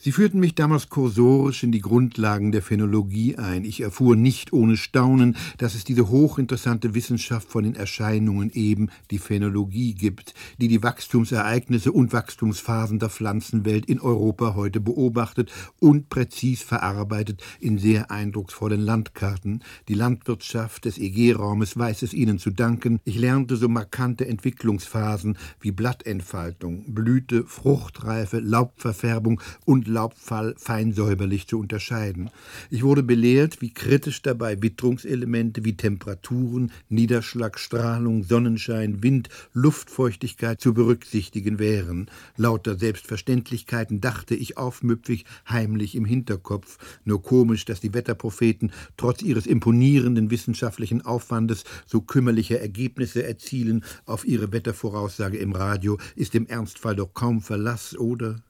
Sie 0.01 0.13
führten 0.13 0.39
mich 0.39 0.55
damals 0.55 0.87
kursorisch 0.87 1.61
in 1.61 1.73
die 1.73 1.81
Grundlagen 1.81 2.53
der 2.53 2.61
Phänologie 2.61 3.35
ein. 3.35 3.65
Ich 3.65 3.81
erfuhr 3.81 4.15
nicht 4.15 4.53
ohne 4.53 4.77
Staunen, 4.77 5.35
dass 5.57 5.75
es 5.75 5.83
diese 5.83 6.07
hochinteressante 6.07 6.95
Wissenschaft 6.95 7.49
von 7.49 7.65
den 7.65 7.75
Erscheinungen 7.75 8.49
eben, 8.53 8.91
die 9.11 9.17
Phänologie, 9.17 9.93
gibt, 9.95 10.35
die 10.57 10.69
die 10.69 10.81
Wachstumsereignisse 10.81 11.91
und 11.91 12.13
Wachstumsphasen 12.13 12.99
der 12.99 13.09
Pflanzenwelt 13.09 13.87
in 13.87 13.99
Europa 13.99 14.55
heute 14.55 14.79
beobachtet 14.79 15.51
und 15.81 16.07
präzis 16.07 16.61
verarbeitet 16.61 17.43
in 17.59 17.77
sehr 17.77 18.09
eindrucksvollen 18.09 18.79
Landkarten. 18.79 19.65
Die 19.89 19.95
Landwirtschaft 19.95 20.85
des 20.85 20.97
EG-Raumes 20.97 21.75
weiß 21.75 22.03
es 22.03 22.13
ihnen 22.13 22.39
zu 22.39 22.51
danken. 22.51 23.01
Ich 23.03 23.19
lernte 23.19 23.57
so 23.57 23.67
markante 23.67 24.25
Entwicklungsphasen 24.25 25.37
wie 25.59 25.71
Blattentfaltung, 25.71 26.85
Blüte, 26.93 27.43
Fruchtreife, 27.43 28.39
Laubverfärbung 28.39 29.41
und 29.65 29.88
Laubfall 29.89 30.55
fein 30.57 30.93
säuberlich 30.93 31.47
zu 31.47 31.59
unterscheiden. 31.59 32.29
Ich 32.69 32.83
wurde 32.83 33.03
belehrt, 33.03 33.61
wie 33.61 33.73
kritisch 33.73 34.21
dabei 34.21 34.61
Witterungselemente 34.61 35.65
wie 35.65 35.75
Temperaturen, 35.75 36.71
Niederschlag, 36.87 37.59
Strahlung, 37.59 38.23
Sonnenschein, 38.23 39.03
Wind, 39.03 39.29
Luftfeuchtigkeit 39.53 40.61
zu 40.61 40.73
berücksichtigen 40.73 41.59
wären. 41.59 42.09
Lauter 42.37 42.77
Selbstverständlichkeiten 42.77 44.01
dachte 44.01 44.35
ich 44.35 44.57
aufmüpfig, 44.57 45.25
heimlich 45.49 45.95
im 45.95 46.05
Hinterkopf. 46.05 46.77
Nur 47.03 47.21
komisch, 47.21 47.65
dass 47.65 47.81
die 47.81 47.93
Wetterpropheten 47.93 48.71
trotz 48.97 49.21
ihres 49.21 49.47
imponierenden 49.47 50.31
wissenschaftlichen 50.31 51.05
Aufwandes 51.05 51.63
so 51.85 52.01
kümmerliche 52.01 52.59
Ergebnisse 52.59 53.23
erzielen 53.23 53.83
auf 54.05 54.25
ihre 54.25 54.51
Wettervoraussage 54.51 55.37
im 55.37 55.53
Radio, 55.53 55.97
ist 56.15 56.35
im 56.35 56.47
Ernstfall 56.47 56.95
doch 56.95 57.13
kaum 57.13 57.41
Verlass, 57.41 57.97
oder? 57.97 58.41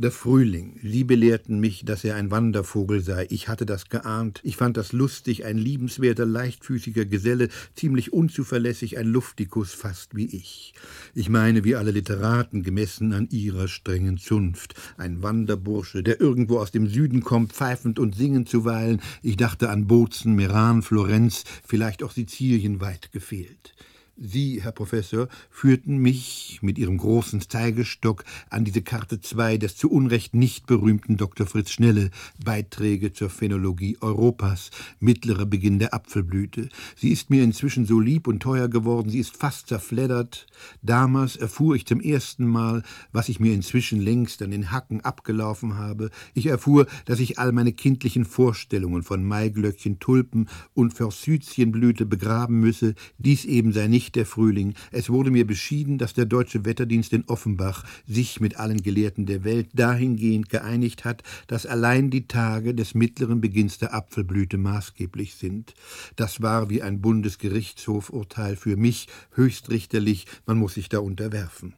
Der 0.00 0.10
Frühling. 0.10 0.80
Sie 0.82 1.04
belehrten 1.04 1.60
mich, 1.60 1.84
dass 1.84 2.04
er 2.04 2.16
ein 2.16 2.30
Wandervogel 2.30 3.02
sei. 3.02 3.26
Ich 3.28 3.48
hatte 3.48 3.66
das 3.66 3.90
geahnt. 3.90 4.40
Ich 4.44 4.56
fand 4.56 4.78
das 4.78 4.94
lustig, 4.94 5.44
ein 5.44 5.58
liebenswerter, 5.58 6.24
leichtfüßiger 6.24 7.04
Geselle, 7.04 7.50
ziemlich 7.74 8.10
unzuverlässig, 8.10 8.96
ein 8.96 9.08
Luftikus 9.08 9.74
fast 9.74 10.16
wie 10.16 10.24
ich. 10.34 10.72
Ich 11.14 11.28
meine, 11.28 11.64
wie 11.64 11.76
alle 11.76 11.90
Literaten, 11.90 12.62
gemessen 12.62 13.12
an 13.12 13.28
ihrer 13.30 13.68
strengen 13.68 14.16
Zunft. 14.16 14.72
Ein 14.96 15.22
Wanderbursche, 15.22 16.02
der 16.02 16.18
irgendwo 16.18 16.60
aus 16.60 16.70
dem 16.70 16.86
Süden 16.86 17.20
kommt, 17.20 17.52
pfeifend 17.52 17.98
und 17.98 18.14
singend 18.14 18.48
zuweilen. 18.48 19.02
Ich 19.20 19.36
dachte 19.36 19.68
an 19.68 19.86
Bozen, 19.86 20.34
Meran, 20.34 20.80
Florenz, 20.80 21.44
vielleicht 21.62 22.02
auch 22.02 22.12
Sizilien 22.12 22.80
weit 22.80 23.12
gefehlt. 23.12 23.74
Sie, 24.22 24.60
Herr 24.62 24.72
Professor, 24.72 25.28
führten 25.48 25.96
mich 25.96 26.58
mit 26.60 26.76
Ihrem 26.76 26.98
großen 26.98 27.40
Zeigestock 27.40 28.24
an 28.50 28.66
diese 28.66 28.82
Karte 28.82 29.22
2 29.22 29.56
des 29.56 29.76
zu 29.76 29.90
Unrecht 29.90 30.34
nicht 30.34 30.66
berühmten 30.66 31.16
Dr. 31.16 31.46
Fritz 31.46 31.70
Schnelle, 31.70 32.10
Beiträge 32.44 33.14
zur 33.14 33.30
Phänologie 33.30 33.96
Europas, 34.02 34.72
mittlerer 34.98 35.46
Beginn 35.46 35.78
der 35.78 35.94
Apfelblüte. 35.94 36.68
Sie 36.96 37.08
ist 37.08 37.30
mir 37.30 37.42
inzwischen 37.42 37.86
so 37.86 37.98
lieb 37.98 38.26
und 38.26 38.40
teuer 38.40 38.68
geworden, 38.68 39.08
sie 39.08 39.20
ist 39.20 39.38
fast 39.38 39.68
zerfleddert. 39.68 40.46
Damals 40.82 41.36
erfuhr 41.36 41.74
ich 41.74 41.86
zum 41.86 42.02
ersten 42.02 42.46
Mal, 42.46 42.82
was 43.12 43.30
ich 43.30 43.40
mir 43.40 43.54
inzwischen 43.54 44.02
längst 44.02 44.42
an 44.42 44.50
den 44.50 44.70
Hacken 44.70 45.00
abgelaufen 45.00 45.78
habe. 45.78 46.10
Ich 46.34 46.44
erfuhr, 46.44 46.86
dass 47.06 47.20
ich 47.20 47.38
all 47.38 47.52
meine 47.52 47.72
kindlichen 47.72 48.26
Vorstellungen 48.26 49.02
von 49.02 49.24
Maiglöckchen, 49.24 49.98
Tulpen 49.98 50.50
und 50.74 50.92
Forsythienblüte 50.92 52.04
begraben 52.04 52.60
müsse. 52.60 52.94
Dies 53.16 53.46
eben 53.46 53.72
sei 53.72 53.88
nicht 53.88 54.09
nicht 54.10 54.16
der 54.16 54.26
Frühling. 54.26 54.74
Es 54.90 55.08
wurde 55.08 55.30
mir 55.30 55.46
beschieden, 55.46 55.96
dass 55.96 56.14
der 56.14 56.24
deutsche 56.24 56.64
Wetterdienst 56.64 57.12
in 57.12 57.24
Offenbach 57.28 57.84
sich 58.08 58.40
mit 58.40 58.56
allen 58.56 58.82
Gelehrten 58.82 59.24
der 59.24 59.44
Welt 59.44 59.68
dahingehend 59.72 60.48
geeinigt 60.48 61.04
hat, 61.04 61.22
dass 61.46 61.64
allein 61.64 62.10
die 62.10 62.26
Tage 62.26 62.74
des 62.74 62.94
mittleren 62.94 63.40
Beginns 63.40 63.78
der 63.78 63.94
Apfelblüte 63.94 64.58
maßgeblich 64.58 65.36
sind. 65.36 65.74
Das 66.16 66.42
war 66.42 66.70
wie 66.70 66.82
ein 66.82 67.00
Bundesgerichtshofurteil 67.00 68.56
für 68.56 68.76
mich 68.76 69.06
höchstrichterlich, 69.34 70.26
man 70.44 70.58
muss 70.58 70.74
sich 70.74 70.88
da 70.88 70.98
unterwerfen. 70.98 71.74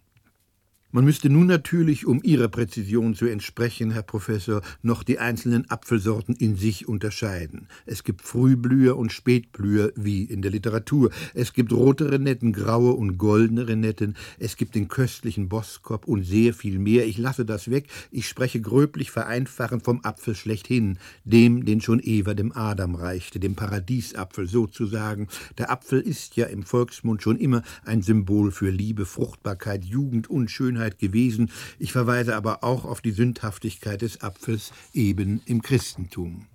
Man 0.95 1.07
müsste 1.07 1.31
nun 1.31 1.47
natürlich, 1.47 2.05
um 2.05 2.21
Ihrer 2.23 2.49
Präzision 2.49 3.15
zu 3.15 3.25
entsprechen, 3.25 3.93
Herr 3.93 4.03
Professor, 4.03 4.61
noch 4.83 5.05
die 5.05 5.19
einzelnen 5.19 5.71
Apfelsorten 5.71 6.35
in 6.35 6.55
sich 6.57 6.87
unterscheiden. 6.87 7.67
Es 7.87 8.05
gibt 8.05 8.21
Frühblüher 8.21 8.99
und 8.99 9.11
Spätblüher, 9.11 9.95
wie 9.97 10.25
in 10.25 10.43
der 10.43 10.51
Literatur. 10.51 11.11
Es 11.33 11.55
gibt 11.55 11.73
rote 11.73 12.13
Renetten, 12.13 12.53
graue 12.53 12.93
und 12.93 13.17
goldene 13.17 13.69
Renetten. 13.69 14.17
Es 14.39 14.59
gibt 14.59 14.75
den 14.75 14.89
köstlichen 14.89 15.49
Boskop 15.49 16.07
und 16.07 16.25
sehr 16.25 16.53
viel 16.53 16.79
mehr. 16.79 17.07
Ich 17.07 17.17
lasse 17.17 17.47
das 17.47 17.71
weg. 17.71 17.87
Ich 18.11 18.29
spreche 18.29 18.61
gröblich 18.61 19.11
vereinfachend 19.11 19.85
vom 19.85 20.05
Apfel 20.05 20.35
schlechthin, 20.35 20.99
dem, 21.25 21.65
den 21.65 21.81
schon 21.81 22.01
Eva 22.05 22.35
dem 22.35 22.53
Adam 22.53 22.97
reichte, 22.97 23.41
dem 23.41 23.55
Paradiesapfel 23.55 24.47
sozusagen. 24.47 25.29
Der 25.57 25.71
Apfel 25.71 26.03
ist 26.03 26.37
ja 26.37 26.49
im 26.49 26.65
Volksmund 26.65 27.23
schon 27.23 27.39
immer 27.39 27.63
ein 27.87 28.03
Symbol 28.03 28.51
für 28.51 28.69
Liebe, 28.69 29.07
Fruchtbarkeit, 29.07 29.87
Jugend 29.87 30.29
und 30.29 30.51
Schönheit 30.51 30.82
Schönheit 30.83 30.99
gewesen. 30.99 31.51
Ich 31.79 31.93
verweise 31.93 32.37
aber 32.37 32.65
auch 32.65 32.85
auf 32.85 33.01
die 33.01 33.13
Sündhaftigkeit 33.13 34.03
des 34.03 34.21
Apfels 34.21 34.73
eben 34.93 35.43
im 35.47 35.63
Christentum. 35.63 36.47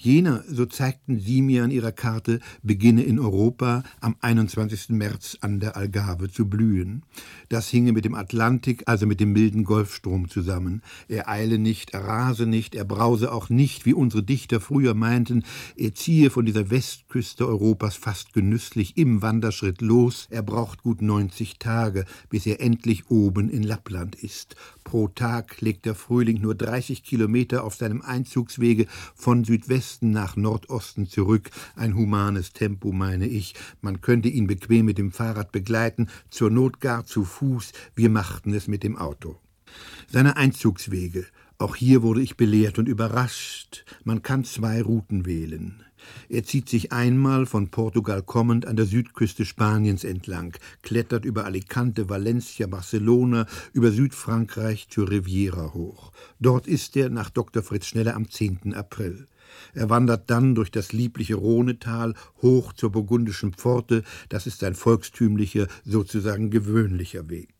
Jener, 0.00 0.44
so 0.46 0.64
zeigten 0.64 1.18
Sie 1.18 1.42
mir 1.42 1.64
an 1.64 1.72
Ihrer 1.72 1.90
Karte, 1.90 2.38
beginne 2.62 3.02
in 3.02 3.18
Europa 3.18 3.82
am 4.00 4.14
21. 4.20 4.90
März 4.90 5.38
an 5.40 5.58
der 5.58 5.76
Algarve 5.76 6.30
zu 6.30 6.48
blühen. 6.48 7.02
Das 7.48 7.68
hinge 7.68 7.92
mit 7.92 8.04
dem 8.04 8.14
Atlantik, 8.14 8.84
also 8.86 9.06
mit 9.06 9.18
dem 9.18 9.32
milden 9.32 9.64
Golfstrom 9.64 10.28
zusammen. 10.28 10.82
Er 11.08 11.28
eile 11.28 11.58
nicht, 11.58 11.94
er 11.94 12.04
rase 12.04 12.46
nicht, 12.46 12.76
er 12.76 12.84
brause 12.84 13.32
auch 13.32 13.50
nicht, 13.50 13.86
wie 13.86 13.92
unsere 13.92 14.22
Dichter 14.22 14.60
früher 14.60 14.94
meinten, 14.94 15.42
er 15.76 15.96
ziehe 15.96 16.30
von 16.30 16.46
dieser 16.46 16.70
Westküste 16.70 17.48
Europas 17.48 17.96
fast 17.96 18.32
genüsslich 18.32 18.96
im 18.96 19.20
Wanderschritt 19.20 19.80
los, 19.80 20.28
er 20.30 20.42
braucht 20.42 20.84
gut 20.84 21.02
90 21.02 21.58
Tage, 21.58 22.04
bis 22.30 22.46
er 22.46 22.60
endlich 22.60 23.10
oben 23.10 23.48
in 23.50 23.64
Lappland 23.64 24.14
ist. 24.14 24.54
Pro 24.88 25.08
Tag 25.08 25.60
legt 25.60 25.84
der 25.84 25.94
Frühling 25.94 26.40
nur 26.40 26.54
30 26.54 27.02
Kilometer 27.02 27.62
auf 27.62 27.74
seinem 27.74 28.00
Einzugswege 28.00 28.86
von 29.14 29.44
Südwesten 29.44 30.12
nach 30.12 30.34
Nordosten 30.34 31.06
zurück. 31.06 31.50
Ein 31.76 31.94
humanes 31.94 32.54
Tempo, 32.54 32.90
meine 32.90 33.26
ich. 33.26 33.54
Man 33.82 34.00
könnte 34.00 34.30
ihn 34.30 34.46
bequem 34.46 34.86
mit 34.86 34.96
dem 34.96 35.12
Fahrrad 35.12 35.52
begleiten, 35.52 36.08
zur 36.30 36.48
Not 36.48 36.80
gar 36.80 37.04
zu 37.04 37.26
Fuß. 37.26 37.72
Wir 37.94 38.08
machten 38.08 38.54
es 38.54 38.66
mit 38.66 38.82
dem 38.82 38.96
Auto. 38.96 39.36
Seine 40.10 40.38
Einzugswege. 40.38 41.26
Auch 41.58 41.76
hier 41.76 42.00
wurde 42.00 42.22
ich 42.22 42.38
belehrt 42.38 42.78
und 42.78 42.88
überrascht. 42.88 43.84
Man 44.04 44.22
kann 44.22 44.44
zwei 44.44 44.80
Routen 44.80 45.26
wählen. 45.26 45.84
Er 46.28 46.44
zieht 46.44 46.68
sich 46.68 46.92
einmal 46.92 47.46
von 47.46 47.68
Portugal 47.68 48.22
kommend 48.22 48.66
an 48.66 48.76
der 48.76 48.86
Südküste 48.86 49.44
Spaniens 49.44 50.04
entlang, 50.04 50.56
klettert 50.82 51.24
über 51.24 51.44
Alicante, 51.44 52.08
Valencia, 52.08 52.66
Barcelona, 52.66 53.46
über 53.72 53.90
Südfrankreich 53.90 54.88
zur 54.88 55.10
Riviera 55.10 55.72
hoch. 55.74 56.12
Dort 56.40 56.66
ist 56.66 56.96
er 56.96 57.10
nach 57.10 57.30
Dr. 57.30 57.62
Fritz 57.62 57.86
Schneller 57.86 58.14
am 58.14 58.30
10. 58.30 58.74
April. 58.74 59.26
Er 59.74 59.90
wandert 59.90 60.30
dann 60.30 60.54
durch 60.54 60.70
das 60.70 60.92
liebliche 60.92 61.34
Rhonetal 61.34 62.14
hoch 62.42 62.72
zur 62.72 62.90
burgundischen 62.92 63.52
Pforte, 63.52 64.02
das 64.28 64.46
ist 64.46 64.62
ein 64.64 64.74
volkstümlicher, 64.74 65.66
sozusagen 65.84 66.50
gewöhnlicher 66.50 67.28
Weg. 67.28 67.57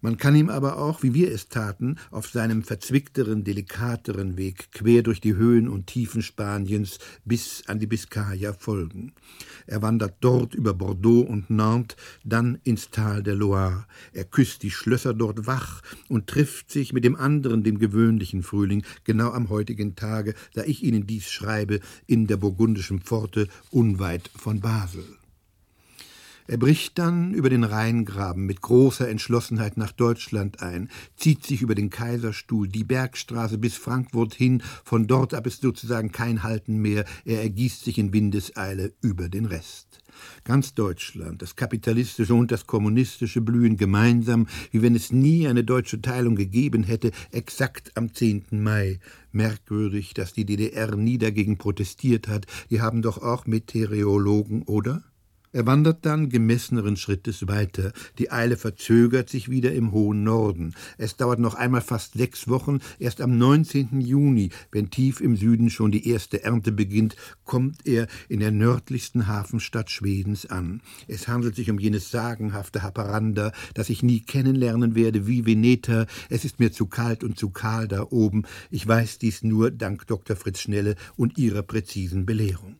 Man 0.00 0.18
kann 0.18 0.36
ihm 0.36 0.50
aber 0.50 0.78
auch, 0.78 1.02
wie 1.02 1.14
wir 1.14 1.32
es 1.32 1.48
taten, 1.48 1.96
auf 2.10 2.28
seinem 2.28 2.62
verzwickteren, 2.62 3.44
delikateren 3.44 4.36
Weg 4.36 4.70
quer 4.72 5.02
durch 5.02 5.20
die 5.20 5.34
Höhen 5.34 5.68
und 5.68 5.86
Tiefen 5.86 6.22
Spaniens 6.22 6.98
bis 7.24 7.64
an 7.66 7.80
die 7.80 7.86
Biskaya 7.86 8.52
folgen. 8.52 9.12
Er 9.66 9.82
wandert 9.82 10.16
dort 10.20 10.54
über 10.54 10.74
Bordeaux 10.74 11.22
und 11.22 11.50
Nantes, 11.50 11.96
dann 12.24 12.58
ins 12.62 12.90
Tal 12.90 13.22
der 13.22 13.34
Loire. 13.34 13.86
Er 14.12 14.24
küsst 14.24 14.62
die 14.62 14.70
Schlösser 14.70 15.14
dort 15.14 15.46
wach 15.46 15.82
und 16.08 16.26
trifft 16.26 16.70
sich 16.70 16.92
mit 16.92 17.04
dem 17.04 17.16
anderen, 17.16 17.64
dem 17.64 17.78
gewöhnlichen 17.78 18.42
Frühling, 18.42 18.84
genau 19.04 19.30
am 19.30 19.48
heutigen 19.48 19.96
Tage, 19.96 20.34
da 20.54 20.62
ich 20.62 20.82
Ihnen 20.84 21.06
dies 21.06 21.30
schreibe, 21.30 21.80
in 22.06 22.26
der 22.26 22.36
burgundischen 22.36 23.00
Pforte 23.00 23.48
unweit 23.70 24.30
von 24.36 24.60
Basel. 24.60 25.04
Er 26.48 26.58
bricht 26.58 26.98
dann 26.98 27.34
über 27.34 27.50
den 27.50 27.64
Rheingraben 27.64 28.46
mit 28.46 28.60
großer 28.60 29.08
Entschlossenheit 29.08 29.76
nach 29.76 29.90
Deutschland 29.90 30.62
ein, 30.62 30.90
zieht 31.16 31.44
sich 31.44 31.60
über 31.60 31.74
den 31.74 31.90
Kaiserstuhl, 31.90 32.68
die 32.68 32.84
Bergstraße 32.84 33.58
bis 33.58 33.74
Frankfurt 33.74 34.34
hin, 34.34 34.62
von 34.84 35.08
dort 35.08 35.34
ab 35.34 35.46
ist 35.46 35.62
sozusagen 35.62 36.12
kein 36.12 36.44
Halten 36.44 36.78
mehr, 36.78 37.04
er 37.24 37.42
ergießt 37.42 37.84
sich 37.84 37.98
in 37.98 38.12
Windeseile 38.12 38.92
über 39.00 39.28
den 39.28 39.46
Rest. 39.46 40.00
Ganz 40.44 40.72
Deutschland, 40.74 41.42
das 41.42 41.56
kapitalistische 41.56 42.34
und 42.34 42.52
das 42.52 42.66
kommunistische 42.66 43.40
blühen 43.40 43.76
gemeinsam, 43.76 44.46
wie 44.70 44.82
wenn 44.82 44.94
es 44.94 45.12
nie 45.12 45.48
eine 45.48 45.64
deutsche 45.64 46.00
Teilung 46.00 46.36
gegeben 46.36 46.84
hätte, 46.84 47.10
exakt 47.32 47.96
am 47.96 48.14
10. 48.14 48.46
Mai. 48.50 49.00
Merkwürdig, 49.32 50.14
dass 50.14 50.32
die 50.32 50.46
DDR 50.46 50.96
nie 50.96 51.18
dagegen 51.18 51.58
protestiert 51.58 52.28
hat. 52.28 52.46
Die 52.70 52.80
haben 52.80 53.02
doch 53.02 53.18
auch 53.18 53.46
Meteorologen, 53.46 54.62
oder? 54.62 55.02
Er 55.52 55.66
wandert 55.66 56.04
dann 56.04 56.28
gemesseneren 56.28 56.96
Schrittes 56.96 57.46
weiter. 57.48 57.92
Die 58.18 58.30
Eile 58.30 58.56
verzögert 58.56 59.30
sich 59.30 59.48
wieder 59.48 59.72
im 59.72 59.92
hohen 59.92 60.24
Norden. 60.24 60.74
Es 60.98 61.16
dauert 61.16 61.38
noch 61.38 61.54
einmal 61.54 61.80
fast 61.80 62.14
sechs 62.14 62.48
Wochen. 62.48 62.80
Erst 62.98 63.20
am 63.20 63.38
19. 63.38 64.00
Juni, 64.00 64.50
wenn 64.72 64.90
tief 64.90 65.20
im 65.20 65.36
Süden 65.36 65.70
schon 65.70 65.92
die 65.92 66.08
erste 66.08 66.42
Ernte 66.42 66.72
beginnt, 66.72 67.16
kommt 67.44 67.86
er 67.86 68.06
in 68.28 68.40
der 68.40 68.50
nördlichsten 68.50 69.26
Hafenstadt 69.26 69.90
Schwedens 69.90 70.46
an. 70.46 70.82
Es 71.08 71.28
handelt 71.28 71.56
sich 71.56 71.70
um 71.70 71.78
jenes 71.78 72.10
sagenhafte 72.10 72.82
Haparanda, 72.82 73.52
das 73.74 73.88
ich 73.88 74.02
nie 74.02 74.20
kennenlernen 74.20 74.94
werde, 74.94 75.26
wie 75.26 75.46
Veneta. 75.46 76.06
Es 76.28 76.44
ist 76.44 76.60
mir 76.60 76.72
zu 76.72 76.86
kalt 76.86 77.24
und 77.24 77.38
zu 77.38 77.50
kahl 77.50 77.88
da 77.88 78.06
oben. 78.10 78.44
Ich 78.70 78.86
weiß 78.86 79.18
dies 79.18 79.42
nur 79.42 79.70
dank 79.70 80.06
Dr. 80.06 80.36
Fritz 80.36 80.60
Schnelle 80.60 80.96
und 81.16 81.38
ihrer 81.38 81.62
präzisen 81.62 82.26
Belehrung. 82.26 82.76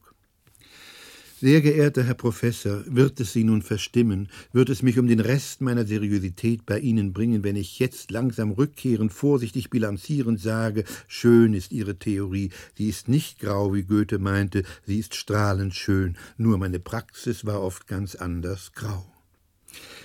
Sehr 1.46 1.60
geehrter 1.60 2.02
Herr 2.02 2.14
Professor, 2.14 2.82
wird 2.88 3.20
es 3.20 3.32
Sie 3.32 3.44
nun 3.44 3.62
verstimmen, 3.62 4.28
wird 4.50 4.68
es 4.68 4.82
mich 4.82 4.98
um 4.98 5.06
den 5.06 5.20
Rest 5.20 5.60
meiner 5.60 5.84
Seriosität 5.84 6.66
bei 6.66 6.80
Ihnen 6.80 7.12
bringen, 7.12 7.44
wenn 7.44 7.54
ich 7.54 7.78
jetzt 7.78 8.10
langsam 8.10 8.50
rückkehrend, 8.50 9.12
vorsichtig 9.12 9.70
bilanzierend 9.70 10.40
sage, 10.40 10.82
schön 11.06 11.54
ist 11.54 11.70
Ihre 11.70 12.00
Theorie, 12.00 12.50
sie 12.76 12.88
ist 12.88 13.06
nicht 13.06 13.38
grau, 13.38 13.72
wie 13.72 13.84
Goethe 13.84 14.18
meinte, 14.18 14.64
sie 14.86 14.98
ist 14.98 15.14
strahlend 15.14 15.76
schön, 15.76 16.16
nur 16.36 16.58
meine 16.58 16.80
Praxis 16.80 17.46
war 17.46 17.62
oft 17.62 17.86
ganz 17.86 18.16
anders 18.16 18.72
grau. 18.72 19.06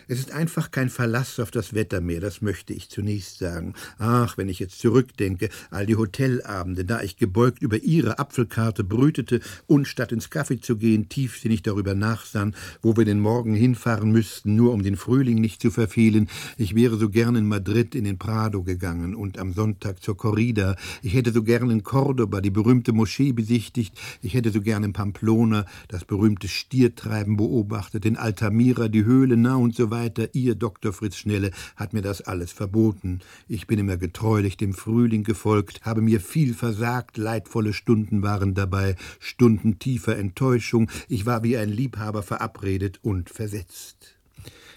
Es 0.07 0.19
ist 0.19 0.31
einfach 0.31 0.71
kein 0.71 0.89
Verlass 0.89 1.39
auf 1.39 1.51
das 1.51 1.73
Wetter 1.73 2.01
mehr, 2.01 2.19
das 2.19 2.41
möchte 2.41 2.73
ich 2.73 2.89
zunächst 2.89 3.37
sagen. 3.37 3.73
Ach, 3.97 4.37
wenn 4.37 4.49
ich 4.49 4.59
jetzt 4.59 4.79
zurückdenke, 4.79 5.49
all 5.69 5.85
die 5.85 5.95
Hotelabende, 5.95 6.85
da 6.85 7.01
ich 7.01 7.17
gebeugt 7.17 7.61
über 7.61 7.77
Ihre 7.77 8.19
Apfelkarte 8.19 8.83
brütete 8.83 9.39
und 9.67 9.87
statt 9.87 10.11
ins 10.11 10.29
Kaffee 10.29 10.59
zu 10.59 10.77
gehen, 10.77 11.09
tiefsinnig 11.09 11.61
darüber 11.61 11.93
nachsann, 11.93 12.55
wo 12.81 12.97
wir 12.97 13.05
den 13.05 13.19
Morgen 13.19 13.53
hinfahren 13.53 14.11
müssten, 14.11 14.55
nur 14.55 14.73
um 14.73 14.83
den 14.83 14.97
Frühling 14.97 15.39
nicht 15.39 15.61
zu 15.61 15.71
verfehlen. 15.71 16.29
Ich 16.57 16.75
wäre 16.75 16.97
so 16.97 17.09
gern 17.09 17.35
in 17.35 17.47
Madrid 17.47 17.95
in 17.95 18.03
den 18.03 18.17
Prado 18.17 18.63
gegangen 18.63 19.15
und 19.15 19.37
am 19.37 19.53
Sonntag 19.53 20.01
zur 20.01 20.17
Corrida. 20.17 20.75
Ich 21.01 21.13
hätte 21.13 21.31
so 21.31 21.43
gern 21.43 21.69
in 21.69 21.83
Cordoba 21.83 22.41
die 22.41 22.49
berühmte 22.49 22.93
Moschee 22.93 23.31
besichtigt. 23.31 23.97
Ich 24.21 24.33
hätte 24.33 24.51
so 24.51 24.61
gern 24.61 24.83
in 24.83 24.93
Pamplona 24.93 25.65
das 25.87 26.05
berühmte 26.05 26.47
Stiertreiben 26.47 27.37
beobachtet, 27.37 28.05
in 28.05 28.17
Altamira 28.17 28.87
die 28.87 29.05
Höhle 29.05 29.37
nah 29.37 29.55
und 29.55 29.75
so 29.75 29.90
weiter, 29.91 30.29
ihr 30.33 30.55
Dr. 30.55 30.93
Fritz 30.93 31.17
Schnelle 31.17 31.51
hat 31.75 31.93
mir 31.93 32.01
das 32.01 32.21
alles 32.21 32.51
verboten. 32.51 33.19
Ich 33.47 33.67
bin 33.67 33.77
immer 33.77 33.97
getreulich 33.97 34.57
dem 34.57 34.73
Frühling 34.73 35.23
gefolgt, 35.23 35.81
habe 35.83 36.01
mir 36.01 36.19
viel 36.19 36.53
versagt, 36.53 37.17
leidvolle 37.17 37.73
Stunden 37.73 38.23
waren 38.23 38.55
dabei, 38.55 38.95
Stunden 39.19 39.77
tiefer 39.77 40.17
Enttäuschung, 40.17 40.89
ich 41.07 41.25
war 41.25 41.43
wie 41.43 41.57
ein 41.57 41.69
Liebhaber 41.69 42.23
verabredet 42.23 42.99
und 43.03 43.29
versetzt. 43.29 44.15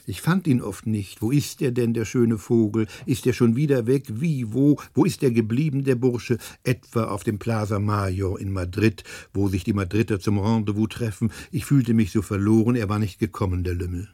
Ich 0.07 0.21
fand 0.21 0.47
ihn 0.47 0.61
oft 0.61 0.87
nicht. 0.87 1.23
Wo 1.23 1.31
ist 1.31 1.63
er 1.63 1.73
denn, 1.73 1.95
der 1.95 2.05
schöne 2.05 2.37
Vogel? 2.37 2.87
Ist 3.07 3.27
er 3.27 3.33
schon 3.33 3.57
wieder 3.57 3.87
weg? 3.87 4.05
Wie? 4.09 4.53
Wo? 4.53 4.79
Wo 4.93 5.07
ist 5.07 5.23
er 5.23 5.31
geblieben, 5.31 5.85
der 5.85 5.95
Bursche? 5.95 6.37
Etwa 6.63 7.05
auf 7.05 7.25
dem 7.25 7.39
Plaza 7.39 7.79
Mayor 7.79 8.39
in 8.39 8.53
Madrid, 8.53 9.03
wo 9.33 9.49
sich 9.49 9.65
die 9.65 9.73
Madrider 9.73 10.21
zum 10.21 10.39
Rendezvous 10.39 10.89
treffen. 10.91 11.33
Ich 11.51 11.65
fühlte 11.65 11.95
mich 11.95 12.13
so 12.13 12.21
verloren, 12.21 12.77
er 12.77 12.91
war 12.91 12.99
nicht 12.99 13.19
gekommen, 13.19 13.65
der 13.65 13.75
Lümmel. 13.75 14.09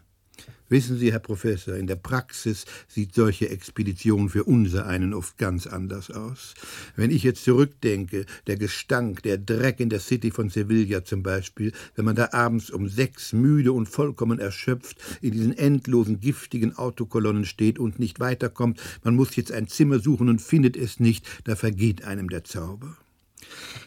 Wissen 0.71 0.99
Sie, 0.99 1.11
Herr 1.11 1.19
Professor, 1.19 1.75
in 1.75 1.89
der 1.89 1.97
Praxis 1.97 2.65
sieht 2.87 3.13
solche 3.13 3.49
Expedition 3.49 4.29
für 4.29 4.45
unser 4.45 4.87
einen 4.87 5.15
oft 5.15 5.37
ganz 5.37 5.67
anders 5.67 6.13
aus. 6.13 6.55
Wenn 6.95 7.11
ich 7.11 7.25
jetzt 7.25 7.43
zurückdenke, 7.43 8.25
der 8.47 8.57
Gestank, 8.57 9.25
der 9.25 9.37
Dreck 9.37 9.81
in 9.81 9.89
der 9.89 9.99
City 9.99 10.31
von 10.31 10.49
Sevilla 10.49 11.05
zum 11.05 11.25
Beispiel, 11.25 11.73
wenn 11.97 12.05
man 12.05 12.15
da 12.15 12.29
abends 12.31 12.71
um 12.71 12.89
sechs 12.89 13.33
müde 13.33 13.73
und 13.73 13.89
vollkommen 13.89 14.39
erschöpft 14.39 14.99
in 15.21 15.33
diesen 15.33 15.59
endlosen 15.59 16.21
giftigen 16.21 16.77
Autokolonnen 16.77 17.47
steht 17.47 17.81
und 17.81 17.99
nicht 17.99 18.21
weiterkommt, 18.21 18.81
man 19.03 19.17
muss 19.17 19.35
jetzt 19.35 19.51
ein 19.51 19.67
Zimmer 19.67 19.99
suchen 19.99 20.29
und 20.29 20.41
findet 20.41 20.77
es 20.77 21.01
nicht, 21.01 21.27
da 21.43 21.57
vergeht 21.57 22.05
einem 22.05 22.29
der 22.29 22.45
Zauber. 22.45 22.97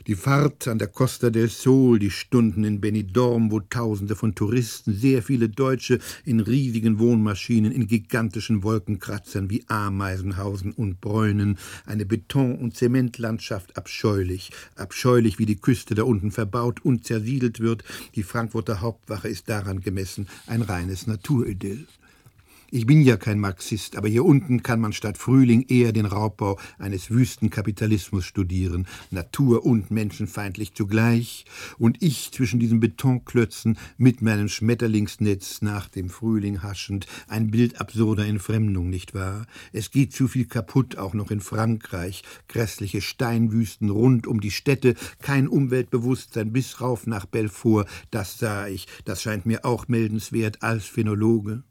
Die 0.08 0.16
Fahrt 0.16 0.68
an 0.68 0.80
der 0.80 0.88
Costa 0.88 1.30
del 1.30 1.50
Sol, 1.50 2.00
die 2.00 2.12
Stunden 2.12 2.64
in 2.64 2.82
Benidorm, 2.82 3.52
wo 3.52 3.60
Tausende 3.60 4.16
von 4.16 4.36
Touristen, 4.36 4.94
sehr 4.94 5.24
viele 5.24 5.50
Deutsche 5.50 6.00
in 6.26 6.40
riesigen 6.40 7.00
Wohnmaschinen, 7.00 7.72
in 7.72 7.88
gigantischen 7.88 8.64
Wolkenkratzern 8.64 9.50
wie 9.50 9.64
Ameisen 9.68 10.38
hausen 10.38 10.72
und 10.74 11.00
bräunen, 11.02 11.58
eine 11.86 12.06
Beton- 12.06 12.58
und 12.58 12.76
Zementlandschaft 12.76 13.78
abscheulich, 13.78 14.52
abscheulich 14.76 15.40
wie 15.40 15.46
die 15.46 15.60
Küste 15.60 15.96
da 15.96 16.04
unten 16.04 16.32
verbaut 16.32 16.84
und 16.84 17.06
zersiedelt 17.06 17.60
wird. 17.60 17.84
Die 18.16 18.24
Frankfurter 18.24 18.82
Hauptwache 18.82 19.30
ist 19.30 19.50
daran 19.50 19.82
gemessen 19.82 20.28
ein 20.48 20.62
reines 20.62 21.08
Naturidyll. 21.08 21.88
Ich 22.76 22.88
bin 22.88 23.02
ja 23.02 23.18
kein 23.18 23.40
Marxist, 23.40 23.96
aber 23.98 24.08
hier 24.08 24.26
unten 24.26 24.64
kann 24.64 24.82
man 24.82 24.94
statt 24.94 25.20
Frühling 25.20 25.64
eher 25.68 25.92
den 25.92 26.08
Raubbau 26.08 26.60
eines 26.80 27.12
Wüstenkapitalismus 27.12 28.26
studieren, 28.26 28.88
natur- 29.12 29.64
und 29.64 29.92
menschenfeindlich 29.92 30.74
zugleich, 30.74 31.46
und 31.78 32.02
ich 32.02 32.32
zwischen 32.32 32.60
diesen 32.60 32.80
Betonklötzen 32.80 33.78
mit 33.98 34.24
meinem 34.24 34.50
Schmetterlingsnetz 34.50 35.62
nach 35.62 35.88
dem 35.88 36.10
Frühling 36.10 36.64
haschend, 36.64 37.06
ein 37.28 37.52
Bild 37.52 37.80
absurder 37.80 38.26
Entfremdung, 38.26 38.90
nicht 38.90 39.14
wahr? 39.14 39.46
Es 39.72 39.92
geht 39.92 40.12
zu 40.12 40.28
viel 40.28 40.46
kaputt, 40.46 40.98
auch 40.98 41.14
noch 41.14 41.30
in 41.30 41.42
Frankreich, 41.42 42.24
grässliche 42.48 43.02
Steinwüsten 43.02 43.92
rund 43.92 44.26
um 44.26 44.42
die 44.42 44.50
Städte, 44.50 44.96
kein 45.22 45.48
Umweltbewusstsein 45.48 46.52
bis 46.52 46.82
rauf 46.82 47.06
nach 47.06 47.28
Belfort, 47.28 47.86
das 48.10 48.40
sah 48.40 48.66
ich, 48.66 48.88
das 49.06 49.22
scheint 49.22 49.46
mir 49.46 49.64
auch 49.64 49.88
meldenswert 49.88 50.64
als 50.64 50.86
Phänologe. 50.86 51.62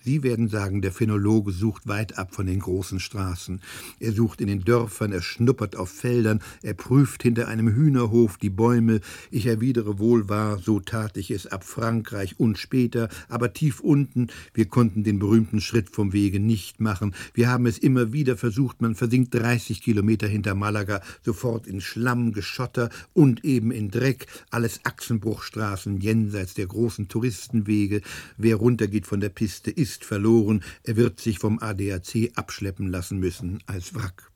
Sie 0.00 0.22
werden 0.22 0.48
sagen, 0.48 0.80
der 0.80 0.92
Phänologe 0.92 1.50
sucht 1.50 1.88
weit 1.88 2.18
ab 2.18 2.32
von 2.32 2.46
den 2.46 2.60
großen 2.60 3.00
Straßen. 3.00 3.60
Er 3.98 4.12
sucht 4.12 4.40
in 4.40 4.46
den 4.46 4.64
Dörfern, 4.64 5.10
er 5.12 5.22
schnuppert 5.22 5.74
auf 5.74 5.90
Feldern, 5.90 6.40
er 6.62 6.74
prüft 6.74 7.24
hinter 7.24 7.48
einem 7.48 7.74
Hühnerhof 7.74 8.38
die 8.38 8.48
Bäume. 8.48 9.00
Ich 9.32 9.46
erwidere 9.46 9.98
wohl 9.98 10.28
wahr, 10.28 10.60
so 10.60 10.78
tat 10.78 11.16
ich 11.16 11.32
es 11.32 11.48
ab 11.48 11.64
Frankreich 11.64 12.38
und 12.38 12.58
später, 12.58 13.08
aber 13.28 13.52
tief 13.52 13.80
unten, 13.80 14.28
wir 14.54 14.66
konnten 14.66 15.02
den 15.02 15.18
berühmten 15.18 15.60
Schritt 15.60 15.90
vom 15.90 16.12
Wege 16.12 16.38
nicht 16.38 16.80
machen. 16.80 17.12
Wir 17.34 17.48
haben 17.48 17.66
es 17.66 17.76
immer 17.76 18.12
wieder 18.12 18.36
versucht, 18.36 18.80
man 18.80 18.94
versinkt 18.94 19.34
30 19.34 19.82
Kilometer 19.82 20.28
hinter 20.28 20.54
Malaga, 20.54 21.02
sofort 21.22 21.66
in 21.66 21.80
Schlamm, 21.80 22.32
Geschotter 22.32 22.88
und 23.14 23.44
eben 23.44 23.72
in 23.72 23.90
Dreck, 23.90 24.26
alles 24.50 24.80
Achsenbruchstraßen 24.84 26.00
jenseits 26.00 26.54
der 26.54 26.66
großen 26.66 27.08
Touristenwege. 27.08 28.00
Wer 28.36 28.56
runtergeht 28.56 29.06
von 29.06 29.20
der 29.20 29.30
Piste, 29.30 29.72
ist 29.72 29.97
ist 29.98 30.04
verloren, 30.04 30.62
er 30.84 30.96
wird 30.96 31.18
sich 31.18 31.40
vom 31.40 31.58
ADAC 31.58 32.30
abschleppen 32.36 32.88
lassen 32.88 33.18
müssen 33.18 33.58
als 33.66 33.94
Wrack. 33.94 34.30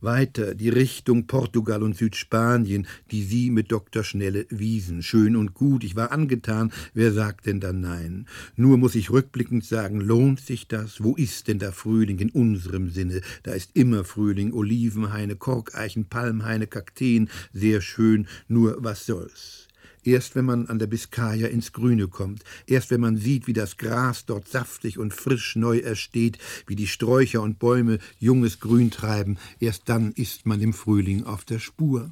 Weiter 0.00 0.54
die 0.54 0.70
Richtung 0.70 1.26
Portugal 1.26 1.82
und 1.82 1.94
Südspanien, 1.94 2.86
die 3.10 3.22
Sie 3.22 3.50
mit 3.50 3.70
Dr. 3.70 4.02
Schnelle 4.02 4.46
wiesen. 4.48 5.02
Schön 5.02 5.36
und 5.36 5.52
gut, 5.52 5.84
ich 5.84 5.94
war 5.94 6.10
angetan, 6.10 6.72
wer 6.94 7.12
sagt 7.12 7.46
denn 7.46 7.60
dann 7.60 7.80
nein? 7.80 8.26
Nur 8.56 8.78
muss 8.78 8.94
ich 8.94 9.10
rückblickend 9.10 9.64
sagen, 9.64 10.00
lohnt 10.00 10.40
sich 10.40 10.66
das? 10.66 11.04
Wo 11.04 11.14
ist 11.14 11.46
denn 11.48 11.58
der 11.58 11.72
Frühling 11.72 12.18
in 12.18 12.30
unserem 12.30 12.88
Sinne? 12.88 13.20
Da 13.42 13.52
ist 13.52 13.70
immer 13.74 14.04
Frühling, 14.04 14.52
Olivenhaine, 14.54 15.36
Korkeichen, 15.36 16.06
Palmhaine, 16.06 16.66
Kakteen, 16.66 17.28
sehr 17.52 17.82
schön, 17.82 18.26
nur 18.48 18.78
was 18.80 19.06
soll's? 19.06 19.69
Erst 20.04 20.34
wenn 20.34 20.44
man 20.44 20.66
an 20.66 20.78
der 20.78 20.86
Biskaya 20.86 21.48
ins 21.48 21.72
Grüne 21.72 22.08
kommt, 22.08 22.42
erst 22.66 22.90
wenn 22.90 23.00
man 23.00 23.16
sieht, 23.16 23.46
wie 23.46 23.52
das 23.52 23.76
Gras 23.76 24.24
dort 24.24 24.48
saftig 24.48 24.98
und 24.98 25.12
frisch 25.12 25.56
neu 25.56 25.78
ersteht, 25.78 26.38
wie 26.66 26.76
die 26.76 26.86
Sträucher 26.86 27.42
und 27.42 27.58
Bäume 27.58 27.98
junges 28.18 28.60
Grün 28.60 28.90
treiben, 28.90 29.38
erst 29.58 29.88
dann 29.88 30.12
ist 30.12 30.46
man 30.46 30.60
im 30.60 30.72
Frühling 30.72 31.24
auf 31.24 31.44
der 31.44 31.58
Spur. 31.58 32.10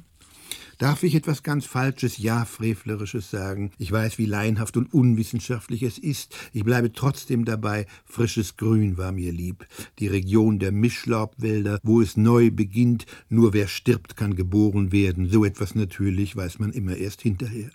Darf 0.79 1.03
ich 1.03 1.13
etwas 1.13 1.43
ganz 1.43 1.65
Falsches, 1.65 2.19
ja 2.19 2.45
Frevlerisches 2.45 3.29
sagen? 3.29 3.71
Ich 3.77 3.91
weiß, 3.91 4.17
wie 4.17 4.25
laienhaft 4.25 4.77
und 4.77 4.93
unwissenschaftlich 4.93 5.83
es 5.83 5.97
ist. 5.97 6.33
Ich 6.53 6.63
bleibe 6.63 6.93
trotzdem 6.93 7.43
dabei. 7.43 7.85
Frisches 8.05 8.55
Grün 8.55 8.97
war 8.97 9.11
mir 9.11 9.33
lieb. 9.33 9.67
Die 9.99 10.07
Region 10.07 10.57
der 10.57 10.71
Mischlaubwälder, 10.71 11.79
wo 11.83 11.99
es 11.99 12.15
neu 12.15 12.49
beginnt. 12.49 13.05
Nur 13.27 13.51
wer 13.51 13.67
stirbt, 13.67 14.15
kann 14.15 14.35
geboren 14.35 14.93
werden. 14.93 15.27
So 15.27 15.43
etwas 15.43 15.75
natürlich 15.75 16.37
weiß 16.37 16.59
man 16.59 16.71
immer 16.71 16.95
erst 16.95 17.23
hinterher. 17.23 17.71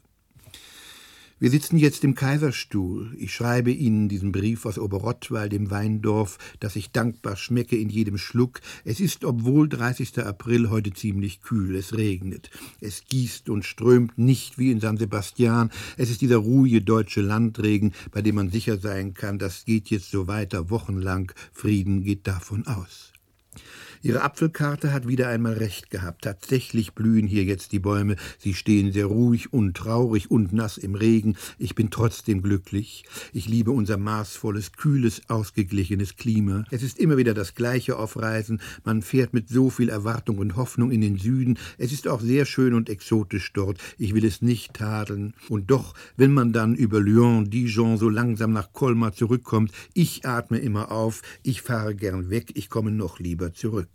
Wir 1.45 1.51
sitzen 1.51 1.77
jetzt 1.77 2.05
im 2.05 2.15
Kaiserstuhl. 2.15 3.15
Ich 3.19 3.35
schreibe 3.35 3.71
Ihnen 3.71 4.09
diesen 4.09 4.33
Brief 4.33 4.65
aus 4.65 4.79
Oberrottweil, 4.79 5.51
dem 5.51 5.71
Weindorf, 5.71 6.39
das 6.59 6.75
ich 6.75 6.91
dankbar 6.91 7.37
schmecke 7.37 7.77
in 7.77 7.91
jedem 7.91 8.17
Schluck. 8.17 8.63
Es 8.87 8.99
ist, 8.99 9.27
obwohl 9.27 9.69
30. 9.69 10.21
April, 10.21 10.71
heute 10.71 10.95
ziemlich 10.95 11.43
kühl. 11.43 11.77
Es 11.77 11.93
regnet. 11.93 12.49
Es 12.81 13.05
gießt 13.05 13.51
und 13.51 13.67
strömt 13.67 14.17
nicht 14.17 14.57
wie 14.57 14.71
in 14.71 14.81
San 14.81 14.97
Sebastian. 14.97 15.71
Es 15.99 16.09
ist 16.09 16.23
dieser 16.23 16.39
ruhige 16.39 16.81
deutsche 16.81 17.21
Landregen, 17.21 17.93
bei 18.11 18.23
dem 18.23 18.37
man 18.37 18.51
sicher 18.51 18.79
sein 18.79 19.13
kann, 19.13 19.39
das 19.39 19.67
geht 19.67 19.91
jetzt 19.91 20.11
so 20.11 20.27
weiter 20.27 20.71
wochenlang. 20.71 21.31
Frieden 21.53 22.05
geht 22.05 22.27
davon 22.27 22.67
aus. 22.67 23.13
Ihre 24.05 24.21
Apfelkarte 24.21 24.93
hat 24.93 25.09
wieder 25.09 25.29
einmal 25.29 25.55
recht 25.55 25.89
gehabt. 25.89 26.25
Tatsächlich 26.25 26.93
blühen 26.93 27.27
hier 27.27 27.45
jetzt 27.45 27.73
die 27.73 27.79
Bäume. 27.79 28.17
Sie 28.39 28.53
stehen 28.53 28.93
sehr 28.93 29.07
ruhig 29.07 29.55
und 29.55 29.79
traurig 29.79 30.31
und 30.31 30.53
nass 30.53 30.77
im 30.77 30.95
Regen. 30.95 31.37
Ich 31.59 31.75
bin 31.75 31.89
trotzdem 31.89 32.43
glücklich. 32.43 33.07
Ich 33.33 33.49
liebe 33.49 33.71
unser 33.71 33.97
maßvolles, 33.97 34.73
kühles, 34.73 35.23
ausgeglichenes 35.29 36.17
Klima. 36.17 36.67
Es 36.71 36.83
ist 36.83 36.99
immer 36.99 37.17
wieder 37.17 37.33
das 37.33 37.55
Gleiche 37.55 37.97
auf 37.97 38.19
Reisen. 38.21 38.61
Man 38.85 39.01
fährt 39.01 39.33
mit 39.33 39.49
so 39.49 39.71
viel 39.71 39.89
Erwartung 39.89 40.37
und 40.37 40.55
Hoffnung 40.55 40.91
in 40.91 41.01
den 41.01 41.17
Süden. 41.17 41.59
Es 41.79 41.91
ist 41.91 42.07
auch 42.07 42.21
sehr 42.21 42.45
schön 42.45 42.75
und 42.75 42.91
exotisch 42.91 43.55
dort. 43.55 43.79
Ich 43.97 44.15
will 44.15 44.27
es 44.27 44.43
nicht 44.43 44.75
tadeln. 44.75 45.33
Und 45.49 45.71
doch, 45.71 45.95
wenn 46.19 46.35
man 46.35 46.53
dann 46.53 46.75
über 46.75 47.01
Lyon, 47.01 47.49
Dijon 47.49 47.97
so 47.97 48.11
langsam 48.11 48.53
nach 48.53 48.75
Colmar 48.75 49.15
zurückkommt, 49.15 49.73
ich 49.95 50.27
atme 50.27 50.59
immer 50.59 50.93
auf. 50.93 51.23
Ich 51.43 51.63
fahre 51.63 51.95
gern 51.95 52.29
weg. 52.29 52.51
Ich 52.53 52.69
komme 52.69 52.91
noch 52.91 53.19
lieber 53.19 53.55
zurück. 53.55 53.89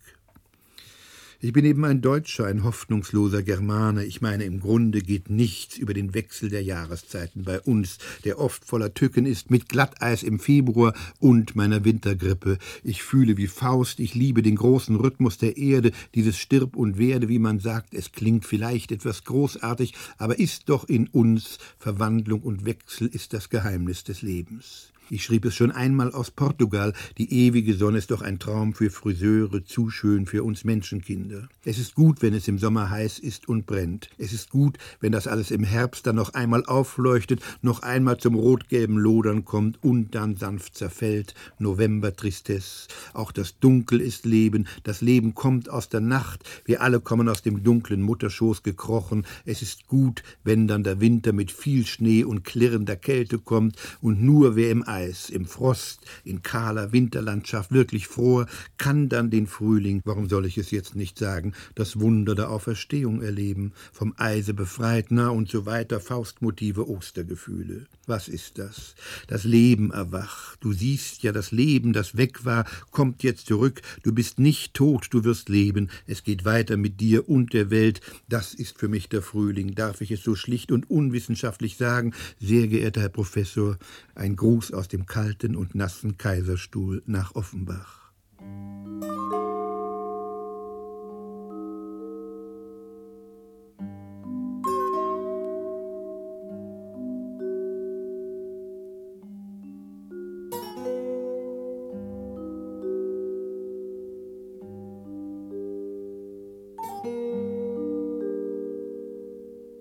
Ich 1.42 1.54
bin 1.54 1.64
eben 1.64 1.86
ein 1.86 2.02
Deutscher, 2.02 2.48
ein 2.48 2.66
hoffnungsloser 2.66 3.44
Germane. 3.44 4.04
Ich 4.04 4.20
meine, 4.20 4.44
im 4.44 4.60
Grunde 4.60 5.00
geht 5.00 5.30
nichts 5.30 5.78
über 5.78 5.94
den 5.94 6.14
Wechsel 6.14 6.50
der 6.50 6.64
Jahreszeiten 6.64 7.44
bei 7.44 7.62
uns, 7.62 7.98
der 8.26 8.40
oft 8.40 8.66
voller 8.66 8.94
Tücken 8.94 9.26
ist, 9.26 9.50
mit 9.50 9.70
Glatteis 9.70 10.22
im 10.22 10.42
Februar 10.42 10.94
und 11.18 11.56
meiner 11.56 11.86
Wintergrippe. 11.86 12.58
Ich 12.84 13.04
fühle 13.04 13.38
wie 13.38 13.48
Faust, 13.48 14.02
ich 14.02 14.16
liebe 14.16 14.42
den 14.42 14.58
großen 14.58 14.98
Rhythmus 14.98 15.38
der 15.38 15.56
Erde, 15.56 15.94
dieses 16.14 16.38
Stirb 16.38 16.76
und 16.76 16.98
Werde, 16.98 17.30
wie 17.30 17.40
man 17.40 17.62
sagt. 17.62 17.94
Es 17.94 18.12
klingt 18.12 18.46
vielleicht 18.46 18.92
etwas 18.92 19.24
großartig, 19.24 19.94
aber 20.18 20.40
ist 20.40 20.68
doch 20.68 20.90
in 20.90 21.08
uns 21.08 21.58
Verwandlung 21.78 22.42
und 22.42 22.66
Wechsel 22.66 23.08
ist 23.08 23.32
das 23.32 23.50
Geheimnis 23.50 24.04
des 24.04 24.24
Lebens. 24.24 24.92
Ich 25.12 25.24
schrieb 25.24 25.46
es 25.46 25.56
schon 25.56 25.72
einmal 25.72 26.12
aus 26.12 26.30
Portugal, 26.30 26.94
die 27.18 27.34
ewige 27.34 27.74
Sonne 27.74 27.98
ist 27.98 28.12
doch 28.12 28.22
ein 28.22 28.38
Traum 28.38 28.76
für 28.76 28.92
Friseure, 28.92 29.66
zu 29.66 29.90
schön 29.90 30.28
für 30.28 30.44
uns 30.44 30.66
Menschenkinder. 30.66 31.50
Es 31.66 31.80
ist 31.80 31.96
gut, 31.96 32.22
wenn 32.22 32.36
es 32.36 32.48
im 32.48 32.60
Sommer 32.60 32.92
heiß 32.92 33.18
ist 33.18 33.50
und 33.50 33.66
brennt. 33.66 34.12
Es 34.20 34.34
ist 34.34 34.52
gut, 34.52 34.78
wenn 35.00 35.12
das 35.12 35.26
alles 35.26 35.50
im 35.50 35.64
Herbst 35.64 36.06
dann 36.06 36.16
noch 36.16 36.36
einmal 36.36 36.64
aufleuchtet, 36.64 37.42
noch 37.64 37.82
einmal 37.82 38.18
zum 38.18 38.36
rotgelben 38.36 38.98
Lodern 38.98 39.46
kommt 39.46 39.84
und 39.84 40.14
dann 40.14 40.36
sanft 40.36 40.76
zerfällt. 40.76 41.34
November 41.58 42.16
Tristesse. 42.16 42.88
Auch 43.14 43.32
das 43.32 43.58
Dunkel 43.58 44.02
ist 44.02 44.26
Leben. 44.26 44.68
Das 44.84 45.02
Leben 45.02 45.34
kommt 45.34 45.72
aus 45.72 45.90
der 45.90 46.02
Nacht. 46.02 46.44
Wir 46.66 46.84
alle 46.84 47.00
kommen 47.00 47.30
aus 47.30 47.42
dem 47.42 47.64
dunklen 47.64 48.04
Mutterschoß 48.04 48.62
gekrochen. 48.62 49.26
Es 49.46 49.64
ist 49.64 49.88
gut, 49.88 50.22
wenn 50.44 50.68
dann 50.68 50.84
der 50.84 51.02
Winter 51.02 51.34
mit 51.34 51.52
viel 51.52 51.88
Schnee 51.88 52.24
und 52.24 52.44
klirrender 52.44 52.96
Kälte 52.96 53.40
kommt 53.40 53.76
und 54.02 54.22
nur 54.22 54.56
wer 54.56 54.70
im 54.70 54.84
im 55.30 55.46
Frost, 55.46 56.02
in 56.24 56.42
kahler 56.44 56.92
Winterlandschaft 56.92 57.72
wirklich 57.72 58.08
froh, 58.08 58.46
kann 58.78 59.10
dann 59.10 59.30
den 59.30 59.48
Frühling, 59.48 60.02
warum 60.06 60.30
soll 60.30 60.46
ich 60.46 60.58
es 60.58 60.72
jetzt 60.72 60.96
nicht 60.96 61.18
sagen, 61.18 61.54
das 61.76 62.00
Wunder 62.00 62.36
der 62.36 62.50
Auferstehung 62.50 63.22
erleben, 63.22 63.74
vom 63.92 64.14
Eise 64.18 64.54
befreit, 64.54 65.08
na 65.10 65.30
und 65.30 65.50
so 65.50 65.66
weiter, 65.66 66.00
Faustmotive, 66.00 66.90
Ostergefühle. 66.90 67.88
Was 68.06 68.28
ist 68.28 68.58
das? 68.58 68.96
Das 69.28 69.44
Leben 69.44 69.92
erwacht. 69.92 70.58
Du 70.62 70.74
siehst 70.74 71.24
ja, 71.24 71.32
das 71.32 71.52
Leben, 71.52 71.94
das 71.94 72.18
weg 72.18 72.44
war, 72.44 72.66
kommt 72.92 73.24
jetzt 73.24 73.46
zurück. 73.46 73.82
Du 74.04 74.12
bist 74.14 74.40
nicht 74.40 74.74
tot, 74.74 75.08
du 75.12 75.24
wirst 75.24 75.48
leben. 75.48 75.90
Es 76.08 76.24
geht 76.24 76.44
weiter 76.44 76.76
mit 76.76 77.00
dir 77.00 77.30
und 77.30 77.54
der 77.54 77.70
Welt. 77.70 78.02
Das 78.28 78.54
ist 78.54 78.80
für 78.80 78.88
mich 78.88 79.10
der 79.10 79.22
Frühling. 79.22 79.76
Darf 79.76 80.02
ich 80.02 80.12
es 80.12 80.24
so 80.24 80.36
schlicht 80.36 80.72
und 80.72 80.90
unwissenschaftlich 80.90 81.78
sagen? 81.78 82.14
Sehr 82.40 82.68
geehrter 82.68 83.02
Herr 83.02 83.10
Professor, 83.10 83.78
ein 84.16 84.36
Gruß 84.36 84.74
aus 84.74 84.88
dem 84.94 85.06
kalten 85.06 85.56
und 85.56 85.76
nassen 85.76 86.18
Kaiserstuhl 86.18 87.04
nach 87.06 87.36
Offenbach. 87.36 88.12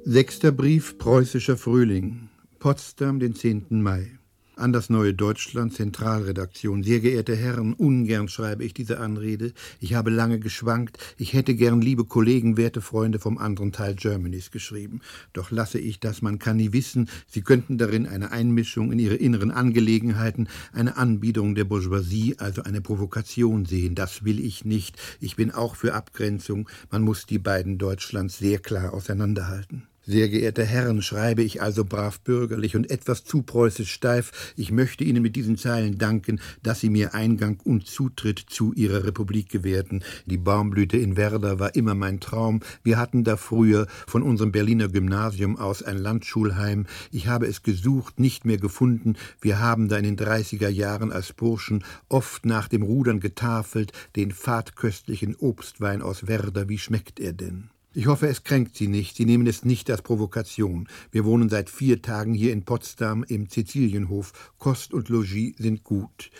Sechster 0.05 0.53
Brief 0.53 0.97
Preußischer 0.97 1.59
Frühling 1.59 2.29
Potsdam, 2.59 3.21
den 3.21 3.35
10. 3.35 3.67
Mai 3.71 4.18
an 4.59 4.73
das 4.73 4.91
Neue 4.91 5.15
Deutschland 5.15 5.73
Zentralredaktion. 5.73 6.83
Sehr 6.83 7.01
geehrte 7.01 7.37
Herren, 7.37 7.73
ungern 7.73 8.29
schreibe 8.29 8.65
ich 8.65 8.75
diese 8.75 8.99
Anrede. 8.99 9.53
Ich 9.81 9.95
habe 9.95 10.11
lange 10.11 10.39
geschwankt. 10.39 10.99
Ich 11.17 11.33
hätte 11.33 11.55
gern 11.55 11.81
liebe 11.81 12.05
Kollegen, 12.05 12.57
werte 12.57 12.81
Freunde 12.81 13.19
vom 13.19 13.39
anderen 13.39 13.73
Teil 13.73 13.95
Germanys 13.95 14.51
geschrieben. 14.51 15.01
Doch 15.33 15.51
lasse 15.51 15.79
ich 15.79 16.01
das, 16.01 16.23
man 16.23 16.39
kann 16.39 16.57
nie 16.57 16.73
wissen. 16.73 17.09
Sie 17.29 17.43
könnten 17.43 17.79
darin 17.79 18.07
eine 18.07 18.33
Einmischung 18.33 18.93
in 18.93 18.99
ihre 18.99 19.15
inneren 19.15 19.51
Angelegenheiten, 19.51 20.49
eine 20.73 20.97
Anbiederung 20.97 21.55
der 21.55 21.65
Bourgeoisie, 21.65 22.37
also 22.39 22.63
eine 22.63 22.81
Provokation 22.81 23.65
sehen. 23.65 23.95
Das 23.95 24.25
will 24.25 24.41
ich 24.41 24.65
nicht. 24.65 24.97
Ich 25.21 25.37
bin 25.37 25.53
auch 25.53 25.77
für 25.77 25.95
Abgrenzung. 25.95 26.69
Man 26.91 27.03
muss 27.03 27.27
die 27.27 27.39
beiden 27.39 27.79
Deutschlands 27.79 28.39
sehr 28.39 28.59
klar 28.59 28.93
auseinanderhalten. 28.93 29.89
Sehr 30.11 30.31
geehrte 30.31 30.65
Herren, 30.65 31.03
schreibe 31.03 31.43
ich 31.43 31.61
also 31.61 31.85
brav 31.85 32.21
bürgerlich 32.21 32.77
und 32.77 32.91
etwas 32.91 33.25
zu 33.25 33.43
preußisch 33.43 33.93
steif, 33.93 34.55
ich 34.57 34.73
möchte 34.73 35.05
Ihnen 35.05 35.21
mit 35.23 35.37
diesen 35.37 35.59
Zeilen 35.59 35.99
danken, 35.99 36.41
dass 36.63 36.81
Sie 36.81 36.89
mir 36.89 37.13
Eingang 37.13 37.61
und 37.63 37.87
Zutritt 37.87 38.39
zu 38.39 38.73
Ihrer 38.73 39.05
Republik 39.05 39.51
gewährten. 39.51 40.03
Die 40.25 40.39
Baumblüte 40.39 40.97
in 40.97 41.19
Werder 41.19 41.61
war 41.61 41.75
immer 41.75 41.95
mein 41.95 42.21
Traum. 42.21 42.61
Wir 42.83 42.97
hatten 42.97 43.23
da 43.23 43.37
früher 43.37 43.87
von 44.07 44.23
unserem 44.23 44.51
Berliner 44.51 44.89
Gymnasium 44.89 45.59
aus 45.59 45.83
ein 45.83 45.99
Landschulheim. 45.99 46.87
Ich 47.13 47.27
habe 47.27 47.47
es 47.47 47.63
gesucht, 47.63 48.19
nicht 48.19 48.47
mehr 48.47 48.57
gefunden. 48.57 49.17
Wir 49.43 49.59
haben 49.59 49.89
da 49.89 49.99
in 49.99 50.05
den 50.05 50.17
dreißiger 50.17 50.71
Jahren 50.71 51.13
als 51.13 51.35
Burschen 51.35 51.85
oft 52.09 52.47
nach 52.47 52.69
dem 52.69 52.81
Rudern 52.81 53.21
getafelt, 53.21 53.93
den 54.17 54.33
fadköstlichen 54.33 55.37
Obstwein 55.37 56.01
aus 56.01 56.27
Werder. 56.27 56.71
Wie 56.71 56.79
schmeckt 56.79 57.21
er 57.21 57.35
denn? 57.35 57.69
Ich 57.95 58.07
hoffe, 58.07 58.29
es 58.29 58.45
kränkt 58.45 58.77
Sie 58.77 58.87
nicht. 58.87 59.17
Sie 59.17 59.25
nehmen 59.25 59.47
es 59.47 59.65
nicht 59.65 59.91
als 59.91 60.03
Provokation. 60.03 60.89
Wir 61.11 61.25
wohnen 61.25 61.49
seit 61.49 61.71
vier 61.71 62.03
Tagen 62.03 62.35
hier 62.35 62.53
in 62.53 62.63
Potsdam 62.63 63.25
im 63.27 63.49
Sizilienhof. 63.49 64.53
Kost 64.59 64.93
und 64.93 65.09
Logis 65.09 65.57
sind 65.57 65.85
gut. 65.85 66.31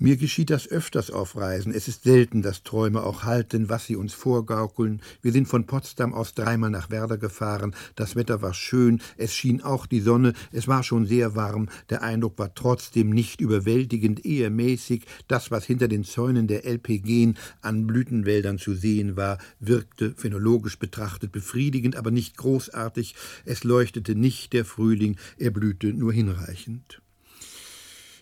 Mir 0.00 0.16
geschieht 0.16 0.50
das 0.50 0.66
öfters 0.66 1.12
auf 1.12 1.36
Reisen. 1.36 1.72
Es 1.72 1.86
ist 1.86 2.02
selten, 2.02 2.42
dass 2.42 2.64
Träume 2.64 3.04
auch 3.04 3.22
halten, 3.22 3.68
was 3.68 3.86
sie 3.86 3.94
uns 3.94 4.14
vorgaukeln. 4.14 5.00
Wir 5.22 5.30
sind 5.30 5.46
von 5.46 5.64
Potsdam 5.64 6.12
aus 6.12 6.34
dreimal 6.34 6.70
nach 6.70 6.90
Werder 6.90 7.18
gefahren. 7.18 7.72
Das 7.94 8.16
Wetter 8.16 8.42
war 8.42 8.52
schön. 8.52 9.00
Es 9.16 9.32
schien 9.32 9.62
auch 9.62 9.86
die 9.86 10.00
Sonne. 10.00 10.32
Es 10.50 10.66
war 10.66 10.82
schon 10.82 11.06
sehr 11.06 11.36
warm. 11.36 11.68
Der 11.90 12.02
Eindruck 12.02 12.36
war 12.36 12.52
trotzdem 12.52 13.10
nicht 13.10 13.40
überwältigend, 13.40 14.26
eher 14.26 14.50
mäßig. 14.50 15.06
Das, 15.28 15.52
was 15.52 15.66
hinter 15.66 15.86
den 15.86 16.02
Zäunen 16.02 16.48
der 16.48 16.64
LPG 16.64 17.34
an 17.62 17.86
Blütenwäldern 17.86 18.58
zu 18.58 18.74
sehen 18.74 19.16
war, 19.16 19.38
wirkte 19.60 20.14
phänologisch 20.16 20.79
betrachtet 20.80 21.30
befriedigend, 21.30 21.94
aber 21.94 22.10
nicht 22.10 22.36
großartig. 22.36 23.14
Es 23.44 23.62
leuchtete 23.62 24.16
nicht 24.16 24.52
der 24.52 24.64
Frühling, 24.64 25.16
er 25.38 25.52
blühte 25.52 25.92
nur 25.92 26.12
hinreichend. 26.12 27.00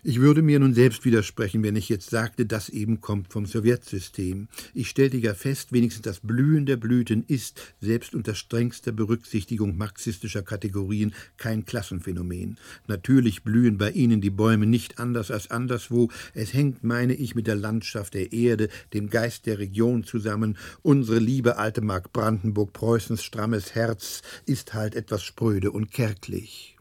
Ich 0.01 0.21
würde 0.21 0.41
mir 0.41 0.59
nun 0.59 0.73
selbst 0.73 1.03
widersprechen, 1.03 1.61
wenn 1.61 1.75
ich 1.75 1.89
jetzt 1.89 2.09
sagte, 2.09 2.45
das 2.45 2.69
eben 2.69 3.01
kommt 3.01 3.33
vom 3.33 3.45
Sowjetsystem. 3.45 4.47
Ich 4.73 4.89
stellte 4.89 5.17
ja 5.17 5.33
fest, 5.33 5.73
wenigstens 5.73 6.03
das 6.03 6.21
Blühen 6.21 6.65
der 6.65 6.77
Blüten 6.77 7.25
ist, 7.27 7.75
selbst 7.81 8.15
unter 8.15 8.33
strengster 8.33 8.93
Berücksichtigung 8.93 9.75
marxistischer 9.75 10.41
Kategorien, 10.41 11.13
kein 11.35 11.65
Klassenphänomen. 11.65 12.57
Natürlich 12.87 13.43
blühen 13.43 13.77
bei 13.77 13.91
ihnen 13.91 14.21
die 14.21 14.29
Bäume 14.29 14.67
nicht 14.67 14.99
anders 14.99 15.31
als 15.31 15.51
anderswo. 15.51 16.09
Es 16.33 16.53
hängt, 16.53 16.81
meine 16.81 17.13
ich, 17.13 17.35
mit 17.35 17.47
der 17.47 17.55
Landschaft 17.55 18.13
der 18.13 18.31
Erde, 18.31 18.69
dem 18.93 19.09
Geist 19.09 19.47
der 19.47 19.59
Region 19.59 20.05
zusammen. 20.05 20.57
Unsere 20.81 21.19
liebe 21.19 21.57
alte 21.57 21.81
Mark 21.81 22.13
Brandenburg, 22.13 22.71
Preußens 22.71 23.21
strammes 23.21 23.75
Herz, 23.75 24.21
ist 24.45 24.73
halt 24.73 24.95
etwas 24.95 25.23
spröde 25.23 25.71
und 25.71 25.91
kärglich. 25.91 26.78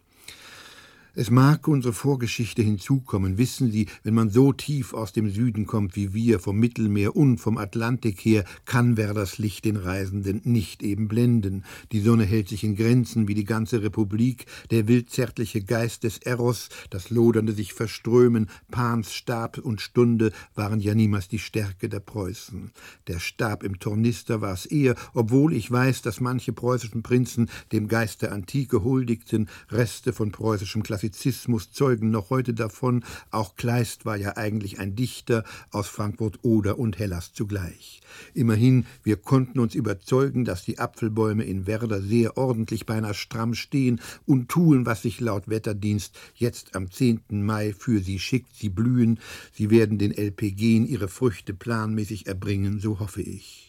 Es 1.20 1.32
mag 1.32 1.66
unsere 1.66 1.92
Vorgeschichte 1.92 2.62
hinzukommen. 2.62 3.38
Wissen 3.38 3.72
Sie, 3.72 3.88
wenn 4.04 4.14
man 4.14 4.30
so 4.30 4.52
tief 4.52 4.94
aus 4.94 5.12
dem 5.12 5.28
Süden 5.28 5.66
kommt 5.66 5.96
wie 5.96 6.14
wir, 6.14 6.38
vom 6.38 6.60
Mittelmeer 6.60 7.16
und 7.16 7.38
vom 7.38 7.58
Atlantik 7.58 8.20
her, 8.20 8.44
kann 8.66 8.96
Werders 8.96 9.36
Licht 9.38 9.64
den 9.64 9.74
Reisenden 9.74 10.42
nicht 10.44 10.80
eben 10.80 11.08
blenden. 11.08 11.64
Die 11.90 12.02
Sonne 12.02 12.22
hält 12.22 12.48
sich 12.48 12.62
in 12.62 12.76
Grenzen 12.76 13.26
wie 13.26 13.34
die 13.34 13.42
ganze 13.42 13.82
Republik. 13.82 14.46
Der 14.70 14.86
wildzärtliche 14.86 15.60
Geist 15.60 16.04
des 16.04 16.18
Eros, 16.18 16.68
das 16.88 17.10
lodernde 17.10 17.52
sich 17.52 17.72
verströmen, 17.72 18.48
Pans 18.70 19.12
Stab 19.12 19.58
und 19.58 19.80
Stunde 19.80 20.30
waren 20.54 20.78
ja 20.78 20.94
niemals 20.94 21.26
die 21.26 21.40
Stärke 21.40 21.88
der 21.88 21.98
Preußen. 21.98 22.70
Der 23.08 23.18
Stab 23.18 23.64
im 23.64 23.80
Tornister 23.80 24.40
war 24.40 24.52
es 24.52 24.66
eher, 24.66 24.94
obwohl 25.14 25.52
ich 25.52 25.68
weiß, 25.68 26.00
dass 26.02 26.20
manche 26.20 26.52
preußischen 26.52 27.02
Prinzen 27.02 27.50
dem 27.72 27.88
Geist 27.88 28.22
der 28.22 28.30
Antike 28.30 28.84
huldigten, 28.84 29.48
Reste 29.72 30.12
von 30.12 30.30
preußischem 30.30 30.84
Klassizismus 30.84 31.07
Klassizismus 31.08 31.72
zeugen 31.72 32.10
noch 32.10 32.28
heute 32.28 32.52
davon. 32.52 33.02
Auch 33.30 33.56
Kleist 33.56 34.04
war 34.04 34.16
ja 34.16 34.36
eigentlich 34.36 34.78
ein 34.78 34.94
Dichter 34.94 35.42
aus 35.70 35.88
Frankfurt 35.88 36.40
Oder 36.42 36.78
und 36.78 36.98
Hellas 36.98 37.32
zugleich. 37.32 38.02
Immerhin, 38.34 38.84
wir 39.04 39.16
konnten 39.16 39.58
uns 39.58 39.74
überzeugen, 39.74 40.44
dass 40.44 40.64
die 40.64 40.78
Apfelbäume 40.78 41.44
in 41.44 41.66
Werder 41.66 42.02
sehr 42.02 42.36
ordentlich 42.36 42.84
beinahe 42.84 43.14
stramm 43.14 43.54
stehen 43.54 44.02
und 44.26 44.50
tun, 44.50 44.84
was 44.84 45.00
sich 45.00 45.18
laut 45.18 45.48
Wetterdienst 45.48 46.14
jetzt 46.34 46.76
am 46.76 46.90
10. 46.90 47.22
Mai 47.30 47.72
für 47.72 48.00
sie 48.00 48.18
schickt. 48.18 48.54
Sie 48.54 48.68
blühen, 48.68 49.18
sie 49.52 49.70
werden 49.70 49.96
den 49.96 50.12
LPG 50.12 50.84
ihre 50.84 51.08
Früchte 51.08 51.54
planmäßig 51.54 52.26
erbringen, 52.26 52.80
so 52.80 53.00
hoffe 53.00 53.22
ich. 53.22 53.67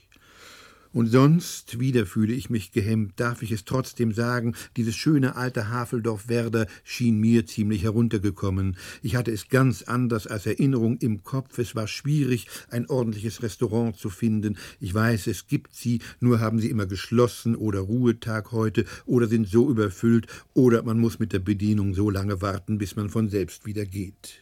Und 0.91 1.07
sonst, 1.07 1.79
wieder 1.79 2.07
fühle 2.07 2.33
ich 2.33 2.49
mich 2.49 2.71
gehemmt, 2.71 3.19
darf 3.19 3.43
ich 3.43 3.51
es 3.51 3.63
trotzdem 3.63 4.11
sagen, 4.11 4.55
dieses 4.75 4.95
schöne 4.95 5.35
alte 5.35 5.69
Haveldorf 5.69 6.29
Werder 6.29 6.65
schien 6.83 7.19
mir 7.19 7.45
ziemlich 7.45 7.83
heruntergekommen. 7.83 8.75
Ich 9.03 9.15
hatte 9.15 9.31
es 9.31 9.49
ganz 9.49 9.83
anders 9.83 10.25
als 10.25 10.47
Erinnerung 10.47 10.97
im 10.97 11.23
Kopf. 11.23 11.59
Es 11.59 11.75
war 11.75 11.87
schwierig, 11.87 12.47
ein 12.71 12.89
ordentliches 12.89 13.43
Restaurant 13.43 13.97
zu 13.97 14.09
finden. 14.09 14.57
Ich 14.79 14.91
weiß, 14.91 15.27
es 15.27 15.45
gibt 15.45 15.75
sie, 15.75 15.99
nur 16.19 16.39
haben 16.39 16.59
sie 16.59 16.71
immer 16.71 16.87
geschlossen 16.87 17.55
oder 17.55 17.81
Ruhetag 17.81 18.51
heute 18.51 18.85
oder 19.05 19.27
sind 19.27 19.47
so 19.47 19.69
überfüllt 19.69 20.25
oder 20.55 20.81
man 20.81 20.99
muss 20.99 21.19
mit 21.19 21.33
der 21.33 21.39
Bedienung 21.39 21.93
so 21.93 22.09
lange 22.09 22.41
warten, 22.41 22.79
bis 22.79 22.95
man 22.95 23.09
von 23.09 23.29
selbst 23.29 23.67
wieder 23.67 23.85
geht. 23.85 24.39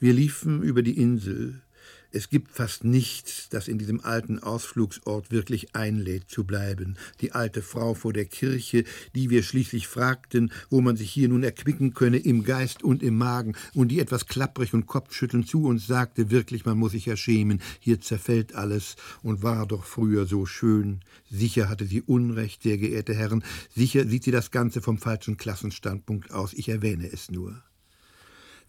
Wir 0.00 0.12
liefen 0.12 0.62
über 0.62 0.82
die 0.82 0.98
Insel. 0.98 1.62
Es 2.10 2.30
gibt 2.30 2.52
fast 2.52 2.84
nichts, 2.84 3.50
das 3.50 3.68
in 3.68 3.76
diesem 3.76 4.02
alten 4.02 4.38
Ausflugsort 4.38 5.30
wirklich 5.30 5.74
einlädt 5.74 6.30
zu 6.30 6.44
bleiben. 6.44 6.96
Die 7.20 7.32
alte 7.32 7.60
Frau 7.60 7.92
vor 7.92 8.14
der 8.14 8.24
Kirche, 8.24 8.84
die 9.14 9.28
wir 9.28 9.42
schließlich 9.42 9.88
fragten, 9.88 10.50
wo 10.70 10.80
man 10.80 10.96
sich 10.96 11.10
hier 11.10 11.28
nun 11.28 11.42
erquicken 11.42 11.92
könne, 11.92 12.16
im 12.16 12.44
Geist 12.44 12.82
und 12.82 13.02
im 13.02 13.18
Magen, 13.18 13.56
und 13.74 13.88
die 13.88 14.00
etwas 14.00 14.26
klapprig 14.26 14.72
und 14.72 14.86
kopfschüttelnd 14.86 15.46
zu 15.46 15.64
uns 15.64 15.86
sagte, 15.86 16.30
wirklich, 16.30 16.64
man 16.64 16.78
muss 16.78 16.92
sich 16.92 17.04
ja 17.04 17.16
schämen, 17.16 17.60
hier 17.78 18.00
zerfällt 18.00 18.54
alles 18.54 18.96
und 19.22 19.42
war 19.42 19.66
doch 19.66 19.84
früher 19.84 20.24
so 20.24 20.46
schön. 20.46 21.00
Sicher 21.30 21.68
hatte 21.68 21.84
sie 21.84 22.00
Unrecht, 22.00 22.62
sehr 22.62 22.78
geehrte 22.78 23.14
Herren, 23.14 23.44
sicher 23.74 24.06
sieht 24.06 24.24
sie 24.24 24.30
das 24.30 24.50
Ganze 24.50 24.80
vom 24.80 24.96
falschen 24.96 25.36
Klassenstandpunkt 25.36 26.30
aus, 26.30 26.54
ich 26.54 26.70
erwähne 26.70 27.12
es 27.12 27.30
nur. 27.30 27.62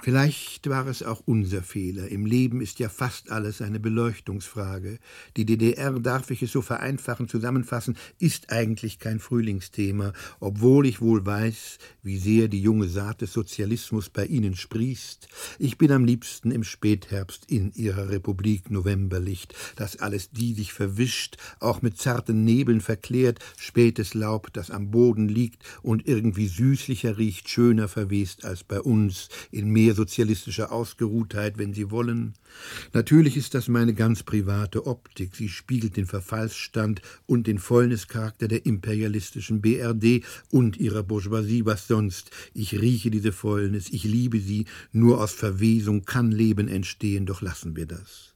Vielleicht 0.02 0.70
war 0.70 0.88
es 0.88 1.04
auch 1.04 1.22
unser 1.26 1.62
Fehler. 1.62 2.08
Im 2.08 2.26
Leben 2.26 2.62
ist 2.62 2.80
ja 2.80 2.88
fast 2.88 3.32
alles 3.32 3.62
eine 3.62 3.82
Beleuchtungsfrage. 3.82 4.98
Die 5.36 5.46
DDR, 5.46 5.92
darf 6.00 6.32
ich 6.32 6.42
es 6.42 6.54
so 6.54 6.62
vereinfachend 6.62 7.30
zusammenfassen, 7.30 7.98
ist 8.18 8.50
eigentlich 8.50 9.00
kein 9.00 9.20
Frühlingsthema, 9.20 10.14
obwohl 10.40 10.86
ich 10.86 11.02
wohl 11.02 11.26
weiß, 11.26 11.80
wie 12.02 12.18
sehr 12.18 12.48
die 12.48 12.62
junge 12.62 12.88
Saat 12.88 13.20
des 13.20 13.34
Sozialismus 13.34 14.10
bei 14.10 14.26
Ihnen 14.26 14.56
sprießt. 14.56 15.28
Ich 15.60 15.78
bin 15.78 15.92
am 15.92 16.06
liebsten 16.06 16.52
im 16.52 16.64
Spätherbst 16.64 17.52
in 17.52 17.74
Ihrer 17.74 18.08
Republik 18.08 18.72
Novemberlicht, 18.72 19.54
das 19.76 19.98
alles 19.98 20.32
die 20.32 20.54
sich 20.54 20.72
verwischt, 20.72 21.36
auch 21.60 21.82
mit 21.82 21.98
zarten 21.98 22.46
Nebeln 22.46 22.80
verklärt, 22.80 23.40
spätes 23.58 24.14
Laub, 24.14 24.54
das 24.54 24.72
am 24.72 24.92
Boden 24.92 25.28
liegt 25.28 25.64
und 25.82 26.08
irgendwie 26.08 26.48
süßlicher 26.48 27.18
riecht, 27.18 27.50
schöner 27.50 27.90
verwest 27.90 28.46
als 28.46 28.64
bei 28.64 28.80
uns 28.80 29.28
in 29.52 29.70
mehr 29.70 29.89
sozialistischer 29.94 30.72
Ausgeruhtheit, 30.72 31.58
wenn 31.58 31.74
Sie 31.74 31.92
wollen. 31.92 32.34
Natürlich 32.94 33.38
ist 33.38 33.54
das 33.54 33.68
meine 33.68 33.94
ganz 33.94 34.24
private 34.24 34.86
Optik. 34.88 35.36
Sie 35.36 35.50
spiegelt 35.50 35.98
den 35.98 36.06
Verfallsstand 36.06 37.02
und 37.26 37.48
den 37.48 37.60
Fäulnischarakter 37.60 38.48
der 38.48 38.66
imperialistischen 38.66 39.62
BRD 39.62 40.24
und 40.52 40.78
ihrer 40.78 41.04
Bourgeoisie. 41.04 41.66
Was 41.66 41.88
sonst? 41.88 42.32
Ich 42.54 42.80
rieche 42.80 43.12
diese 43.12 43.32
Fäulnis, 43.32 43.90
ich 43.90 44.04
liebe 44.04 44.40
sie. 44.40 44.66
Nur 44.92 45.22
aus 45.22 45.34
Verwesung 45.34 46.06
kann 46.06 46.32
Leben 46.32 46.68
entstehen, 46.68 47.26
doch 47.26 47.42
lassen 47.42 47.76
wir 47.76 47.86
das. 47.86 48.34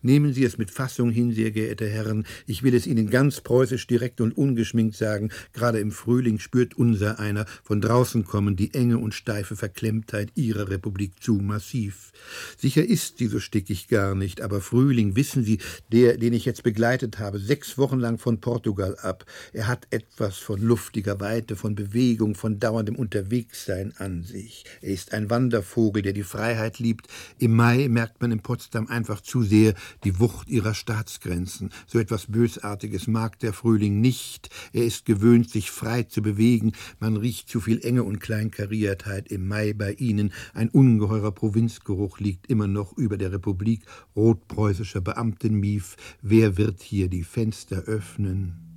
Nehmen 0.00 0.32
Sie 0.32 0.44
es 0.44 0.58
mit 0.58 0.70
Fassung 0.70 1.10
hin, 1.10 1.32
sehr 1.32 1.50
geehrte 1.50 1.88
Herren. 1.88 2.24
Ich 2.46 2.62
will 2.62 2.74
es 2.74 2.86
Ihnen 2.86 3.10
ganz 3.10 3.40
preußisch 3.40 3.88
direkt 3.88 4.20
und 4.20 4.36
ungeschminkt 4.36 4.96
sagen. 4.96 5.30
Gerade 5.52 5.80
im 5.80 5.90
Frühling 5.90 6.38
spürt 6.38 6.76
unser 6.76 7.18
einer 7.18 7.46
von 7.64 7.80
draußen 7.80 8.24
kommen 8.24 8.54
die 8.54 8.72
enge 8.74 8.98
und 8.98 9.12
steife 9.12 9.56
Verklemmtheit 9.56 10.30
Ihrer 10.36 10.70
Republik 10.70 11.20
zu 11.20 11.34
massiv. 11.34 12.12
Sicher 12.56 12.84
ist 12.84 13.18
sie 13.18 13.26
so 13.26 13.40
stickig 13.40 13.88
gar 13.88 14.14
nicht, 14.14 14.40
aber 14.40 14.60
Frühling, 14.60 15.16
wissen 15.16 15.42
Sie, 15.42 15.58
der, 15.90 16.16
den 16.16 16.32
ich 16.32 16.44
jetzt 16.44 16.62
begleitet 16.62 17.18
habe, 17.18 17.40
sechs 17.40 17.76
Wochen 17.76 17.98
lang 17.98 18.18
von 18.18 18.40
Portugal 18.40 18.96
ab, 19.02 19.24
er 19.52 19.66
hat 19.66 19.88
etwas 19.90 20.36
von 20.38 20.60
luftiger 20.60 21.18
Weite, 21.20 21.56
von 21.56 21.74
Bewegung, 21.74 22.36
von 22.36 22.60
dauerndem 22.60 22.94
Unterwegssein 22.94 23.92
an 23.96 24.22
sich. 24.22 24.64
Er 24.80 24.90
ist 24.90 25.12
ein 25.12 25.28
Wandervogel, 25.28 26.02
der 26.02 26.12
die 26.12 26.22
Freiheit 26.22 26.78
liebt. 26.78 27.08
Im 27.38 27.56
Mai 27.56 27.88
merkt 27.88 28.20
man 28.20 28.30
in 28.30 28.40
Potsdam 28.40 28.86
einfach 28.86 29.20
zu 29.20 29.42
sehr, 29.42 29.74
die 30.04 30.18
Wucht 30.18 30.48
ihrer 30.48 30.74
Staatsgrenzen. 30.74 31.70
So 31.86 31.98
etwas 31.98 32.26
Bösartiges 32.26 33.06
mag 33.06 33.38
der 33.38 33.52
Frühling 33.52 34.00
nicht. 34.00 34.50
Er 34.72 34.84
ist 34.84 35.04
gewöhnt, 35.04 35.50
sich 35.50 35.70
frei 35.70 36.04
zu 36.04 36.22
bewegen. 36.22 36.72
Man 37.00 37.16
riecht 37.16 37.48
zu 37.48 37.60
viel 37.60 37.80
Enge 37.84 38.04
und 38.04 38.20
Kleinkariertheit 38.20 39.28
im 39.28 39.48
Mai 39.48 39.72
bei 39.72 39.92
ihnen. 39.92 40.32
Ein 40.54 40.68
ungeheurer 40.68 41.32
Provinzgeruch 41.32 42.20
liegt 42.20 42.48
immer 42.48 42.68
noch 42.68 42.96
über 42.96 43.16
der 43.16 43.32
Republik. 43.32 43.82
Rotpreußischer 44.14 45.00
Beamtenmief. 45.00 45.96
Wer 46.22 46.56
wird 46.56 46.82
hier 46.82 47.08
die 47.08 47.24
Fenster 47.24 47.78
öffnen? 47.82 48.67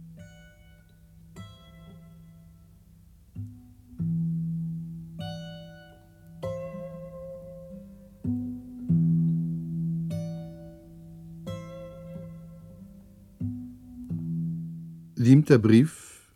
Siebter 15.24 15.60
Brief 15.60 16.32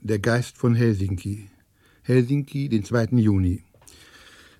Der 0.00 0.18
Geist 0.18 0.58
von 0.58 0.74
Helsinki. 0.74 1.50
Helsinki, 2.02 2.68
den 2.68 2.82
2. 2.84 3.10
Juni. 3.12 3.62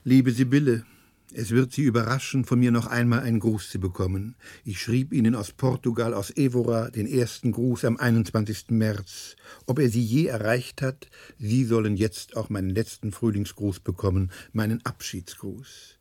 Liebe 0.05 0.31
Sibylle, 0.31 0.85
es 1.33 1.51
wird 1.51 1.73
Sie 1.73 1.83
überraschen, 1.83 2.45
von 2.45 2.61
mir 2.61 2.71
noch 2.71 2.87
einmal 2.87 3.23
einen 3.23 3.41
Gruß 3.41 3.71
zu 3.71 3.81
bekommen. 3.81 4.37
Ich 4.65 4.81
schrieb 4.81 5.13
Ihnen 5.13 5.35
aus 5.35 5.51
Portugal, 5.51 6.15
aus 6.15 6.31
Evora, 6.37 6.89
den 6.89 7.09
ersten 7.09 7.51
Gruß 7.51 7.85
am 7.85 7.97
21. 7.97 8.67
März. 8.71 9.35
Ob 9.67 9.81
er 9.81 9.89
Sie 9.89 10.05
je 10.05 10.27
erreicht 10.27 10.81
hat, 10.81 11.09
Sie 11.41 11.65
sollen 11.65 11.97
jetzt 11.97 12.37
auch 12.37 12.51
meinen 12.51 12.71
letzten 12.71 13.11
Frühlingsgruß 13.11 13.81
bekommen, 13.81 14.31
meinen 14.53 14.87
Abschiedsgruß. 14.87 15.99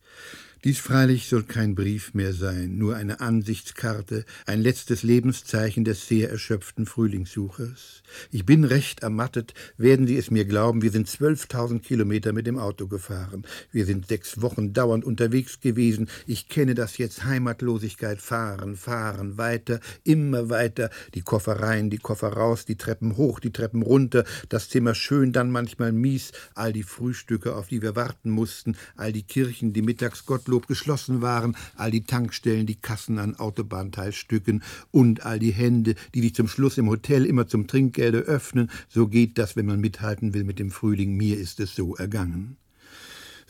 Dies 0.64 0.80
freilich 0.80 1.28
soll 1.28 1.44
kein 1.44 1.76
Brief 1.76 2.14
mehr 2.14 2.32
sein, 2.32 2.78
nur 2.78 2.96
eine 2.96 3.20
Ansichtskarte, 3.20 4.24
ein 4.46 4.62
letztes 4.62 5.04
Lebenszeichen 5.04 5.84
des 5.84 6.08
sehr 6.08 6.30
erschöpften 6.30 6.86
Frühlingssuchers. 6.86 8.02
Ich 8.32 8.46
bin 8.46 8.64
recht 8.64 9.04
ermattet, 9.04 9.54
werden 9.76 10.08
Sie 10.08 10.16
es 10.16 10.32
mir 10.32 10.46
glauben, 10.46 10.82
wir 10.82 10.92
sind 10.92 11.10
zwölftausend 11.10 11.84
Kilometer 11.84 12.32
mit 12.32 12.48
dem 12.48 12.58
Auto 12.58 12.88
gefahren. 12.88 13.44
Wir 13.74 13.86
sind 13.86 14.08
sechs 14.08 14.42
Wochen 14.42 14.72
dauernd 14.72 15.04
unterwegs 15.04 15.60
gewesen. 15.60 16.08
Ich 16.28 16.48
kenne 16.48 16.76
das 16.76 16.98
jetzt. 16.98 17.26
Heimatlosigkeit, 17.26 18.22
fahren, 18.22 18.78
fahren, 18.78 19.38
weiter, 19.38 19.82
immer 20.06 20.50
weiter, 20.50 20.92
die 21.14 21.24
Koffer 21.24 21.60
rein, 21.60 21.90
die 21.90 21.98
Koffer 21.98 22.30
raus, 22.30 22.64
die 22.64 22.78
Treppen 22.78 23.18
hoch, 23.18 23.42
die 23.42 23.52
Treppen 23.52 23.82
runter, 23.82 24.24
das 24.48 24.70
Zimmer 24.70 24.96
schön, 24.96 25.34
dann 25.34 25.52
manchmal 25.52 25.92
mies, 25.92 26.32
all 26.56 26.72
die 26.72 26.84
Frühstücke, 26.84 27.54
auf 27.54 27.68
die 27.68 27.82
wir 27.82 27.98
warten 27.98 28.30
mussten, 28.30 28.78
all 28.96 29.12
die 29.12 29.24
Kirchen, 29.24 29.74
die 29.74 29.82
mittags 29.82 30.26
Gottlob 30.54 30.68
geschlossen 30.68 31.22
waren, 31.22 31.56
all 31.76 31.90
die 31.90 32.04
Tankstellen, 32.04 32.68
die 32.68 32.76
Kassen 32.76 33.18
an 33.18 33.36
Autobahnteilstücken 33.36 34.62
und 34.92 35.26
all 35.26 35.40
die 35.40 35.52
Hände, 35.52 35.96
die 36.14 36.22
sich 36.22 36.36
zum 36.36 36.48
Schluss 36.48 36.78
im 36.78 36.90
Hotel 36.90 37.26
immer 37.26 37.48
zum 37.48 37.66
Trinkgelde 37.66 38.20
öffnen, 38.20 38.70
so 38.88 39.08
geht 39.08 39.40
das, 39.40 39.56
wenn 39.56 39.66
man 39.66 39.82
mithalten 39.82 40.36
will 40.36 40.44
mit 40.44 40.60
dem 40.60 40.70
Frühling, 40.70 41.16
mir 41.18 41.40
ist 41.40 41.60
es 41.60 41.76
so 41.76 41.96
ergangen. 41.96 42.58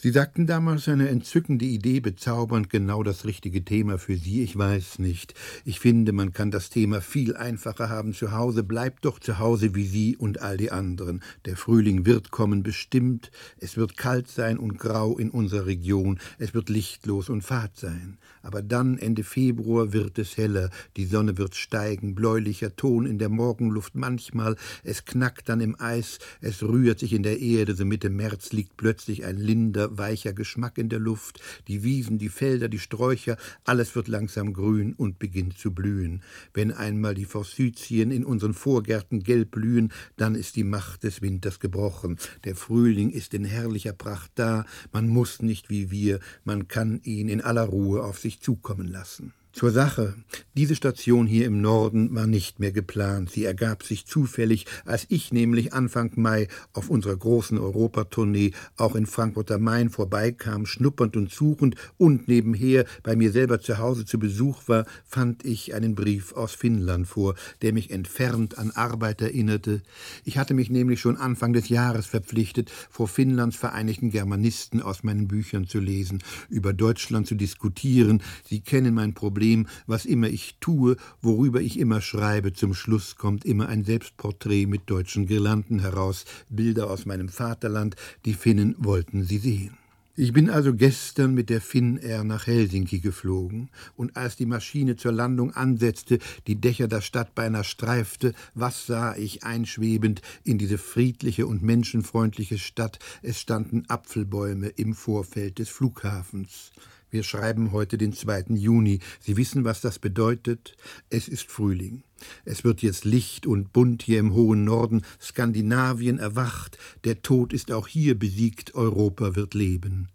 Sie 0.03 0.11
sagten 0.11 0.47
damals 0.47 0.89
eine 0.89 1.07
entzückende 1.07 1.63
Idee, 1.63 2.01
bezaubernd, 2.01 2.69
genau 2.69 3.03
das 3.03 3.23
richtige 3.23 3.63
Thema 3.63 3.97
für 3.97 4.17
Sie. 4.17 4.43
Ich 4.43 4.57
weiß 4.57 4.99
nicht. 4.99 5.33
Ich 5.63 5.79
finde, 5.79 6.11
man 6.11 6.33
kann 6.33 6.51
das 6.51 6.69
Thema 6.69 6.99
viel 6.99 7.37
einfacher 7.37 7.87
haben 7.87 8.13
zu 8.13 8.33
Hause. 8.33 8.63
Bleibt 8.63 9.05
doch 9.05 9.17
zu 9.17 9.39
Hause 9.39 9.75
wie 9.75 9.85
Sie 9.85 10.17
und 10.17 10.41
all 10.41 10.57
die 10.57 10.73
anderen. 10.73 11.23
Der 11.45 11.55
Frühling 11.55 12.05
wird 12.05 12.31
kommen, 12.31 12.63
bestimmt. 12.63 13.31
Es 13.59 13.77
wird 13.77 13.95
kalt 13.95 14.27
sein 14.27 14.59
und 14.59 14.77
grau 14.77 15.17
in 15.17 15.29
unserer 15.29 15.67
Region. 15.67 16.19
Es 16.37 16.53
wird 16.53 16.67
lichtlos 16.67 17.29
und 17.29 17.41
fad 17.41 17.77
sein. 17.77 18.17
Aber 18.41 18.61
dann, 18.61 18.97
Ende 18.97 19.23
Februar, 19.23 19.93
wird 19.93 20.19
es 20.19 20.35
heller. 20.35 20.69
Die 20.97 21.05
Sonne 21.05 21.37
wird 21.37 21.55
steigen, 21.55 22.13
bläulicher 22.13 22.75
Ton 22.75 23.05
in 23.05 23.19
der 23.19 23.29
Morgenluft 23.29 23.95
manchmal. 23.95 24.57
Es 24.83 25.05
knackt 25.05 25.47
dann 25.47 25.61
im 25.61 25.79
Eis. 25.79 26.19
Es 26.41 26.61
rührt 26.61 26.99
sich 26.99 27.13
in 27.13 27.23
der 27.23 27.39
Erde. 27.39 27.73
So 27.73 27.85
Mitte 27.85 28.09
März 28.09 28.51
liegt 28.51 28.75
plötzlich 28.75 29.23
ein 29.23 29.37
linder, 29.37 29.92
weicher 29.97 30.33
Geschmack 30.33 30.77
in 30.77 30.89
der 30.89 30.99
Luft, 30.99 31.39
die 31.67 31.83
Wiesen, 31.83 32.17
die 32.17 32.29
Felder, 32.29 32.69
die 32.69 32.79
Sträucher, 32.79 33.37
alles 33.63 33.95
wird 33.95 34.07
langsam 34.07 34.53
grün 34.53 34.93
und 34.93 35.19
beginnt 35.19 35.57
zu 35.57 35.73
blühen. 35.73 36.21
Wenn 36.53 36.71
einmal 36.71 37.15
die 37.15 37.25
Forsythien 37.25 38.11
in 38.11 38.25
unseren 38.25 38.53
Vorgärten 38.53 39.23
gelb 39.23 39.51
blühen, 39.51 39.91
dann 40.17 40.35
ist 40.35 40.55
die 40.55 40.63
Macht 40.63 41.03
des 41.03 41.21
Winters 41.21 41.59
gebrochen. 41.59 42.17
Der 42.43 42.55
Frühling 42.55 43.09
ist 43.09 43.33
in 43.33 43.45
herrlicher 43.45 43.93
Pracht 43.93 44.31
da, 44.35 44.65
man 44.91 45.07
muss 45.07 45.41
nicht 45.41 45.69
wie 45.69 45.91
wir, 45.91 46.19
man 46.43 46.67
kann 46.67 47.01
ihn 47.03 47.29
in 47.29 47.41
aller 47.41 47.63
Ruhe 47.63 48.03
auf 48.03 48.19
sich 48.19 48.41
zukommen 48.41 48.87
lassen. 48.87 49.33
Zur 49.53 49.69
Sache. 49.69 50.15
Diese 50.55 50.73
Station 50.73 51.27
hier 51.27 51.45
im 51.45 51.61
Norden 51.61 52.15
war 52.15 52.25
nicht 52.25 52.59
mehr 52.59 52.71
geplant. 52.71 53.29
Sie 53.29 53.45
ergab 53.45 53.83
sich 53.83 54.07
zufällig, 54.07 54.65
als 54.83 55.05
ich 55.09 55.31
nämlich 55.31 55.73
Anfang 55.73 56.11
Mai 56.15 56.47
auf 56.73 56.89
unserer 56.89 57.15
großen 57.15 57.59
Europatournee 57.59 58.53
auch 58.77 58.95
in 58.95 59.05
Frankfurt 59.05 59.51
am 59.51 59.61
Main 59.61 59.91
vorbeikam, 59.91 60.65
schnuppernd 60.65 61.15
und 61.15 61.31
suchend 61.31 61.75
und 61.97 62.27
nebenher 62.27 62.85
bei 63.03 63.15
mir 63.15 63.31
selber 63.31 63.61
zu 63.61 63.77
Hause 63.77 64.05
zu 64.05 64.17
Besuch 64.17 64.63
war, 64.65 64.87
fand 65.05 65.45
ich 65.45 65.75
einen 65.75 65.93
Brief 65.93 66.33
aus 66.33 66.53
Finnland 66.55 67.07
vor, 67.07 67.35
der 67.61 67.73
mich 67.73 67.91
entfernt 67.91 68.57
an 68.57 68.71
Arbeit 68.71 69.21
erinnerte. 69.21 69.83
Ich 70.25 70.39
hatte 70.39 70.55
mich 70.55 70.71
nämlich 70.71 70.99
schon 70.99 71.15
Anfang 71.15 71.53
des 71.53 71.69
Jahres 71.69 72.07
verpflichtet, 72.07 72.71
vor 72.89 73.07
Finnlands 73.07 73.55
Vereinigten 73.55 74.09
Germanisten 74.09 74.81
aus 74.81 75.03
meinen 75.03 75.27
Büchern 75.27 75.67
zu 75.67 75.79
lesen, 75.79 76.23
über 76.49 76.73
Deutschland 76.73 77.27
zu 77.27 77.35
diskutieren. 77.35 78.23
Sie 78.49 78.61
kennen 78.61 78.95
mein 78.95 79.13
Problem 79.13 79.42
Problem, 79.43 79.67
was 79.87 80.05
immer 80.05 80.29
ich 80.29 80.55
tue, 80.61 80.95
worüber 81.21 81.59
ich 81.59 81.77
immer 81.77 81.99
schreibe, 81.99 82.53
zum 82.53 82.73
Schluss 82.73 83.17
kommt 83.17 83.43
immer 83.43 83.67
ein 83.67 83.83
Selbstporträt 83.83 84.67
mit 84.67 84.89
deutschen 84.89 85.27
Girlanden 85.27 85.79
heraus, 85.79 86.23
Bilder 86.47 86.89
aus 86.89 87.05
meinem 87.05 87.27
Vaterland, 87.27 87.97
die 88.23 88.35
Finnen 88.35 88.73
wollten 88.77 89.25
sie 89.25 89.39
sehen. 89.39 89.77
Ich 90.15 90.31
bin 90.31 90.49
also 90.49 90.73
gestern 90.73 91.33
mit 91.33 91.49
der 91.49 91.59
Finnair 91.59 92.23
nach 92.23 92.47
Helsinki 92.47 92.99
geflogen, 92.99 93.69
und 93.97 94.15
als 94.15 94.37
die 94.37 94.45
Maschine 94.45 94.95
zur 94.95 95.11
Landung 95.11 95.51
ansetzte, 95.51 96.19
die 96.47 96.55
Dächer 96.55 96.87
der 96.87 97.01
Stadt 97.01 97.35
beinahe 97.35 97.65
streifte, 97.65 98.33
was 98.53 98.85
sah 98.85 99.13
ich 99.17 99.43
einschwebend 99.43 100.21
in 100.45 100.57
diese 100.57 100.77
friedliche 100.77 101.47
und 101.47 101.63
menschenfreundliche 101.63 102.59
Stadt? 102.59 102.97
Es 103.21 103.41
standen 103.41 103.83
Apfelbäume 103.89 104.67
im 104.67 104.93
Vorfeld 104.93 105.59
des 105.59 105.67
Flughafens. 105.67 106.71
Wir 107.13 107.21
schreiben 107.21 107.73
heute 107.73 107.99
den 107.99 108.11
2. 108.11 108.55
Juni. 108.55 108.97
Sie 109.19 109.37
wissen, 109.37 109.63
was 109.65 109.81
das 109.81 109.99
bedeutet? 109.99 110.75
Es 111.11 111.27
ist 111.27 111.43
Frühling. 111.43 112.01
Es 112.43 112.63
wird 112.63 112.81
jetzt 112.81 113.05
Licht 113.05 113.45
und 113.45 113.71
bunt 113.71 114.01
hier 114.01 114.17
im 114.17 114.33
hohen 114.33 114.63
Norden. 114.63 115.03
Skandinavien 115.21 116.17
erwacht. 116.17 116.79
Der 117.03 117.21
Tod 117.21 117.53
ist 117.53 117.71
auch 117.71 117.87
hier 117.87 118.17
besiegt. 118.17 118.73
Europa 118.73 119.35
wird 119.35 119.53
leben. 119.53 120.09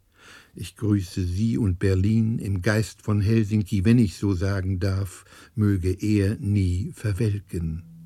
Ich 0.56 0.74
grüße 0.74 1.22
Sie 1.22 1.56
und 1.56 1.78
Berlin 1.78 2.40
im 2.40 2.62
Geist 2.62 3.00
von 3.00 3.20
Helsinki, 3.20 3.84
wenn 3.84 4.00
ich 4.00 4.16
so 4.16 4.34
sagen 4.34 4.80
darf, 4.80 5.24
möge 5.54 5.92
er 5.92 6.34
nie 6.40 6.90
verwelken. 6.96 7.97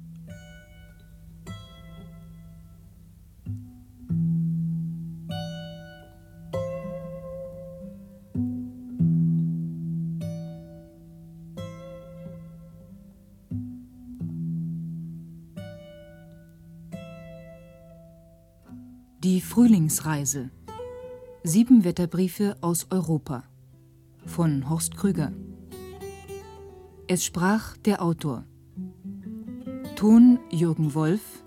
Die 19.25 19.41
Frühlingsreise. 19.41 20.51
Sieben 21.45 21.85
Wetterbriefe 21.85 22.57
aus 22.61 22.89
Europa. 22.91 23.45
Von 24.27 24.68
Horst 24.68 24.97
Krüger. 24.97 25.31
Es 27.07 27.25
sprach 27.25 27.77
der 27.77 28.03
Autor. 28.03 28.45
Ton 29.95 30.41
Jürgen 30.51 30.95
Wolf. 30.95 31.45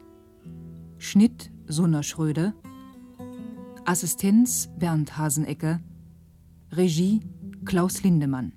Schnitt 1.00 1.52
Sonna 1.68 2.02
Schröder. 2.02 2.54
Assistenz 3.84 4.70
Bernd 4.80 5.18
Hasenecker. 5.18 5.82
Regie 6.72 7.20
Klaus 7.66 8.04
Lindemann. 8.04 8.54